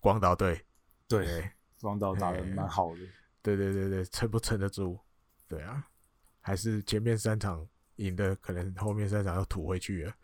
[0.00, 0.64] 广岛队，
[1.08, 1.50] 对，
[1.80, 3.00] 广岛打的蛮好的，
[3.42, 4.98] 对对对对，撑不撑得住？
[5.48, 5.84] 对啊，
[6.40, 7.66] 还是前面三场
[7.96, 10.14] 赢的，可能后面三场要吐回去了。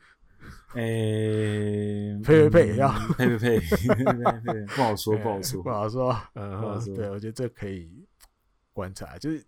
[0.74, 6.94] 诶、欸，呸呸呸，要呸呸呸，不好说，不好说，不好说，嗯，不好说。
[6.94, 7.90] 对，我觉得这可以
[8.72, 9.44] 观察，就是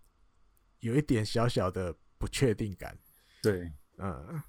[0.81, 2.97] 有一点小小的不确定感。
[3.43, 4.43] 对，嗯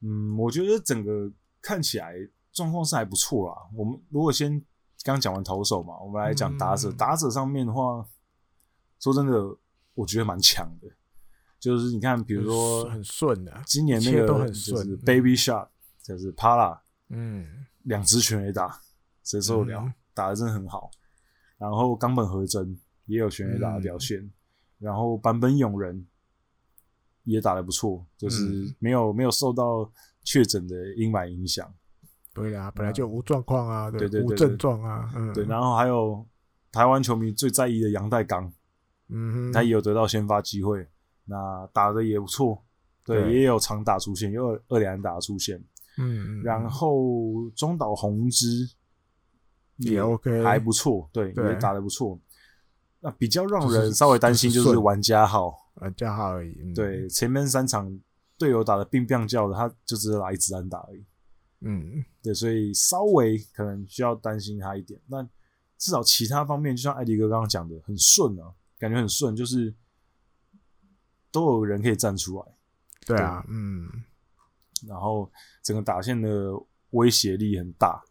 [0.00, 2.14] 嗯，我觉得整个看起来
[2.52, 3.56] 状况是还不错啦。
[3.74, 4.62] 我们如果先
[5.04, 6.90] 刚讲完投手嘛，我们来讲打者。
[6.90, 8.06] 嗯、打者上面的话，
[9.00, 9.56] 说真的，
[9.94, 10.88] 我觉得蛮强的。
[11.62, 15.68] 就是你看，比如说很顺的，今年那个都很顺 Baby Shot，
[16.02, 17.46] 就是 Parra，嗯，
[17.84, 18.80] 两只全垒打，
[19.22, 19.80] 谁受得了？
[19.82, 20.90] 嗯、打的真的很好。
[21.58, 22.76] 然后冈本和真
[23.06, 24.32] 也有全垒打的表现，嗯、
[24.80, 26.04] 然后坂本勇人
[27.22, 29.88] 也打得不错，就是没有、嗯、没有受到
[30.24, 31.72] 确诊的阴霾影响。
[32.34, 35.44] 对啊，本来就无状况啊，对，对无症状啊，嗯，对。
[35.44, 36.26] 然后还有
[36.72, 38.52] 台湾球迷最在意的杨代刚，
[39.10, 40.88] 嗯哼，他也有得到先发机会。
[41.24, 42.60] 那打的也不错，
[43.04, 45.56] 对，对也有长打出现，也有二二连打出现，
[45.98, 48.68] 嗯，嗯，然后中岛宏之
[49.76, 52.18] 也 OK，还不错，对，对也打的不错。
[53.00, 57.96] 那比较让人稍微担心就是玩家号，玩家号而已，嗯、对，前面三场
[58.36, 61.04] 队友打的乒乒叫的，他就只是来一直安打而已，
[61.60, 65.00] 嗯，对，所以稍微可能需要担心他一点。
[65.06, 65.22] 那
[65.78, 69.72] 至少其他方面，就像艾迪哥刚刚讲的，很顺啊，感觉很顺，就是。
[71.32, 72.44] 都有人可以站出来，
[73.06, 73.88] 对啊，对嗯，
[74.86, 75.28] 然后
[75.62, 76.52] 整个打线的
[76.90, 78.04] 威胁力很大，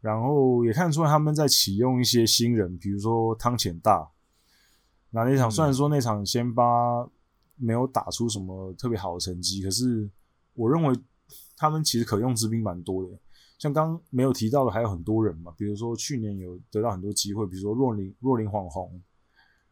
[0.00, 4.08] 然后也看出来他们在启用一些新人，比如说汤浅大。
[5.10, 7.06] 那那场虽然说那场先发
[7.56, 10.10] 没有打出什么特别好的成绩，可是
[10.54, 10.98] 我认为
[11.56, 13.10] 他们其实可用之兵蛮多的。
[13.58, 19.02] 像刚没有提到的还有很多人嘛，比如说去年有得到很多机会，比如说若林若林晃红，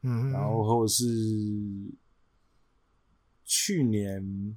[0.03, 1.07] 嗯，然后或者是。
[3.45, 4.57] 去年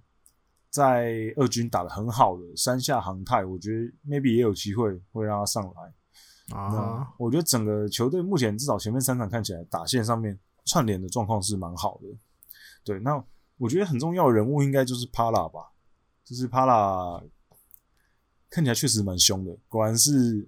[0.70, 7.08] 在二军打得很好的山下航太，我觉得 maybe 也有机会会让他上来啊。
[7.18, 12.08] 我觉得整个球队目前至少前面三场看起来打线上面串联的状况是蛮好的。
[12.84, 13.24] 对，那
[13.58, 15.72] 我觉得很重要的人物应该就是帕拉吧，
[16.24, 17.24] 就是帕拉
[18.50, 20.48] 看起来确实蛮凶的，果然是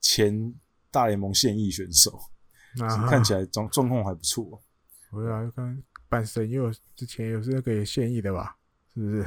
[0.00, 0.54] 前
[0.90, 2.18] 大联盟现役选手，
[2.80, 4.62] 啊、看起来状状况还不错。
[5.12, 5.82] 我来看。
[6.08, 8.56] 阪神也有之前有是那个也现役的吧？
[8.94, 9.26] 是不是？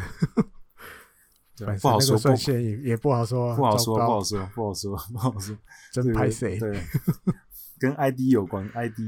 [1.79, 5.55] 不好说，算现役也不好说，不好说，不好说，不好说，不好说。
[5.91, 6.57] 真拍谁？
[6.57, 6.83] 对，
[7.77, 8.99] 跟 ID 有关，ID。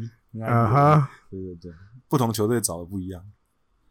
[0.41, 1.71] 啊哈，对对对，
[2.09, 3.23] 不同球队找的不一样。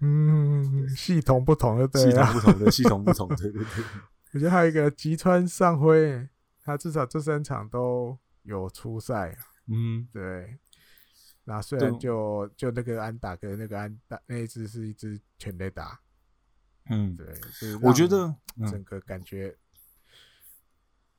[0.00, 3.84] 嗯，系统不同的，对，系统不同的，系统不同，对对对。
[4.32, 6.28] 我觉得还有一个吉川尚辉，
[6.64, 9.36] 他至少这三场都有出赛。
[9.68, 10.58] 嗯，对。
[11.44, 16.00] 那虽然就就那个安打跟那个安打那一只是一只全垒打，
[16.88, 17.26] 嗯，对，
[17.82, 18.34] 我觉得
[18.70, 19.56] 整个感觉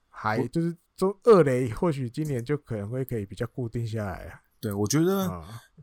[0.07, 4.41] 还就是中二垒或许今年就可能会可以比较固定下来啊。
[4.61, 5.29] 对，我觉得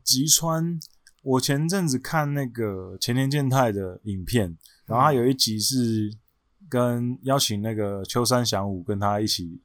[0.03, 0.81] 吉川，
[1.23, 4.57] 我前阵子看那个前田健太的影片，
[4.87, 6.11] 然后他有一集是
[6.69, 9.61] 跟邀请那个秋山翔吾跟他一起。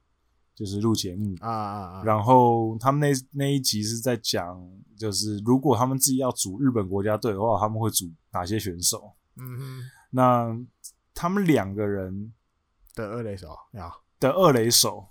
[0.56, 2.02] 就是录节目啊啊啊！
[2.02, 4.58] 然后他们那那一集是在讲，
[4.96, 9.12] 就是如果他们自己要组日本国家队的话，他们会组哪些选手？
[9.36, 10.58] 嗯哼，那
[11.14, 12.32] 他们两个人
[12.94, 15.08] 的二垒手呀，的二垒手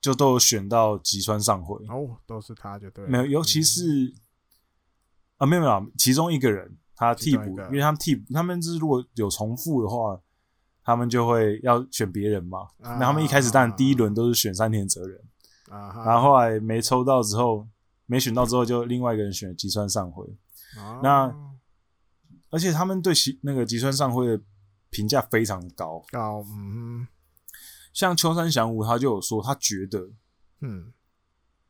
[0.00, 4.14] 就都有选到吉川上辉哦，都是他就对，没有，尤其是
[5.36, 10.18] 啊，没有没有，其中一个人他替补，因为他们替补，他们是如果有重复的话。
[10.84, 12.68] 他们就会要选别人嘛。
[12.78, 15.20] 那他们一开始当然第一轮都是选山田哲人，
[15.68, 17.66] 然后后来没抽到之后，
[18.06, 20.24] 没选到之后，就另外一个人选吉川尚辉。
[21.02, 21.34] 那
[22.50, 24.40] 而且他们对那个吉川尚辉的
[24.90, 27.06] 评价非常高，高，嗯，
[27.92, 30.08] 像秋山翔吾他就有说，他觉得，
[30.60, 30.92] 嗯，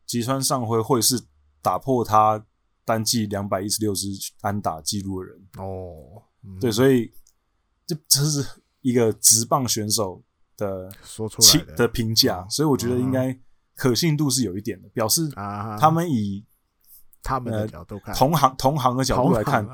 [0.04, 1.22] 吉川尚辉会是
[1.62, 2.44] 打破他
[2.84, 4.08] 单季两百一十六支
[4.42, 6.22] 安打记录的人哦，
[6.60, 7.10] 对，所以
[7.86, 8.46] 这这是
[8.84, 10.22] 一个直棒选手
[10.56, 11.88] 的说出来的。
[11.88, 13.36] 评价，所以我觉得应该
[13.74, 15.28] 可信度是有一点的，表示
[15.80, 16.44] 他们以
[17.22, 19.66] 他们的角度看，同行同行的角度来看，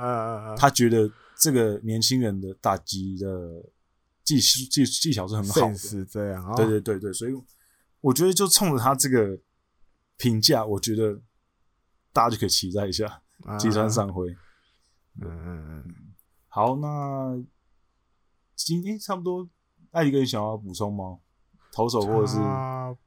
[0.56, 3.26] 他觉得这个年轻人的打击的
[4.24, 7.32] 技术技技巧是很好的，是这样，对对对对，所以
[8.00, 9.36] 我觉得就冲着他这个
[10.16, 11.20] 评价，我觉得。
[12.12, 13.22] 大家就可以期待一下
[13.56, 14.28] 吉川上辉。
[15.20, 15.84] 嗯嗯嗯，
[16.48, 17.40] 好，那
[18.64, 19.48] 今天差不多，
[19.92, 21.18] 艾迪哥想要补充吗？
[21.72, 22.38] 投手或者是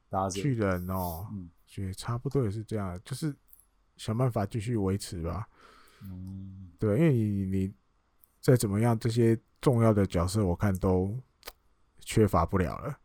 [0.10, 0.42] 打者？
[0.42, 3.36] 巨人哦，嗯，也差不多也是这样，就是
[3.98, 5.48] 想办法继续维持吧。
[6.02, 7.74] 嗯，对，因为你你
[8.42, 11.18] 再怎么样，这些重要的角色我看都
[12.00, 12.98] 缺乏不了了。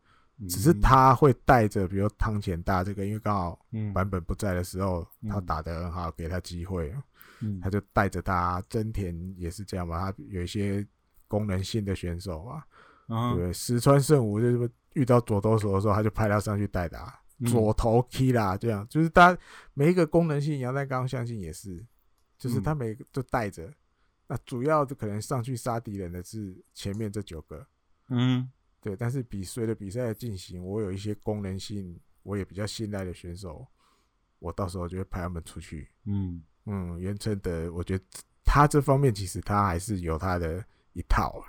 [0.47, 3.59] 只是他会带着，比如汤浅大这个，因为刚好
[3.93, 6.95] 版本不在的时候，他打得很好，给他机会，
[7.61, 8.63] 他就带着他。
[8.69, 10.87] 真田也是这样吧，他有一些
[11.29, 12.67] 功能性的选手啊，
[13.37, 13.53] 对？
[13.53, 19.37] 石川圣武就是遇到左投手的时候，他就派他上去代打左投 key 啦，这样就是他
[19.73, 21.81] 每一个功能性，杨代刚相信也是，
[22.37, 23.71] 就是他每个都带着。
[24.27, 27.65] 那主要就可能上去杀敌人的是前面这九个，
[28.09, 28.51] 嗯。
[28.81, 33.67] 对，但是比随着比赛的进行，我有一些功能性，我也比较信赖的选手，
[34.39, 35.89] 我到时候就会派他们出去。
[36.05, 38.05] 嗯嗯，袁成德，我觉得
[38.45, 40.63] 他这方面其实他还是有他的
[40.93, 41.47] 一套啊，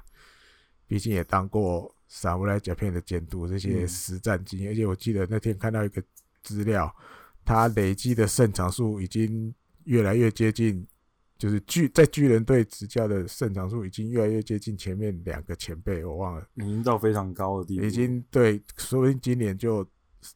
[0.87, 4.71] 毕竟也当过萨姆莱甲片的监督，这些实战经验。
[4.71, 6.03] 嗯、而且我记得那天看到一个
[6.43, 6.95] 资料，
[7.45, 9.55] 他累积的胜场数已经
[9.85, 10.87] 越来越接近。
[11.39, 17.87] 就是巨在巨人队执教的胜场数已经越来越接近前面两个前辈，我忘了，已经到非常高的地步。
[17.87, 19.83] 已经对，说不定今年就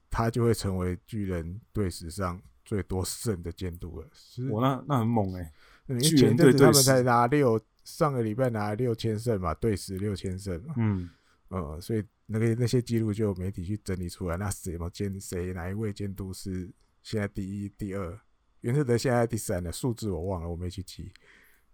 [0.08, 4.08] 他就会成为巨人队史上最多胜的监督了。
[4.50, 5.52] 我那那很猛哎、
[5.88, 5.98] 欸！
[5.98, 10.74] 巨人队他们才拿六，上个礼拜拿了六千胜嘛，队史六千胜嘛。
[10.78, 11.08] 嗯
[11.48, 16.68] 呃，所以那个那些记录就有媒体去整理出来，那谁么监谁哪一位监督是
[17.02, 18.18] 现在第一、第二？
[18.62, 21.12] 袁世德现在第三了，数字我忘了，我没去记，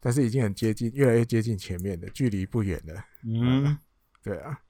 [0.01, 2.95] 但是已经很接近，越来越接近前面的，距离不远了。
[3.25, 3.79] 嗯，嗯，
[4.25, 4.61] 对啊，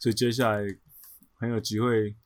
[0.00, 0.76] 所以接下来
[1.34, 2.16] 很有机会，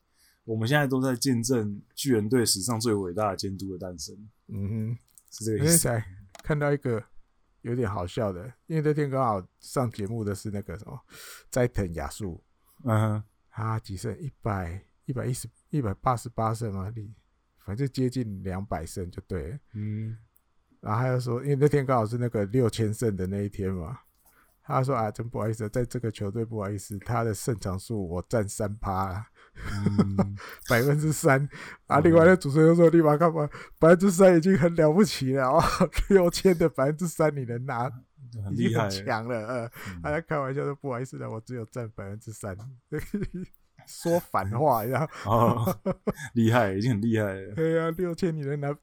[0.44, 4.16] 我们现在都在见证巨人队史上最伟大的监督的诞生。
[4.48, 4.98] 嗯哼，
[5.30, 6.02] 是这个意思。
[6.42, 7.04] 看到一个
[7.62, 10.99] 有点好笑的，因为那天刚好上节目的是那个什么
[11.51, 12.43] 斋藤雅树，
[12.85, 14.16] 嗯哼，他几胜？
[14.19, 16.93] 一百一百一十一百八十八胜吗？
[16.95, 17.15] 你？
[17.62, 20.16] 反正接近两百胜就对了，嗯，
[20.81, 24.01] 然后他又说，因为那天刚好是那个六千胜的那一天嘛，
[24.62, 29.30] 他说啊，真不好意思，在这个球队不好意思，他的胜场数我占三趴，
[30.68, 31.48] 百分之三，
[31.86, 33.48] 啊，另外那主持人又说，立马干嘛，
[33.78, 35.62] 百分之三已经很了不起了哦，
[36.09, 37.90] 六千的百分之三你能拿，
[38.52, 39.70] 已经很强了，呃，
[40.02, 42.56] 他在开玩笑说不好意思的，我只有占百分之三。
[43.86, 45.64] 说反话一样哦，
[46.35, 47.55] 厉害，已经很厉害了。
[47.55, 48.77] 对啊，六千你能拿，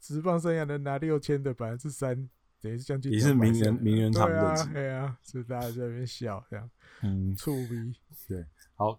[0.00, 2.14] 职棒生涯能拿六千的百分之三，
[2.62, 3.12] 等于是将近。
[3.12, 4.38] 也是名人名人堂的。
[4.38, 6.70] 对啊，对啊，是大家在那边笑这样。
[7.02, 7.92] 嗯，触鼻。
[8.28, 8.46] 对，
[8.76, 8.98] 好，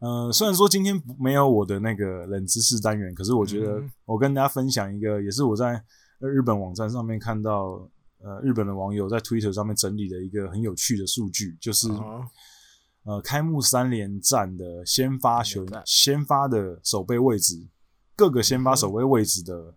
[0.00, 5.82] 呃，虽然说今天没有我的那个冷知识单元，可是我觉得我跟大家分享一个，也是我在
[6.18, 7.88] 日本网站上面看到，
[8.20, 11.88] 呃，日本的网友在 Twitter 上面整理的一个很有趣的数据，就是。
[13.04, 17.66] 呃，开幕三连战的先发球，先发的守备位置，
[18.14, 19.74] 各个先发守备位置的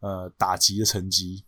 [0.00, 1.46] 呃打击的成绩。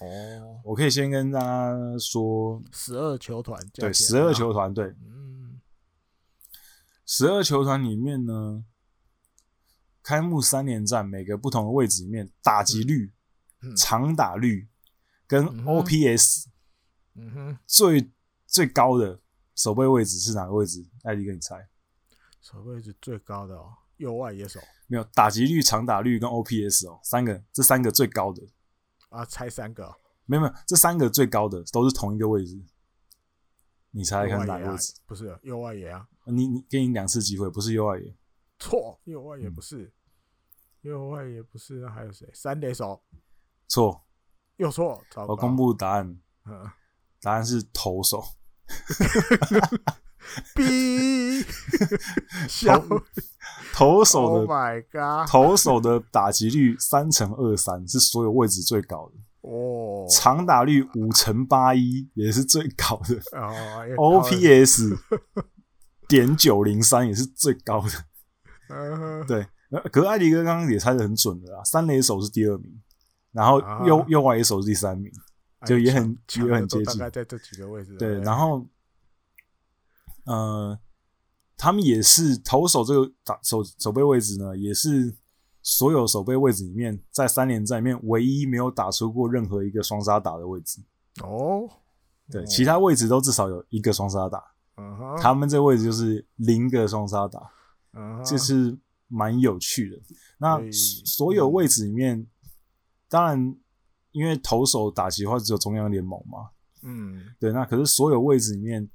[0.00, 5.35] 哦，我可以先跟大家说，十二球团，对，十二球团，对，嗯，
[7.06, 8.64] 十二球团里面呢，
[10.02, 13.12] 开幕三连战每个不同的位置里面，打击率、
[13.76, 14.68] 长打率
[15.26, 16.46] 跟 OPS，
[17.14, 18.10] 嗯哼，最
[18.46, 19.20] 最高的。
[19.54, 20.86] 守备位置是哪个位置？
[21.04, 21.66] 艾迪，给你猜。
[22.42, 24.60] 守备位置最高的哦，右外野手。
[24.86, 28.42] 没有，打击率、长打率跟 OPS 哦，三个，这三个最高的。
[29.08, 29.94] 啊，猜三个、哦。
[30.26, 32.62] 没有没有，这三个最高的都是同一个位置。
[33.92, 34.92] 你猜看哪个位置？
[35.06, 36.06] 不是右外野啊。
[36.26, 38.14] 你你给你两次机会，不是右外野。
[38.58, 39.92] 错，右外野不是。
[40.82, 42.28] 嗯、右外野不是，那还有谁？
[42.32, 43.02] 三垒手。
[43.68, 44.04] 错。
[44.56, 45.02] 又错。
[45.28, 46.18] 我公布答案。
[46.46, 46.70] 嗯。
[47.20, 48.24] 答案是投手。
[52.66, 53.00] 投
[53.72, 59.14] 投手的，Oh my God，投手的打击率三乘二三是所有位置最高的
[59.48, 63.54] 哦，长打率五乘八一也是最高的哦
[63.96, 64.98] ，OPS
[66.08, 69.46] 点九零三也是最高的，对。
[69.90, 72.80] 可是艾迪哥刚刚也猜的很准的啦，三垒手是第二名，
[73.32, 75.12] 然后右右外野手是第三名，
[75.66, 77.96] 就也很也很接近，大概在这几个位置。
[77.96, 78.64] 对，然后
[80.24, 80.78] 呃，
[81.56, 85.16] 他们也是投手这个打手手背位置呢，也是
[85.62, 90.80] 所有手背位置里面，在三连战里面唯一没有打出过任何一个双杀打的位置。
[91.22, 91.68] 哦，
[92.30, 94.42] 对，其他位置都至少有一个双杀打，
[95.20, 97.50] 他们这位置就是零个双杀打，
[98.24, 98.78] 这是。
[99.08, 100.02] 蛮有趣的。
[100.38, 102.26] 那所有位置里面，
[103.08, 103.56] 当然，
[104.10, 106.50] 因为投手打击的话只有中央联盟嘛。
[106.82, 107.52] 嗯，对。
[107.52, 108.90] 那可是所有位置里面，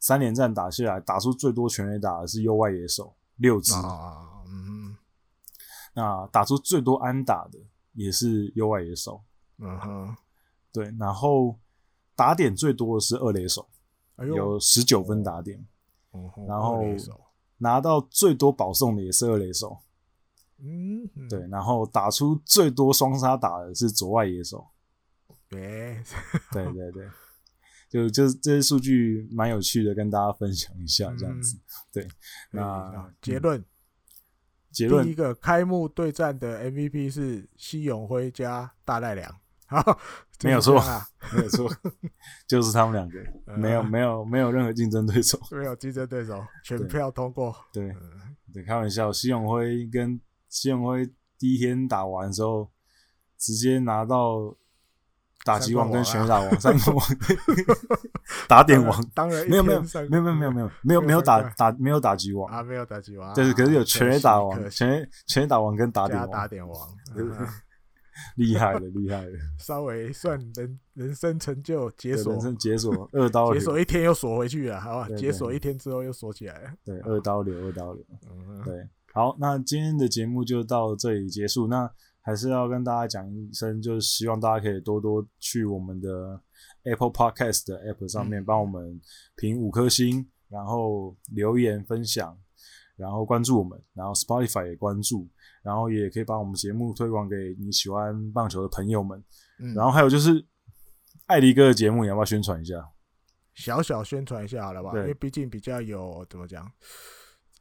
[0.00, 3.72] 三连战打下来，打出最多全垒打的是右外野手六支。
[4.48, 4.96] 嗯。
[5.94, 7.60] 那打出最多安打的
[7.92, 9.22] 也是右外野手。
[9.58, 10.16] 嗯哼。
[10.72, 11.56] 对，然后
[12.16, 13.68] 打点最多的是二垒手，
[14.26, 15.64] 有十九分打点。
[16.48, 16.84] 然后。
[17.58, 19.78] 拿到最多保送的也是二垒手，
[20.58, 24.66] 嗯，对，然后打出最多双杀打的是左外野手，
[25.48, 26.02] 对，
[26.50, 27.08] 对对对，
[27.88, 31.56] 就就这些数据蛮有趣的，跟大家分享一下这样子。
[31.92, 32.08] 对，
[32.50, 33.64] 那结论，
[34.72, 39.32] 结论，第一个开幕对战的 MVP 是西永辉加大赖良。
[39.66, 40.00] 好，
[40.42, 40.82] 没有错，
[41.34, 41.70] 没有错，
[42.46, 47.54] 就是他们两个，没有没有没有任何竞争对手，没有竞争对手，全票通过。
[47.72, 47.94] 对，
[48.52, 51.08] 对，开玩笑，西永辉跟西永辉
[51.38, 52.70] 第一天打完之后，
[53.38, 54.54] 直接拿到
[55.44, 57.06] 打击王跟全垒打王三冠王，
[58.48, 66.88] 打点王，当然没有没有没有没有没有没有没有没有打打没有打击王啊，没有打击王，就是可是有全垒打王，全全垒打王跟打点王，打点王。
[68.36, 75.08] 厉害了，厉害了，稍微算人人生成就解锁，人生解锁二刀流，解锁一天又锁回去了，好吧？
[75.16, 81.66] 解锁一天之后又锁起来了，对，二刀流，二刀流，嗯，对，好，那今天的节目就到这里结束。
[81.66, 81.90] 那
[82.24, 86.40] 还是要跟大家讲一声，就是希望大家可以多多去我们的
[86.84, 89.00] Apple Podcast 的 App 上面帮我们
[89.34, 92.38] 评五颗星，然后留言分享，
[92.96, 95.28] 然后关注我们，然后 Spotify 也关注。
[95.62, 99.22] 然后也可以把我们节目推广给你喜欢棒球的朋友们。
[99.58, 100.44] 嗯，然后还有就是
[101.26, 102.74] 艾迪哥的节目，你要不要宣传一下？
[103.54, 104.90] 小小宣传一下好了吧？
[104.94, 106.70] 因为毕竟比较有怎么讲，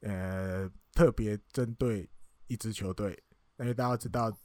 [0.02, 2.10] 呃，特别针对
[2.48, 3.18] 一支球队。
[3.60, 4.36] 因为大家知道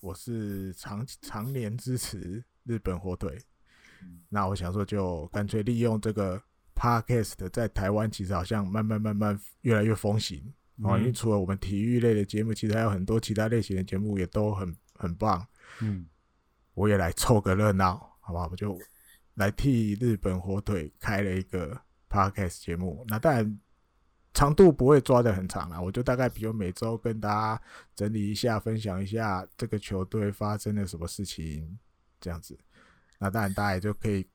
[0.00, 3.36] 我是常常年支持日本火腿，
[4.02, 6.40] 嗯， 那我想说就干脆利用这个
[6.74, 10.54] Podcast 在台湾，其实好像慢慢慢慢越来越风行。
[10.82, 15.46] 哦，因为除了我们体育类的节目，其实还有很多其他类型的节目也都很很棒。
[15.80, 16.06] 嗯，
[16.74, 18.46] 我也来凑个热闹，好不好？
[18.50, 18.78] 我就
[19.36, 21.80] 来替日本火腿开了一个
[22.10, 23.02] podcast 节目。
[23.08, 23.58] 那当然
[24.34, 27.62] 长度不会抓的很长啦，我就大概比如每周跟大家
[27.94, 31.78] 整理一下，分享一下这个球队发生了什么事情
[32.20, 32.58] 这样子。
[33.18, 34.26] 那当然大家也就可以，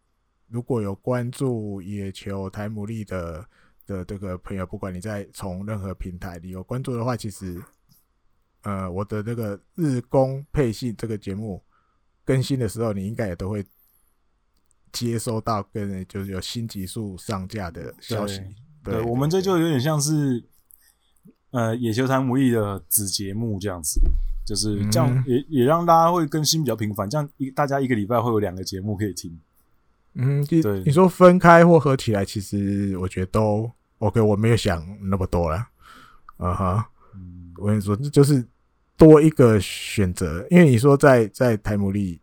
[0.48, 3.48] 如果有关注野球台姆利的。
[3.92, 7.62] 的这个朋友，不管你在从任何平台里有关注的话，其实，
[8.64, 11.62] 呃，我的这个日工配信这个节目
[12.24, 13.66] 更新的时候，你应该也都会
[14.94, 18.42] 接收到跟就是有新集数上架的消息。
[18.84, 20.44] 对，我们这就有点像是
[21.52, 24.00] 呃野球谈无意的子节目这样子，
[24.46, 29.38] 就是这样也、嗯、也让大家会更新比较频繁，这样一大家一个礼拜会有两个节目可以听。
[30.14, 33.72] 嗯，对，你说分开或合起来，其实我觉得都。
[34.02, 35.58] OK，我没有想那么多了，
[36.38, 36.90] 啊哈，
[37.58, 38.44] 我跟你说，这就是
[38.98, 42.20] 多一个选择，因为你说在在台姆利，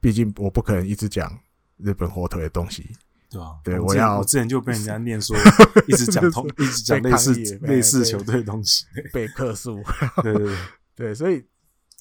[0.00, 1.38] 毕竟我不可能一直讲
[1.76, 2.90] 日本火腿的东西，
[3.30, 3.60] 对吧？
[3.62, 5.36] 对，我要我之前就被人家 念说
[5.86, 8.84] 一直讲同一直讲类似类似球队的东西，
[9.14, 9.80] 被克数，
[10.24, 10.56] 对对
[10.96, 11.46] 对，所以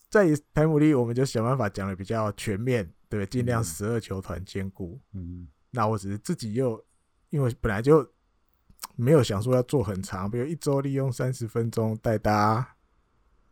[0.10, 5.00] 在台姆利，我们就想办法讲的比较全面，对，尽量十二球团兼顾。
[5.14, 6.84] 嗯，那我只是自己又
[7.30, 8.04] 因为本来就。
[9.00, 12.68] 没有想说要做很长，比如一周利用三十分钟带大家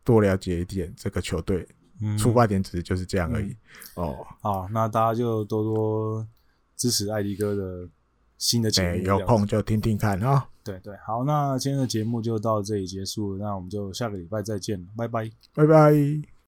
[0.03, 1.67] 多了解一点这个球队，
[2.01, 3.55] 嗯、出发点只是就是这样而已。
[3.95, 6.27] 嗯、哦，好，那大家就多多
[6.75, 7.89] 支持艾迪哥的
[8.37, 10.35] 新的节目，有空就听听看啊。
[10.35, 16.36] 哦、对对，好，那今天的节目就到这里结束，那我们就下个礼拜再见，拜拜，拜拜。